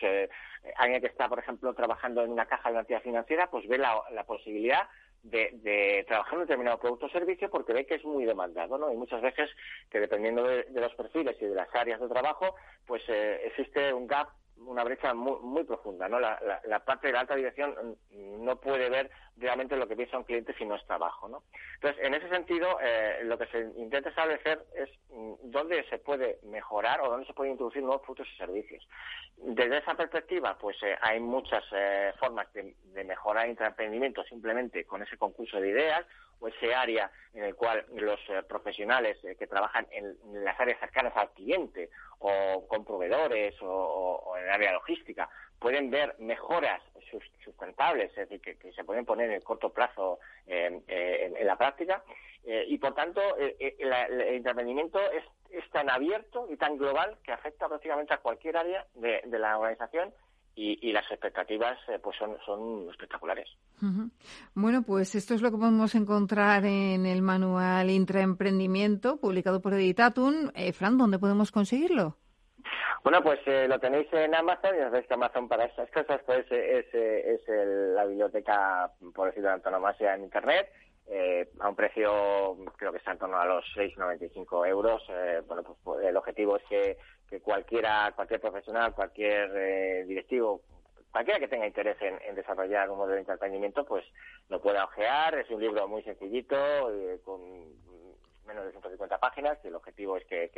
alguien 0.76 1.01
que 1.01 1.07
está, 1.07 1.28
por 1.28 1.39
ejemplo, 1.39 1.74
trabajando 1.74 2.24
en 2.24 2.32
una 2.32 2.45
caja 2.45 2.70
de 2.70 2.74
una 2.74 2.82
entidad 2.82 3.01
financiera, 3.01 3.49
pues 3.49 3.68
ve 3.68 3.80
la, 3.80 3.99
la 4.12 4.26
posibilidad 4.26 4.88
de, 5.24 6.03
trabajar 6.07 6.34
en 6.34 6.39
un 6.39 6.45
determinado 6.45 6.80
producto 6.80 7.05
o 7.05 7.09
servicio 7.09 7.49
porque 7.49 7.74
ve 7.74 7.86
que 7.86 7.95
es 7.95 8.05
muy 8.05 8.26
demandado, 8.26 8.78
¿no? 8.78 8.91
Y 8.91 8.97
muchas 8.97 9.22
veces 9.22 9.49
que 9.89 9.99
dependiendo 9.99 10.43
de, 10.43 10.65
los 10.74 10.93
perfiles 10.95 11.36
y 11.41 11.45
de 11.45 11.55
las 11.55 11.74
áreas 11.76 11.99
de 11.99 12.07
trabajo, 12.07 12.55
pues 12.86 13.03
eh, 13.07 13.41
existe 13.45 13.93
un 13.93 14.07
gap 14.07 14.30
una 14.66 14.84
brecha 14.84 15.14
muy, 15.14 15.39
muy 15.41 15.64
profunda, 15.64 16.07
¿no? 16.07 16.20
La, 16.20 16.39
parte 16.86 17.07
de 17.07 17.14
la 17.14 17.22
alta 17.22 17.36
dirección 17.36 17.97
no 18.12 18.55
puede 18.57 18.89
ver 18.89 19.09
realmente 19.38 19.76
lo 19.76 19.88
que 19.88 19.95
piensa 19.95 20.18
un 20.18 20.24
cliente 20.24 20.53
si 20.57 20.66
no 20.66 20.76
está 20.76 20.95
abajo, 20.95 21.28
¿no? 21.28 21.43
Entonces, 21.76 22.03
en 22.05 22.14
ese 22.14 22.30
sentido, 22.30 22.78
eh, 22.82 23.22
lo 23.24 23.38
que 23.38 23.47
se 23.47 23.59
intenta 23.78 24.09
establecer 24.09 24.64
es 24.76 24.89
mm, 25.09 25.34
dónde 25.43 25.84
se 25.89 25.97
puede 25.97 26.39
mejorar 26.43 27.01
o 27.01 27.09
dónde 27.09 27.26
se 27.26 27.34
pueden 27.34 27.53
introducir 27.53 27.82
nuevos 27.82 28.01
productos 28.01 28.28
y 28.34 28.38
servicios. 28.38 28.88
Desde 29.38 29.78
esa 29.78 29.95
perspectiva, 29.95 30.57
pues 30.57 30.78
eh, 30.84 30.95
hay 31.01 31.20
muchas 31.20 31.64
eh, 31.72 32.14
formas 32.20 32.51
de, 32.53 32.76
mejorar 33.03 33.47
el 33.47 33.57
emprendimiento 33.59 34.24
simplemente 34.26 34.86
con 34.86 35.01
ese 35.01 35.18
concurso 35.18 35.59
de 35.59 35.70
ideas 35.70 36.05
o 36.42 36.48
ese 36.48 36.74
área 36.74 37.10
en 37.34 37.44
el 37.44 37.56
cual 37.56 37.86
los 37.94 38.20
eh, 38.30 38.44
profesionales 38.48 39.18
eh, 39.24 39.36
que 39.38 39.48
trabajan 39.48 39.88
en, 39.92 40.18
las 40.44 40.60
áreas 40.60 40.80
cercanas 40.80 41.16
al 41.16 41.30
cliente 41.32 41.89
o 42.20 42.68
con 42.68 42.84
proveedores 42.84 43.56
o, 43.62 44.34
en 44.38 44.44
el 44.44 44.50
área 44.50 44.74
logística 44.74 45.30
pueden 45.60 45.89
ver 45.89 46.16
mejoras 46.20 46.82
sustentables, 47.44 48.10
es 48.18 48.30
decir, 48.30 48.42
que, 48.42 48.74
se 48.74 48.84
pueden 48.84 49.06
poner 49.06 49.30
en 49.30 49.36
el 49.36 49.44
corto 49.44 49.70
plazo 49.70 50.20
en, 50.48 50.84
la 51.46 51.56
práctica. 51.56 52.04
Eh, 52.44 52.66
y 52.68 52.78
por 52.80 52.96
tanto, 52.96 53.22
el, 53.38 53.54
el 53.60 54.48
emprendimiento 54.48 55.00
es, 55.12 55.24
tan 55.72 55.89
abierto 55.89 56.48
y 56.50 56.56
tan 56.56 56.78
global 56.78 57.18
que 57.24 57.32
afecta 57.32 57.68
prácticamente 57.68 58.14
a 58.14 58.20
cualquier 58.20 58.58
área 58.58 58.88
de 58.96 59.39
la 59.39 59.58
organización 59.58 60.14
y, 60.56 60.91
las 60.91 61.10
expectativas 61.10 61.78
eh, 61.88 61.99
pues 62.02 62.18
son, 62.18 62.38
son 62.45 62.89
espectaculares. 62.89 63.47
Bueno, 64.54 64.84
pues 64.84 65.16
esto 65.16 65.34
es 65.34 65.41
lo 65.41 65.49
que 65.52 65.58
podemos 65.58 65.95
encontrar 65.95 66.66
en 66.66 67.06
el 67.06 67.22
manual 67.22 67.89
Intraemprendimiento 67.89 69.18
publicado 69.18 69.62
por 69.62 69.74
Editatum. 69.74 70.52
Eh, 70.54 70.74
Fran, 70.74 70.97
¿dónde 70.97 71.20
podemos 71.20 71.52
conseguirlo? 71.52 72.18
Bueno, 73.04 73.24
pues 73.24 73.39
eh, 73.47 73.68
lo 73.68 73.80
tenéis 73.80 74.08
en 74.14 74.36
Amazon 74.36 74.76
y 74.76 74.80
ya 74.80 74.86
sabéis 74.86 75.08
que 75.08 75.14
Amazon 75.16 75.47
para 75.47 75.66
esas 75.66 75.89
cosas 75.89 76.22
pues 76.26 76.45
es, 76.52 76.86
es 76.93 77.41
la 77.95 78.06
biblioteca, 78.06 78.91
por 79.16 79.28
decirlo 79.28 79.49
de 79.49 79.56
antonomasia, 79.56 80.14
en 80.14 80.24
Internet. 80.24 80.72
A 81.59 81.70
un 81.70 81.76
precio 81.76 82.57
creo 82.78 82.91
que 82.91 82.99
está 82.99 83.12
en 83.12 83.18
torno 83.18 83.38
a 83.38 83.45
los 83.45 83.66
6,95 83.76 84.68
euros. 84.68 85.03
bueno, 85.47 85.64
pues, 85.64 85.78
pues 85.84 86.05
el 86.05 86.16
objetivo 86.16 86.57
es 86.57 86.64
que 86.70 86.97
que 87.32 87.39
cualquiera, 87.39 88.12
cualquier 88.14 88.41
profesional, 88.41 88.93
cualquier 88.93 89.49
eh, 89.55 90.03
directivo, 90.05 90.64
cualquiera 91.12 91.39
que 91.39 91.47
tenga 91.47 91.66
interés 91.66 91.95
en, 92.01 92.36
desarrollar 92.36 92.89
un 92.89 92.97
modelo 92.97 93.16
de 93.16 93.22
entretenimiento, 93.22 93.86
pues 93.86 94.03
lo 94.49 94.62
pueda 94.62 94.84
ojear. 94.84 95.36
Es 95.36 95.49
un 95.49 95.62
libro 95.62 95.88
muy 95.88 96.03
sencillito, 96.03 96.57
eh, 96.93 97.22
con 97.24 97.39
menos 98.45 98.66
de 98.66 98.72
150 98.72 99.18
páginas, 99.18 99.57
y 99.64 99.70
el 99.70 99.76
objetivo 99.76 100.18
es 100.18 100.26
que, 100.26 100.51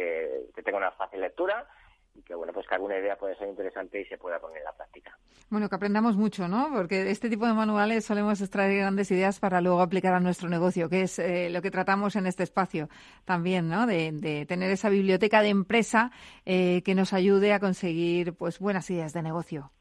tenga 0.66 0.80
una 0.80 0.92
fácil 0.94 1.22
lectura 1.22 1.68
y 2.16 2.22
que 2.22 2.36
bueno 2.36 2.54
pues 2.54 2.68
que 2.68 2.76
alguna 2.76 2.98
idea 2.98 3.16
puede 3.16 3.36
ser 3.36 3.50
interesante 3.50 4.02
y 4.02 4.06
se 4.06 4.18
pueda 4.18 4.40
poner 4.40 4.60
en 4.60 4.66
la 4.66 4.74
práctica. 4.74 5.18
Bueno, 5.50 5.70
que 5.70 5.76
aprendamos 5.76 6.16
mucho, 6.16 6.48
¿no? 6.48 6.70
Porque 6.74 7.04
de 7.04 7.12
este 7.12 7.30
tipo 7.30 7.46
de 7.46 7.54
manuales 7.54 8.06
solemos 8.06 8.42
extraer 8.42 8.78
grandes 8.78 9.12
ideas 9.12 9.40
para 9.40 9.62
luego 9.62 9.82
aplicar 9.82 10.14
a 10.14 10.20
nuestro 10.20 10.50
negocio, 10.50 10.90
que 10.90 11.04
es 11.04 11.20
eh, 11.20 11.50
lo 11.50 11.62
que 11.62 11.72
tratamos 11.72 12.16
en 12.16 12.26
este 12.26 12.44
espacio 12.44 12.90
también, 13.26 13.70
¿no? 13.70 13.86
De, 13.86 14.46
tener 14.48 14.72
esa 14.72 14.90
biblioteca 14.90 15.42
de 15.42 15.50
empresa 15.50 16.12
eh, 16.46 16.82
que 16.84 16.96
nos 16.96 17.14
ayude 17.14 17.54
a 17.54 17.60
conseguir 17.60 18.34
pues 18.34 18.60
buenas 18.60 18.90
ideas 18.90 19.14
de 19.14 19.22
negocio. 19.22 19.72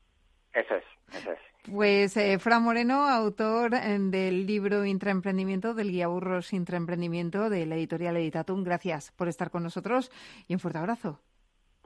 Eso 0.53 0.75
es, 0.75 0.85
eso 1.17 1.33
es. 1.33 1.53
Pues 1.71 2.17
eh, 2.17 2.41
Fran 2.41 2.65
Moreno, 2.65 3.07
autor 3.07 3.75
eh, 3.75 3.97
del 3.99 4.47
libro 4.47 4.85
Intraemprendimiento, 4.85 5.75
del 5.75 5.93
guía 5.93 6.09
Burros 6.09 6.53
Intraemprendimiento 6.53 7.51
de 7.51 7.67
la 7.67 7.77
editorial 7.77 8.17
Editatum. 8.17 8.65
Gracias 8.65 9.13
por 9.13 9.29
estar 9.29 9.51
con 9.51 9.63
nosotros 9.63 10.11
y 10.49 10.55
un 10.55 10.61
fuerte 10.61 10.81
abrazo. 10.81 11.21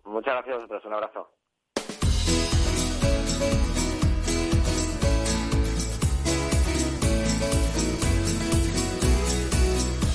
Muchas 0.06 0.34
gracias 0.34 0.54
a 0.54 0.58
vosotros. 0.58 0.84
Un 0.84 0.92
abrazo. 0.94 1.28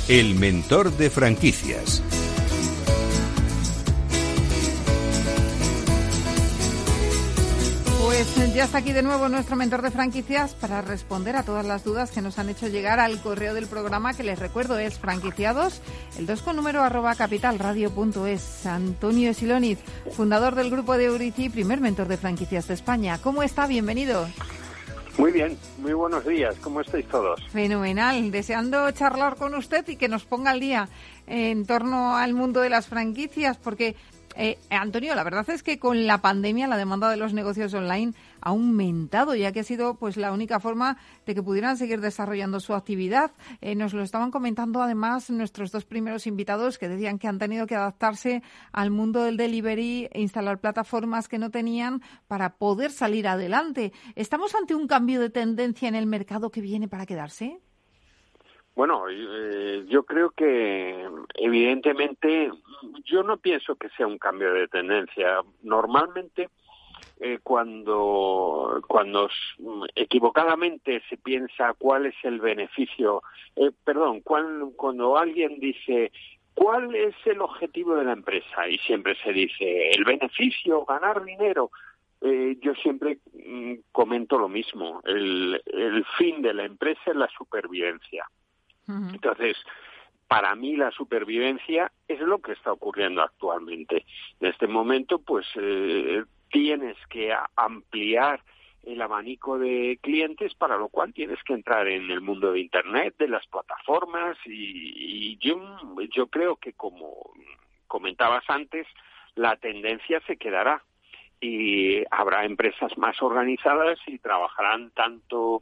El 0.08 0.36
mentor 0.36 0.92
de 0.92 1.10
franquicias. 1.10 2.04
Pues 8.22 8.54
ya 8.54 8.66
está 8.66 8.78
aquí 8.78 8.94
de 8.94 9.02
nuevo 9.02 9.30
nuestro 9.30 9.56
mentor 9.56 9.82
de 9.82 9.90
franquicias 9.90 10.54
para 10.54 10.84
responder 10.84 11.36
a 11.36 11.42
todas 11.42 11.66
las 11.66 11.84
dudas 11.84 12.12
que 12.12 12.22
nos 12.22 12.38
han 12.38 12.50
hecho 12.50 12.68
llegar 12.68 13.00
al 13.00 13.20
correo 13.20 13.56
del 13.56 13.66
programa 13.66 14.14
que 14.14 14.22
les 14.22 14.38
recuerdo 14.38 14.78
es 14.78 15.00
franquiciados, 15.00 15.82
el 16.20 16.28
2 16.28 16.44
con 16.44 16.56
número 16.56 16.84
arroba 16.84 17.16
capitalradio.es. 17.16 18.68
Antonio 18.68 19.34
Siloniz, 19.34 19.80
fundador 20.12 20.54
del 20.54 20.70
grupo 20.70 20.98
de 20.98 21.06
Eurici, 21.06 21.50
primer 21.50 21.82
mentor 21.82 22.08
de 22.08 22.18
franquicias 22.18 22.68
de 22.68 22.76
España. 22.76 23.18
¿Cómo 23.24 23.42
está? 23.42 23.66
Bienvenido. 23.66 24.28
Muy 25.18 25.32
bien, 25.32 25.58
muy 25.80 25.94
buenos 25.94 26.26
días. 26.26 26.56
¿Cómo 26.62 26.82
estáis 26.82 27.08
todos? 27.08 27.42
Fenomenal. 27.50 28.30
Deseando 28.30 28.90
charlar 28.92 29.36
con 29.36 29.56
usted 29.56 29.88
y 29.90 29.96
que 29.96 30.08
nos 30.08 30.26
ponga 30.26 30.52
al 30.52 30.60
día 30.60 30.90
en 31.28 31.66
torno 31.66 32.16
al 32.16 32.34
mundo 32.34 32.62
de 32.62 32.70
las 32.70 32.88
franquicias, 32.88 33.58
porque 33.58 33.96
eh, 34.36 34.58
Antonio, 34.70 35.16
la 35.16 35.24
verdad 35.24 35.50
es 35.50 35.64
que 35.64 35.80
con 35.80 36.08
la 36.08 36.22
pandemia 36.22 36.68
la 36.68 36.78
demanda 36.78 37.10
de 37.10 37.18
los 37.18 37.34
negocios 37.34 37.74
online 37.74 38.14
ha 38.42 38.50
aumentado, 38.50 39.36
ya 39.36 39.52
que 39.52 39.62
ha 39.62 39.64
sido 39.64 39.96
pues 39.96 40.18
la 40.18 40.32
única 40.32 40.60
forma 40.60 40.98
de 41.26 41.36
que 41.36 41.44
pudieran 41.44 41.78
seguir 41.78 42.02
desarrollando 42.02 42.60
su 42.60 42.74
actividad. 42.74 43.32
Eh, 43.62 43.76
nos 43.76 43.94
lo 43.94 44.02
estaban 44.02 44.32
comentando 44.32 44.82
además 44.82 45.30
nuestros 45.30 45.72
dos 45.72 45.86
primeros 45.86 46.28
invitados 46.28 46.78
que 46.78 46.90
decían 46.90 47.20
que 47.20 47.28
han 47.28 47.40
tenido 47.40 47.68
que 47.68 47.76
adaptarse 47.76 48.42
al 48.72 48.92
mundo 48.92 49.24
del 49.24 49.38
delivery 49.38 50.10
e 50.12 50.22
instalar 50.22 50.60
plataformas 50.60 51.28
que 51.28 51.38
no 51.38 51.50
tenían 51.52 52.02
para 52.28 52.58
poder 52.58 52.92
salir 52.92 53.28
adelante. 53.28 53.92
¿Estamos 54.16 54.56
ante 54.56 54.76
un 54.76 54.88
cambio 54.88 55.20
de 55.20 55.30
tendencia 55.30 55.88
en 55.88 55.96
el 55.96 56.08
mercado 56.08 56.52
que 56.52 56.62
viene 56.62 56.88
para 56.88 57.06
quedarse? 57.06 57.60
Bueno, 58.74 59.04
eh, 59.10 59.86
yo 59.90 60.04
creo 60.04 60.32
que 60.32 61.06
evidentemente 61.36 62.50
yo 63.06 63.24
no 63.24 63.38
pienso 63.38 63.76
que 63.76 63.90
sea 63.90 64.08
un 64.08 64.18
cambio 64.18 64.54
de 64.54 64.68
tendencia. 64.68 65.42
Normalmente 65.64 66.50
eh, 67.20 67.40
cuando 67.44 68.82
cuando 68.88 69.30
equivocadamente 69.96 71.02
se 71.10 71.18
piensa 71.18 71.74
cuál 71.78 72.08
es 72.08 72.16
el 72.24 72.40
beneficio, 72.40 73.22
eh, 73.56 73.72
perdón, 73.84 74.22
cuando 74.22 75.18
alguien 75.18 75.60
dice 75.60 76.12
cuál 76.54 76.94
es 76.96 77.16
el 77.26 77.42
objetivo 77.42 77.96
de 77.96 78.06
la 78.06 78.14
empresa 78.14 78.68
y 78.68 78.78
siempre 78.80 79.16
se 79.24 79.32
dice 79.34 79.92
el 79.92 80.04
beneficio, 80.04 80.86
ganar 80.86 81.24
dinero. 81.24 81.72
Eh, 82.22 82.58
yo 82.62 82.76
siempre 82.76 83.18
mm, 83.34 83.74
comento 83.92 84.38
lo 84.38 84.48
mismo. 84.48 85.02
El, 85.06 85.62
el 85.66 86.06
fin 86.18 86.42
de 86.42 86.54
la 86.54 86.66
empresa 86.66 87.02
es 87.06 87.16
la 87.16 87.30
supervivencia. 87.30 88.26
Entonces, 88.88 89.56
para 90.32 90.56
mí 90.56 90.78
la 90.78 90.92
supervivencia 90.92 91.92
es 92.08 92.22
lo 92.22 92.42
que 92.42 92.54
está 92.54 92.72
ocurriendo 92.72 93.22
actualmente. 93.22 94.06
En 94.40 94.48
este 94.48 94.66
momento, 94.66 95.20
pues 95.20 95.46
eh, 95.56 96.24
tienes 96.50 96.96
que 97.10 97.36
ampliar 97.58 98.42
el 98.84 99.02
abanico 99.02 99.60
de 99.60 100.00
clientes, 100.02 100.56
para 100.56 100.78
lo 100.78 100.88
cual 100.88 101.14
tienes 101.14 101.44
que 101.44 101.52
entrar 101.52 101.86
en 101.90 102.10
el 102.10 102.22
mundo 102.22 102.54
de 102.54 102.62
Internet, 102.62 103.16
de 103.20 103.28
las 103.28 103.46
plataformas, 103.48 104.38
y, 104.46 105.38
yo, 105.40 105.60
yo 106.16 106.28
creo 106.28 106.56
que, 106.56 106.72
como 106.72 107.34
comentabas 107.88 108.46
antes, 108.48 108.88
la 109.36 109.58
tendencia 109.58 110.22
se 110.28 110.38
quedará 110.38 110.82
y 111.42 112.04
habrá 112.10 112.46
empresas 112.46 112.98
más 112.98 113.22
organizadas 113.22 114.00
y 114.08 114.18
trabajarán 114.20 114.92
tanto 114.92 115.62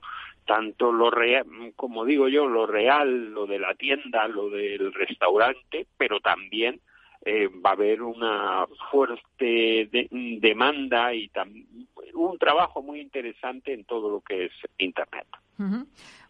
tanto 0.50 0.92
lo 0.92 1.12
real, 1.12 1.46
como 1.76 2.04
digo 2.06 2.28
yo, 2.28 2.48
lo 2.48 2.66
real, 2.66 3.32
lo 3.32 3.46
de 3.46 3.60
la 3.60 3.76
tienda, 3.76 4.28
lo 4.28 4.50
del 4.50 4.92
restaurante, 4.96 5.86
pero 5.96 6.20
también 6.22 6.82
eh, 7.24 7.48
va 7.48 7.70
a 7.70 7.74
haber 7.74 8.02
una 8.02 8.66
fuerte 8.90 9.88
demanda 10.42 11.14
y 11.14 11.30
un 12.16 12.40
trabajo 12.40 12.82
muy 12.82 13.00
interesante 13.00 13.74
en 13.74 13.84
todo 13.84 14.10
lo 14.10 14.22
que 14.22 14.46
es 14.46 14.52
Internet. 14.80 15.28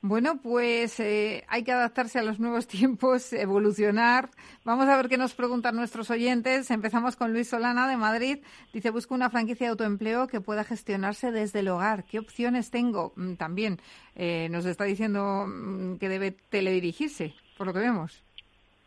Bueno, 0.02 0.40
pues 0.42 0.98
eh, 1.02 1.44
hay 1.50 1.66
que 1.66 1.74
adaptarse 1.74 2.20
a 2.20 2.24
los 2.24 2.40
nuevos 2.40 2.68
tiempos, 2.70 3.34
evolucionar. 3.34 4.30
Vamos 4.64 4.88
a 4.88 4.96
ver 4.96 5.10
qué 5.10 5.18
nos 5.18 5.36
preguntan 5.36 5.76
nuestros 5.76 6.10
oyentes. 6.10 6.72
Empezamos 6.72 7.18
con 7.18 7.34
Luis 7.34 7.50
Solana 7.50 7.88
de 7.90 7.98
Madrid. 7.98 8.38
Dice, 8.72 8.92
busco 8.92 9.14
una 9.14 9.30
franquicia 9.30 9.68
de 9.68 9.72
autoempleo 9.72 10.28
que 10.28 10.40
pueda 10.40 10.64
gestionarse 10.64 11.32
desde 11.32 11.60
el 11.60 11.68
hogar. 11.68 12.06
¿Qué 12.06 12.18
opciones 12.18 12.72
tengo? 12.72 13.12
Mm, 13.18 13.34
también 13.34 13.78
eh, 14.16 14.48
nos 14.50 14.66
está 14.66 14.86
diciendo 14.86 15.46
mm, 15.48 15.98
que 15.98 16.08
debe 16.08 16.32
teledirigirse, 16.32 17.34
por 17.58 17.68
lo 17.68 17.74
que 17.74 17.80
vemos. 17.80 18.24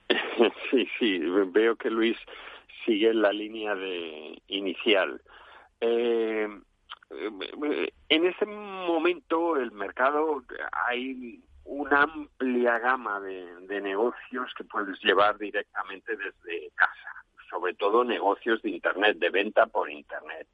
Sí, 0.70 0.88
sí, 0.98 1.18
veo 1.52 1.76
que 1.76 1.90
Luis 1.90 2.16
sigue 2.86 3.12
la 3.12 3.30
línea 3.30 3.74
de 3.74 4.40
inicial. 4.48 5.20
Eh, 5.82 6.48
en 8.08 8.26
ese 8.26 8.46
momento 8.46 9.56
el 9.56 9.72
mercado 9.72 10.42
hay 10.86 11.42
una 11.64 12.02
amplia 12.02 12.78
gama 12.78 13.20
de, 13.20 13.80
negocios 13.80 14.52
que 14.56 14.64
puedes 14.64 15.00
llevar 15.02 15.38
directamente 15.38 16.16
desde 16.16 16.70
casa, 16.74 17.24
sobre 17.50 17.74
todo 17.74 18.04
negocios 18.04 18.62
de 18.62 18.70
Internet, 18.70 19.18
de 19.18 19.30
venta 19.30 19.66
por 19.66 19.90
Internet. 19.90 20.46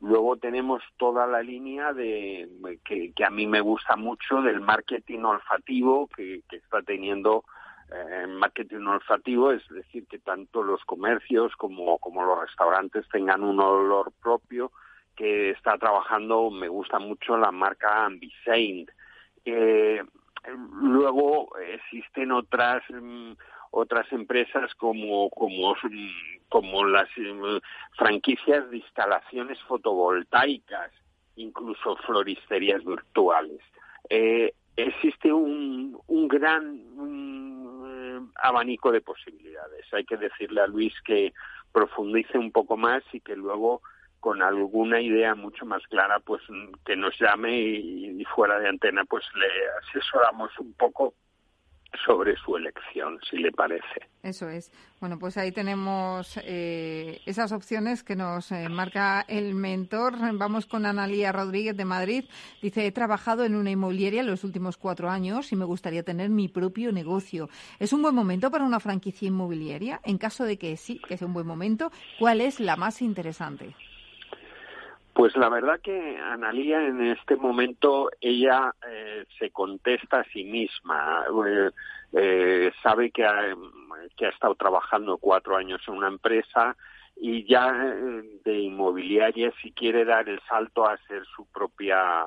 Luego 0.00 0.36
tenemos 0.36 0.82
toda 0.96 1.26
la 1.26 1.42
línea 1.42 1.92
de 1.92 2.48
que, 2.84 3.12
a 3.24 3.30
mí 3.30 3.46
me 3.46 3.60
gusta 3.60 3.96
mucho 3.96 4.42
del 4.42 4.60
marketing 4.60 5.20
olfativo 5.20 6.08
que, 6.08 6.42
está 6.50 6.82
teniendo 6.82 7.44
eh, 7.90 8.26
marketing 8.28 8.86
olfativo, 8.86 9.50
es 9.50 9.66
decir, 9.68 10.06
que 10.06 10.18
tanto 10.18 10.62
los 10.62 10.84
comercios 10.84 11.56
como 11.56 11.98
los 12.24 12.40
restaurantes 12.40 13.08
tengan 13.08 13.42
un 13.42 13.58
olor 13.58 14.12
propio 14.22 14.70
que 15.18 15.50
está 15.50 15.76
trabajando, 15.76 16.48
me 16.48 16.68
gusta 16.68 17.00
mucho 17.00 17.36
la 17.36 17.50
marca 17.50 18.04
Ambisaint. 18.04 18.88
Eh, 19.44 20.00
luego 20.80 21.50
existen 21.58 22.30
otras 22.30 22.84
mm, 22.88 23.32
otras 23.72 24.10
empresas 24.12 24.72
como 24.76 25.28
como 25.30 25.74
como 26.48 26.84
las 26.84 27.08
mm, 27.16 27.56
franquicias 27.96 28.70
de 28.70 28.76
instalaciones 28.76 29.60
fotovoltaicas, 29.62 30.92
incluso 31.34 31.96
floristerías 32.06 32.84
virtuales. 32.84 33.60
Eh, 34.08 34.54
existe 34.76 35.32
un, 35.32 35.98
un 36.06 36.28
gran 36.28 36.78
eh, 36.78 38.20
abanico 38.36 38.92
de 38.92 39.00
posibilidades. 39.00 39.84
Hay 39.92 40.04
que 40.04 40.16
decirle 40.16 40.60
a 40.60 40.68
Luis 40.68 40.94
que 41.04 41.32
profundice 41.72 42.38
un 42.38 42.52
poco 42.52 42.76
más 42.76 43.02
y 43.12 43.20
que 43.20 43.34
luego 43.34 43.82
con 44.20 44.42
alguna 44.42 45.00
idea 45.00 45.34
mucho 45.34 45.64
más 45.64 45.82
clara, 45.86 46.20
pues 46.20 46.42
que 46.84 46.96
nos 46.96 47.18
llame 47.18 47.58
y, 47.58 48.24
fuera 48.34 48.58
de 48.58 48.68
antena, 48.68 49.04
pues 49.04 49.24
le 49.34 49.46
asesoramos 49.80 50.50
un 50.58 50.72
poco 50.74 51.14
sobre 52.04 52.36
su 52.36 52.56
elección, 52.56 53.18
si 53.28 53.38
le 53.38 53.50
parece. 53.50 54.08
Eso 54.22 54.48
es. 54.48 54.70
Bueno, 55.00 55.18
pues 55.18 55.38
ahí 55.38 55.52
tenemos 55.52 56.38
eh, 56.44 57.20
esas 57.24 57.50
opciones 57.52 58.04
que 58.04 58.14
nos 58.14 58.52
eh, 58.52 58.68
marca 58.68 59.24
el 59.26 59.54
mentor. 59.54 60.14
Vamos 60.34 60.66
con 60.66 60.84
Analía 60.84 61.32
Rodríguez 61.32 61.76
de 61.76 61.84
Madrid. 61.86 62.24
Dice, 62.60 62.86
he 62.86 62.92
trabajado 62.92 63.44
en 63.44 63.54
una 63.54 63.70
inmobiliaria 63.70 64.22
los 64.22 64.44
últimos 64.44 64.76
cuatro 64.76 65.08
años 65.08 65.50
y 65.52 65.56
me 65.56 65.64
gustaría 65.64 66.02
tener 66.02 66.28
mi 66.28 66.48
propio 66.48 66.92
negocio. 66.92 67.48
¿Es 67.78 67.92
un 67.92 68.02
buen 68.02 68.14
momento 68.14 68.50
para 68.50 68.64
una 68.64 68.80
franquicia 68.80 69.28
inmobiliaria? 69.28 70.00
En 70.04 70.18
caso 70.18 70.44
de 70.44 70.58
que 70.58 70.76
sí, 70.76 71.00
que 71.08 71.16
sea 71.16 71.26
un 71.26 71.34
buen 71.34 71.46
momento, 71.46 71.90
¿cuál 72.18 72.42
es 72.42 72.60
la 72.60 72.76
más 72.76 73.00
interesante? 73.00 73.74
Pues 75.18 75.36
la 75.36 75.48
verdad 75.48 75.80
que 75.80 76.16
Analía 76.16 76.80
en 76.86 77.02
este 77.02 77.34
momento 77.34 78.08
ella 78.20 78.72
eh, 78.88 79.24
se 79.36 79.50
contesta 79.50 80.20
a 80.20 80.24
sí 80.32 80.44
misma. 80.44 81.24
Eh, 81.44 81.70
eh, 82.12 82.72
sabe 82.84 83.10
que 83.10 83.24
ha, 83.24 83.52
que 84.16 84.26
ha 84.26 84.28
estado 84.28 84.54
trabajando 84.54 85.18
cuatro 85.18 85.56
años 85.56 85.82
en 85.88 85.94
una 85.94 86.06
empresa 86.06 86.76
y 87.16 87.44
ya 87.48 87.68
eh, 87.68 88.22
de 88.44 88.58
inmobiliaria 88.60 89.52
si 89.60 89.72
quiere 89.72 90.04
dar 90.04 90.28
el 90.28 90.40
salto 90.48 90.88
a 90.88 90.96
ser 91.08 91.24
su 91.34 91.44
propia 91.46 92.24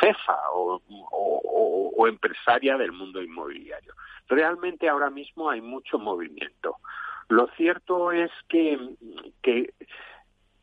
jefa 0.00 0.38
o, 0.52 0.82
empresaria 2.08 2.76
del 2.78 2.90
mundo 2.90 3.22
inmobiliario. 3.22 3.94
Realmente 4.26 4.88
ahora 4.88 5.08
mismo 5.08 5.48
hay 5.48 5.60
mucho 5.60 6.00
movimiento. 6.00 6.78
Lo 7.28 7.46
cierto 7.56 8.10
es 8.10 8.32
que 8.48 8.76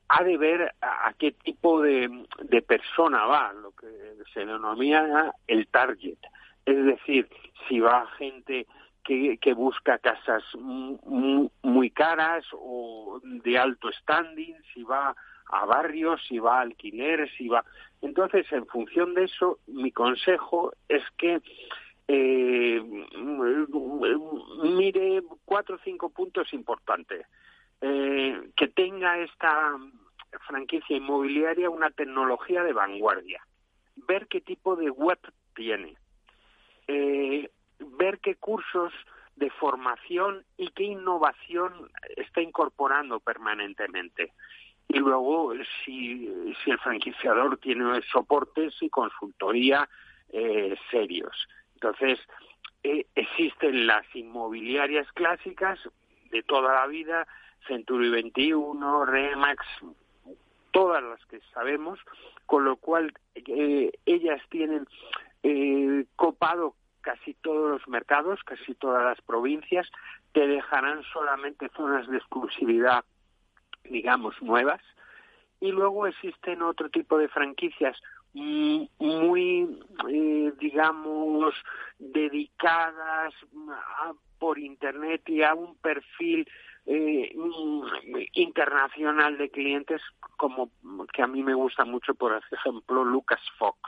ha 0.10 0.24
de 0.24 0.38
ver 0.38 0.74
a, 0.82 1.14
qué 1.18 1.32
tipo 1.32 1.82
de, 1.82 2.26
persona 2.68 3.26
va, 3.26 3.54
lo 3.54 3.72
que 3.72 3.88
se 4.34 4.46
denomina 4.46 5.34
el 5.48 5.68
target. 5.68 6.18
Es 6.66 6.86
decir, 6.86 7.28
si 7.68 7.80
va 7.80 8.08
gente 8.18 8.68
que, 9.04 9.54
busca 9.54 9.98
casas 10.00 10.44
muy, 10.56 11.90
caras 11.92 12.46
o 12.54 13.20
de 13.24 13.58
alto 13.58 13.92
standing, 13.92 14.56
si 14.74 14.84
va 14.84 15.16
a 15.50 15.66
barrios, 15.66 16.22
si 16.28 16.40
va 16.40 16.58
a 16.58 16.62
alquiler, 16.62 17.30
si 17.38 17.48
va. 17.48 17.64
Entonces, 18.02 18.52
en 18.52 18.66
función 18.68 19.14
de 19.14 19.26
eso, 19.26 19.60
mi 19.68 19.92
consejo 19.92 20.74
es 20.90 21.04
que 21.18 21.42
eh, 22.10 22.82
mire 24.64 25.24
cuatro 25.46 25.76
o 25.76 25.80
cinco 25.84 26.10
puntos 26.10 26.54
importantes. 26.54 27.26
Eh, 27.82 28.50
que 28.56 28.68
tenga 28.68 29.20
esta 29.20 29.78
franquicia 30.48 30.98
inmobiliaria 30.98 31.70
una 31.70 31.92
tecnología 31.92 32.64
de 32.64 32.74
vanguardia. 32.74 33.42
Ver 33.96 34.28
qué 34.28 34.42
tipo 34.42 34.76
de 34.76 34.90
web 34.90 35.20
tiene. 35.56 35.96
Eh, 36.88 37.50
ver 37.80 38.20
qué 38.20 38.36
cursos 38.36 38.94
de 39.36 39.50
formación 39.52 40.44
y 40.58 40.70
qué 40.70 40.84
innovación 40.84 41.92
está 42.16 42.42
incorporando 42.42 43.20
permanentemente. 43.20 44.34
Y 44.88 45.00
luego, 45.00 45.54
si, 45.86 46.54
si 46.64 46.72
el 46.72 46.80
franquiciador 46.80 47.58
tiene 47.58 48.02
soportes 48.12 48.74
y 48.82 48.90
consultoría 48.90 49.88
eh, 50.30 50.76
serios. 50.90 51.48
Entonces, 51.76 52.20
eh, 52.84 53.06
existen 53.16 53.86
las 53.86 54.04
inmobiliarias 54.16 55.12
clásicas 55.12 55.80
de 56.32 56.42
toda 56.44 56.74
la 56.74 56.88
vida, 56.88 57.28
Century 57.68 58.10
21, 58.10 59.06
Remax, 59.06 59.66
todas 60.72 61.04
las 61.04 61.24
que 61.26 61.40
sabemos, 61.54 62.00
con 62.46 62.66
lo 62.66 62.76
cual 62.78 63.14
eh, 63.36 63.92
ellas 64.06 64.42
tienen 64.50 64.88
copado 66.16 66.76
casi 67.02 67.34
todos 67.36 67.70
los 67.70 67.88
mercados, 67.88 68.44
casi 68.44 68.74
todas 68.76 69.04
las 69.04 69.22
provincias, 69.22 69.88
te 70.34 70.46
dejarán 70.46 71.04
solamente 71.14 71.70
zonas 71.70 72.06
de 72.10 72.18
exclusividad, 72.18 73.06
digamos, 73.86 74.36
nuevas. 74.42 74.82
Y 75.62 75.72
luego 75.72 76.06
existen 76.06 76.62
otro 76.62 76.90
tipo 76.90 77.18
de 77.18 77.30
franquicias 77.30 77.98
muy, 78.34 79.80
eh, 80.10 80.54
digamos, 80.60 81.56
dedicadas 81.98 83.34
por 84.38 84.60
Internet 84.60 85.22
y 85.28 85.42
a 85.42 85.56
un 85.56 85.76
perfil 85.78 86.48
eh, 86.88 87.36
internacional 88.34 89.38
de 89.38 89.50
clientes 89.50 90.02
como 90.38 90.72
que 91.14 91.22
a 91.22 91.28
mí 91.28 91.44
me 91.44 91.54
gusta 91.54 91.86
mucho, 91.86 92.16
por 92.16 92.42
ejemplo, 92.52 93.04
Lucas 93.04 93.42
Fox 93.58 93.80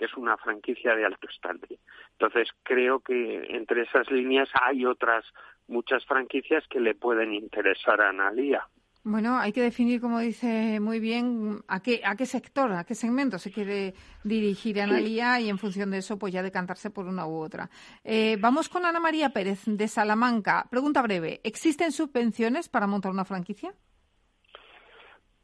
que 0.00 0.06
es 0.06 0.14
una 0.16 0.38
franquicia 0.38 0.94
de 0.96 1.04
alto 1.04 1.28
estándar. 1.28 1.68
Entonces, 2.12 2.48
creo 2.62 3.00
que 3.00 3.44
entre 3.50 3.82
esas 3.82 4.10
líneas 4.10 4.48
hay 4.62 4.86
otras 4.86 5.26
muchas 5.68 6.06
franquicias 6.06 6.66
que 6.68 6.80
le 6.80 6.94
pueden 6.94 7.34
interesar 7.34 8.00
a 8.00 8.08
Analia. 8.08 8.66
Bueno, 9.02 9.38
hay 9.38 9.52
que 9.52 9.62
definir, 9.62 9.98
como 9.98 10.18
dice 10.18 10.78
muy 10.78 11.00
bien, 11.00 11.62
a 11.68 11.80
qué, 11.80 12.02
a 12.04 12.16
qué 12.16 12.26
sector, 12.26 12.70
a 12.72 12.84
qué 12.84 12.94
segmento 12.94 13.38
se 13.38 13.50
quiere 13.50 13.94
dirigir 14.24 14.78
Analia 14.78 15.40
y 15.40 15.48
en 15.48 15.56
función 15.56 15.90
de 15.90 15.98
eso, 15.98 16.18
pues 16.18 16.34
ya 16.34 16.42
decantarse 16.42 16.90
por 16.90 17.06
una 17.06 17.26
u 17.26 17.38
otra. 17.38 17.70
Eh, 18.04 18.36
vamos 18.38 18.68
con 18.68 18.84
Ana 18.84 19.00
María 19.00 19.30
Pérez 19.30 19.62
de 19.64 19.88
Salamanca. 19.88 20.66
Pregunta 20.70 21.00
breve: 21.00 21.40
¿existen 21.44 21.92
subvenciones 21.92 22.68
para 22.68 22.86
montar 22.86 23.10
una 23.10 23.24
franquicia? 23.24 23.72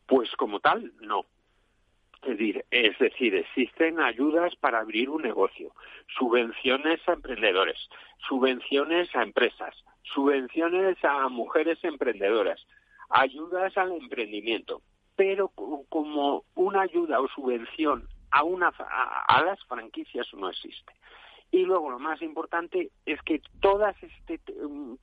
Pues 0.06 0.30
como 0.36 0.60
tal, 0.60 0.92
no. 1.00 1.24
Es 2.22 2.98
decir, 2.98 3.34
existen 3.34 4.00
ayudas 4.00 4.54
para 4.56 4.80
abrir 4.80 5.08
un 5.08 5.22
negocio, 5.22 5.72
subvenciones 6.18 7.00
a 7.08 7.12
emprendedores, 7.12 7.78
subvenciones 8.28 9.14
a 9.14 9.22
empresas, 9.22 9.74
subvenciones 10.02 10.96
a 11.04 11.28
mujeres 11.28 11.78
emprendedoras, 11.84 12.66
ayudas 13.10 13.76
al 13.76 13.92
emprendimiento, 13.92 14.82
pero 15.14 15.50
como 15.88 16.44
una 16.54 16.82
ayuda 16.82 17.20
o 17.20 17.28
subvención 17.28 18.08
a, 18.30 18.42
una, 18.42 18.68
a, 18.68 19.42
las 19.44 19.62
franquicias 19.64 20.26
no 20.34 20.48
existe. 20.48 20.92
Y 21.50 21.64
luego 21.64 21.90
lo 21.90 21.98
más 21.98 22.20
importante 22.22 22.90
es 23.06 23.22
que 23.22 23.40
todas, 23.60 23.96
este, 24.02 24.40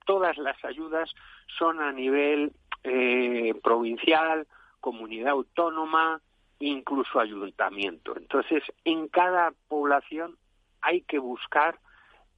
todas 0.06 0.38
las 0.38 0.64
ayudas 0.64 1.10
son 1.58 1.82
a 1.82 1.92
nivel 1.92 2.52
eh, 2.84 3.54
provincial, 3.64 4.46
comunidad 4.82 5.30
autónoma, 5.30 6.22
incluso 6.60 7.20
ayuntamiento. 7.20 8.16
Entonces, 8.18 8.64
en 8.84 9.08
cada 9.08 9.54
población 9.68 10.38
hay 10.82 11.02
que 11.02 11.18
buscar 11.18 11.80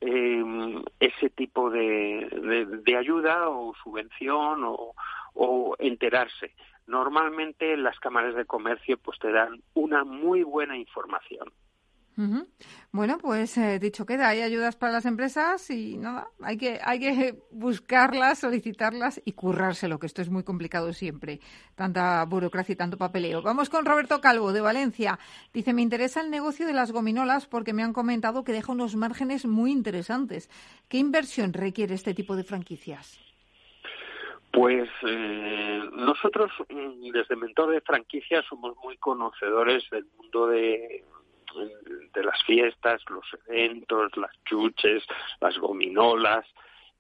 em, 0.02 0.84
ese 1.00 1.30
tipo 1.32 1.70
de, 1.70 2.82
de, 2.86 2.98
ayuda 2.98 3.50
o 3.50 3.74
subvención 3.84 4.64
o, 4.64 4.94
o 5.36 5.76
enterarse. 5.80 6.54
Normalmente 6.88 7.78
las 7.78 8.00
cámaras 8.00 8.36
de 8.36 8.46
comercio 8.46 8.98
pues 8.98 9.20
te 9.20 9.32
dan 9.32 9.62
una 9.74 10.04
muy 10.04 10.44
buena 10.44 10.78
información. 10.78 11.52
Bueno, 12.94 13.18
pues 13.18 13.58
eh, 13.58 13.78
dicho 13.78 14.06
queda, 14.06 14.30
hay 14.30 14.40
ayudas 14.42 14.78
para 14.78 14.94
las 14.94 15.06
empresas 15.06 15.70
y 15.70 15.98
nada, 15.98 16.30
hay 16.42 16.56
que, 16.56 16.80
hay 16.82 17.00
que 17.00 17.44
buscarlas, 17.52 18.40
solicitarlas 18.40 19.22
y 19.26 19.34
currárselo, 19.34 20.00
que 20.00 20.06
esto 20.08 20.22
es 20.22 20.30
muy 20.30 20.44
complicado 20.44 20.94
siempre, 20.94 21.42
tanta 21.76 22.24
burocracia 22.24 22.72
y 22.72 22.78
tanto 22.78 22.98
papeleo. 22.98 23.42
Vamos 23.42 23.70
con 23.70 23.84
Roberto 23.84 24.22
Calvo, 24.22 24.54
de 24.54 24.62
Valencia. 24.62 25.20
Dice, 25.54 25.74
me 25.74 25.82
interesa 25.82 26.22
el 26.22 26.30
negocio 26.30 26.66
de 26.66 26.74
las 26.74 26.94
gominolas 26.94 27.48
porque 27.48 27.74
me 27.74 27.84
han 27.84 27.92
comentado 27.92 28.46
que 28.46 28.54
deja 28.54 28.72
unos 28.72 28.96
márgenes 28.96 29.46
muy 29.46 29.72
interesantes. 29.72 30.50
¿Qué 30.88 30.98
inversión 30.98 31.52
requiere 31.52 31.96
este 31.96 32.14
tipo 32.14 32.38
de 32.38 32.46
franquicias? 32.46 33.25
Pues 34.56 34.90
eh, 35.06 35.84
nosotros 35.92 36.52
mm, 36.70 37.12
desde 37.12 37.36
Mentor 37.36 37.72
de 37.72 37.82
Franquicias 37.82 38.46
somos 38.50 38.76
muy 38.84 38.98
conocedores 38.98 39.84
del 39.92 40.06
mundo 40.18 40.48
de 40.48 41.04
de 42.14 42.24
las 42.24 42.44
fiestas, 42.44 43.02
los 43.10 43.26
eventos, 43.48 44.16
las 44.18 44.32
chuches, 44.44 45.04
las 45.40 45.58
gominolas, 45.58 46.46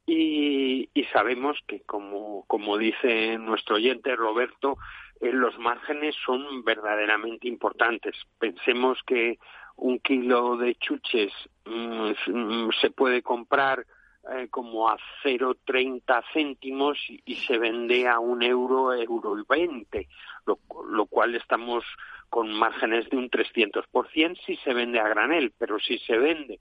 y, 0.07 0.87
sabemos 1.11 1.57
que, 1.67 1.81
como, 1.81 2.43
como 2.45 2.77
dice 2.77 3.37
nuestro 3.37 3.75
oyente 3.75 4.15
Roberto, 4.15 4.77
eh, 5.21 5.31
los 5.31 5.57
márgenes 5.57 6.15
son 6.25 6.63
verdaderamente 6.63 7.47
importantes. 7.47 8.15
Pensemos 8.37 8.99
que 9.07 9.39
un 9.77 9.99
kilo 9.99 10.57
de 10.57 10.75
chuches 10.75 11.31
mm, 11.65 12.69
se 12.81 12.91
puede 12.91 13.23
comprar 13.23 13.85
eh, 14.31 14.47
como 14.49 14.89
a 14.89 14.97
0,30 15.23 16.23
céntimos 16.33 16.97
y, 17.07 17.35
se 17.35 17.59
vende 17.59 18.07
a 18.07 18.17
un 18.17 18.41
euro, 18.41 18.91
euro 18.91 19.37
y 19.37 19.43
veinte, 19.47 20.07
lo, 20.47 20.57
lo 20.89 21.05
cual 21.05 21.35
estamos 21.35 21.83
con 22.31 22.51
márgenes 22.51 23.07
de 23.11 23.17
un 23.17 23.29
300% 23.29 24.39
si 24.43 24.55
se 24.57 24.73
vende 24.73 24.99
a 24.99 25.07
granel, 25.07 25.53
pero 25.59 25.77
si 25.79 25.99
se 25.99 26.17
vende 26.17 26.59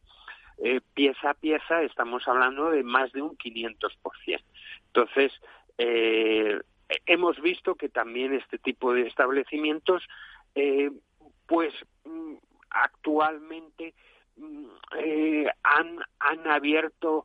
eh, 0.62 0.82
pieza 0.92 1.30
a 1.30 1.34
pieza 1.34 1.82
estamos 1.82 2.28
hablando 2.28 2.70
de 2.70 2.82
más 2.82 3.10
de 3.12 3.22
un 3.22 3.34
500%. 3.38 4.42
Entonces, 4.88 5.32
eh, 5.78 6.60
hemos 7.06 7.40
visto 7.40 7.76
que 7.76 7.88
también 7.88 8.34
este 8.34 8.58
tipo 8.58 8.92
de 8.92 9.06
establecimientos, 9.06 10.06
pues 11.46 11.72
mm, 12.04 12.34
actualmente 12.68 13.94
mm, 14.36 14.66
han, 15.62 15.98
han 16.20 16.46
abierto 16.46 17.24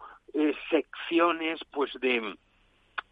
secciones 0.70 1.60
pues 1.72 1.92
de 2.00 2.36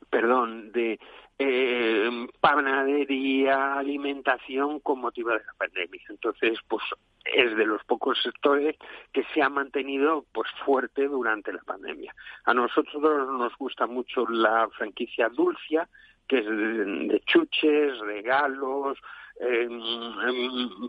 perdón 0.09 0.71
de 0.71 0.99
eh, 1.39 2.27
panadería, 2.39 3.77
alimentación 3.77 4.79
con 4.79 5.01
motivo 5.01 5.29
de 5.29 5.43
la 5.45 5.53
pandemia. 5.57 6.01
Entonces, 6.09 6.57
pues 6.67 6.83
es 7.25 7.55
de 7.55 7.65
los 7.65 7.83
pocos 7.83 8.19
sectores 8.23 8.75
que 9.11 9.23
se 9.33 9.41
ha 9.41 9.49
mantenido 9.49 10.25
pues 10.31 10.49
fuerte 10.65 11.07
durante 11.07 11.53
la 11.53 11.61
pandemia. 11.61 12.13
A 12.45 12.53
nosotros 12.53 13.01
nos 13.01 13.55
gusta 13.57 13.85
mucho 13.85 14.25
la 14.27 14.67
franquicia 14.69 15.29
Dulcia, 15.29 15.87
que 16.27 16.39
es 16.39 16.45
de, 16.45 17.21
chuches, 17.25 17.99
regalos, 17.99 18.97
eh, 19.39 19.67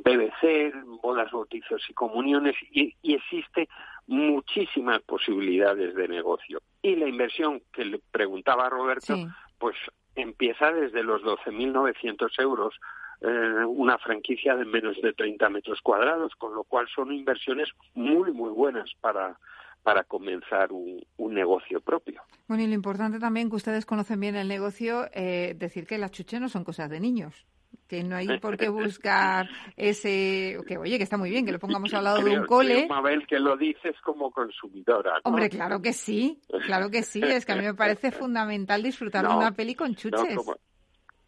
BBC, 0.05 0.73
bodas, 1.03 1.31
bautizos 1.31 1.83
y 1.89 1.95
comuniones, 1.95 2.55
y, 2.71 2.95
y 3.03 3.15
existe 3.15 3.69
muchísimas 4.07 5.01
posibilidades 5.03 5.95
de 5.95 6.09
negocio. 6.09 6.63
Y 6.83 6.97
la 6.97 7.07
inversión 7.07 7.63
que 7.73 7.85
le 7.85 8.01
preguntaba 8.11 8.69
Roberto, 8.69 9.15
pues 9.59 9.77
empieza 10.15 10.73
desde 10.73 11.03
los 11.03 11.23
12.900 11.23 12.31
euros 12.41 12.75
eh, 13.21 13.65
una 13.67 13.99
franquicia 13.99 14.57
de 14.57 14.65
menos 14.65 14.97
de 15.03 15.13
30 15.13 15.49
metros 15.51 15.81
cuadrados, 15.83 16.35
con 16.37 16.55
lo 16.55 16.65
cual 16.65 16.89
son 16.95 17.13
inversiones 17.13 17.69
muy, 17.95 18.33
muy 18.33 18.51
buenas 18.51 18.91
para, 19.01 19.39
para 19.83 20.05
comenzar 20.05 20.73
un, 20.73 21.05
negocio 21.19 21.81
propio. 21.81 22.23
Bueno, 22.49 22.65
y 22.65 22.67
lo 22.67 22.75
importante 22.75 23.21
también 23.21 23.51
que 23.51 23.57
ustedes 23.57 23.87
conocen 23.87 24.19
bien 24.19 24.35
el 24.35 24.49
negocio, 24.49 25.09
eh, 25.13 25.55
decir 25.57 25.87
que 25.87 25.99
las 25.99 26.11
chuches 26.11 26.41
no 26.41 26.49
son 26.49 26.65
cosas 26.65 26.91
de 26.91 26.99
niños 26.99 27.47
que 27.89 28.05
no 28.05 28.17
hay 28.17 28.39
por 28.39 28.57
qué 28.57 28.69
buscar 28.69 29.49
ese 29.77 30.59
que 30.67 30.79
oye 30.79 30.99
que 30.99 31.05
está 31.05 31.17
muy 31.17 31.31
bien 31.31 31.45
que 31.47 31.53
lo 31.53 31.59
pongamos 31.59 31.93
al 31.95 32.05
lado 32.05 32.23
de 32.23 32.39
un 32.39 32.47
cole. 32.47 32.87
Mabel 32.89 33.27
que 33.27 33.41
lo 33.41 33.57
dices 33.57 33.97
como 34.03 34.31
consumidora 34.31 35.21
hombre 35.25 35.49
claro 35.49 35.81
que 35.81 35.93
sí 35.93 36.41
claro 36.67 36.91
que 36.91 37.03
sí 37.03 37.23
es 37.23 37.45
que 37.45 37.53
a 37.53 37.57
mí 37.57 37.65
me 37.65 37.75
parece 37.75 38.13
fundamental 38.13 38.83
disfrutar 38.83 39.27
de 39.27 39.35
una 39.35 39.53
peli 39.53 39.75
con 39.75 39.95
chuches. 39.95 40.37
como, 40.37 40.57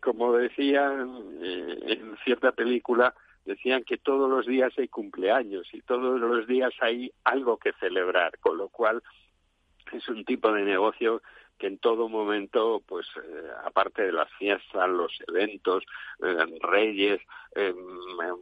como, 0.01 0.33
decían 0.35 1.11
eh, 1.43 1.79
en 1.87 2.17
cierta 2.25 2.53
película 2.53 3.15
decían 3.45 3.83
que 3.85 3.97
todos 3.97 4.31
los 4.31 4.47
días 4.47 4.73
hay 4.79 4.89
cumpleaños 4.89 5.67
y 5.73 5.81
todos 5.81 6.21
los 6.21 6.47
días 6.47 6.73
hay 6.81 7.11
algo 7.25 7.57
que 7.57 7.73
celebrar 7.81 8.39
con 8.39 8.59
lo 8.59 8.69
cual 8.69 9.03
es 9.93 10.09
un 10.09 10.25
tipo 10.25 10.53
de 10.53 10.63
negocio 10.63 11.23
que 11.61 11.67
en 11.67 11.79
todo 11.79 12.09
momento, 12.09 12.83
pues 12.87 13.07
eh, 13.17 13.51
aparte 13.65 14.03
de 14.03 14.13
las 14.13 14.33
fiestas, 14.39 14.89
los 14.89 15.13
eventos, 15.29 15.85
eh, 16.23 16.59
reyes, 16.63 17.21
em, 17.55 17.77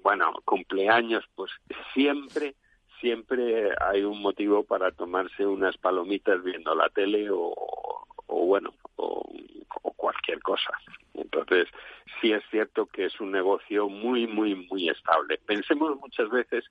bueno, 0.02 0.32
cumpleaños, 0.44 1.24
pues 1.34 1.50
siempre, 1.92 2.54
siempre 3.00 3.70
hay 3.80 4.04
un 4.04 4.22
motivo 4.22 4.62
para 4.62 4.92
tomarse 4.92 5.44
unas 5.44 5.76
palomitas 5.76 6.42
viendo 6.44 6.74
la 6.76 6.88
tele 6.90 7.28
o, 7.30 8.06
bueno, 8.28 8.72
o 8.96 9.22
cualquier 9.96 10.40
cosa. 10.40 10.70
Entonces, 11.14 11.68
sí 12.20 12.32
es 12.32 12.42
cierto 12.50 12.86
que 12.86 13.06
es 13.06 13.20
un 13.20 13.32
negocio 13.32 13.88
muy, 13.88 14.26
muy, 14.26 14.54
muy 14.54 14.88
estable. 14.88 15.38
Pensemos 15.44 15.98
muchas 15.98 16.30
veces 16.30 16.64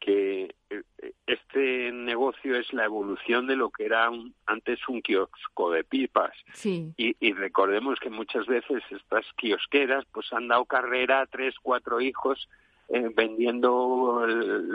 que 0.00 0.54
eh, 0.70 0.82
este 1.26 1.92
negocio 1.92 2.56
es 2.56 2.72
la 2.72 2.84
evolución 2.84 3.46
de 3.46 3.56
lo 3.56 3.70
que 3.70 3.86
era 3.86 4.10
antes 4.46 4.80
un 4.88 5.02
kiosco 5.02 5.70
de 5.70 5.84
pipas. 5.84 6.32
Sí. 6.52 6.92
Y, 6.96 7.16
y, 7.20 7.32
recordemos 7.32 7.98
que 8.00 8.10
muchas 8.10 8.46
veces 8.46 8.82
estas 8.90 9.24
kiosqueras 9.36 10.04
pues 10.12 10.32
han 10.32 10.48
dado 10.48 10.64
carrera 10.64 11.20
a 11.20 11.26
tres, 11.26 11.54
cuatro 11.62 12.00
hijos 12.00 12.48
eh, 12.88 13.10
vendiendo 13.14 14.26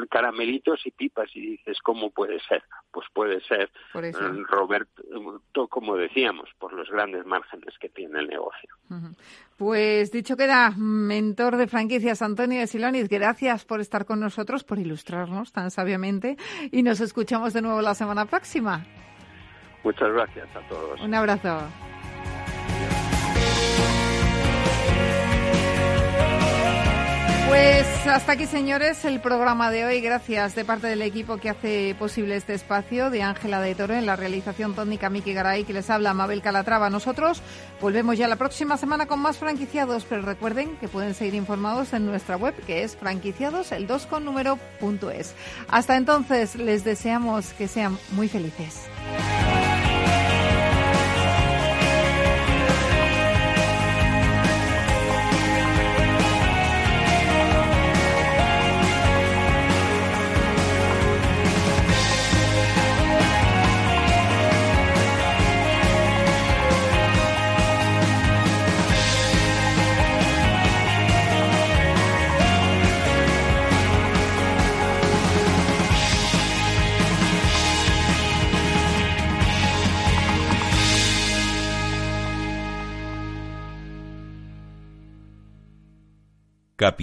caramelitos 0.10 0.86
y 0.86 0.92
pipas 0.92 1.30
y 1.36 1.52
dices, 1.52 1.78
¿cómo 1.84 2.10
puede 2.10 2.40
ser? 2.42 2.64
Pues 2.92 3.08
puede 3.14 3.40
ser, 3.42 3.70
eh, 3.96 4.12
Roberto, 4.48 5.68
como 5.68 5.96
decíamos, 5.96 6.50
por 6.58 6.74
los 6.74 6.90
grandes 6.90 7.26
márgenes 7.26 7.78
que 7.80 7.90
tiene 7.90 8.20
el 8.20 8.28
negocio. 8.28 8.70
Pues 9.58 10.12
dicho 10.12 10.36
queda, 10.36 10.72
mentor 10.76 11.58
de 11.58 11.68
franquicias 11.68 12.22
Antonio 12.22 12.60
de 12.60 12.68
Silonis, 12.68 13.10
gracias 13.10 13.66
por 13.66 13.80
estar 13.80 14.06
con 14.06 14.20
nosotros, 14.20 14.64
por 14.64 14.80
ilustrarnos 14.80 15.52
tan 15.52 15.70
sabiamente 15.70 16.38
y 16.72 16.82
nos 16.82 17.02
escuchamos 17.02 17.54
de 17.54 17.62
nuevo 17.62 17.82
la 17.82 17.94
semana 17.94 18.26
próxima. 18.26 18.84
Muchas 19.84 20.12
gracias 20.12 20.48
a 20.56 20.68
todos. 20.68 21.00
Un 21.02 21.14
abrazo. 21.14 21.60
Pues 27.50 28.06
hasta 28.06 28.34
aquí, 28.34 28.46
señores, 28.46 29.04
el 29.06 29.22
programa 29.22 29.72
de 29.72 29.84
hoy. 29.84 30.02
Gracias 30.02 30.54
de 30.54 30.66
parte 30.66 30.86
del 30.86 31.02
equipo 31.02 31.38
que 31.38 31.50
hace 31.50 31.96
posible 31.98 32.36
este 32.36 32.54
espacio, 32.54 33.10
de 33.10 33.24
Ángela 33.24 33.60
de 33.60 33.74
Toro 33.74 33.96
en 33.96 34.06
la 34.06 34.16
realización 34.16 34.76
técnica 34.76 35.10
Miki 35.10 35.34
Garay, 35.34 35.64
que 35.64 35.74
les 35.74 35.90
habla 35.90 36.14
Mabel 36.14 36.44
Calatrava. 36.44 36.92
Nosotros 36.92 37.42
volvemos 37.82 38.20
ya 38.20 38.28
la 38.28 38.36
próxima 38.36 38.78
semana 38.78 39.08
con 39.08 39.20
más 39.20 39.40
franquiciados, 39.40 40.06
pero 40.08 40.22
recuerden 40.22 40.78
que 40.78 40.88
pueden 40.88 41.16
seguir 41.16 41.34
informados 41.34 41.92
en 41.94 42.06
nuestra 42.06 42.38
web, 42.38 42.54
que 42.68 42.84
es 42.84 42.96
franquiciados, 42.96 43.72
el 43.72 43.88
2 43.88 44.06
con. 44.06 44.30
Hasta 45.70 45.98
entonces, 45.98 46.56
les 46.56 46.84
deseamos 46.84 47.54
que 47.54 47.68
sean 47.68 47.98
muy 48.12 48.30
felices. 48.30 48.84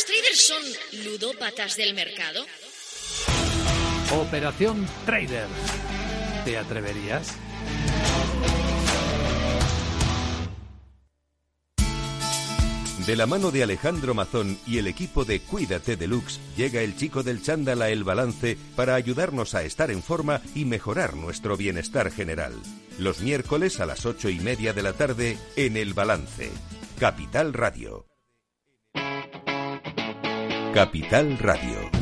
¿Los 0.00 0.06
traders 0.06 0.40
son 0.40 1.04
ludópatas 1.04 1.76
del 1.76 1.92
mercado? 1.92 2.46
Operación 4.18 4.88
Trader. 5.04 5.46
¿Te 6.42 6.56
atreverías? 6.56 7.36
De 13.06 13.14
la 13.14 13.26
mano 13.26 13.50
de 13.50 13.62
Alejandro 13.62 14.14
Mazón 14.14 14.58
y 14.66 14.78
el 14.78 14.86
equipo 14.86 15.26
de 15.26 15.40
Cuídate 15.40 15.96
Deluxe, 15.96 16.40
llega 16.56 16.80
el 16.80 16.96
chico 16.96 17.22
del 17.22 17.42
chándal 17.42 17.82
a 17.82 17.90
El 17.90 18.02
Balance 18.02 18.56
para 18.76 18.94
ayudarnos 18.94 19.54
a 19.54 19.64
estar 19.64 19.90
en 19.90 20.02
forma 20.02 20.40
y 20.54 20.64
mejorar 20.64 21.14
nuestro 21.14 21.58
bienestar 21.58 22.10
general. 22.10 22.54
Los 22.98 23.20
miércoles 23.20 23.80
a 23.80 23.86
las 23.86 24.06
ocho 24.06 24.30
y 24.30 24.40
media 24.40 24.72
de 24.72 24.82
la 24.82 24.94
tarde 24.94 25.36
en 25.56 25.76
El 25.76 25.92
Balance. 25.92 26.50
Capital 26.98 27.52
Radio. 27.52 28.09
Capital 30.72 31.36
Radio. 31.40 31.99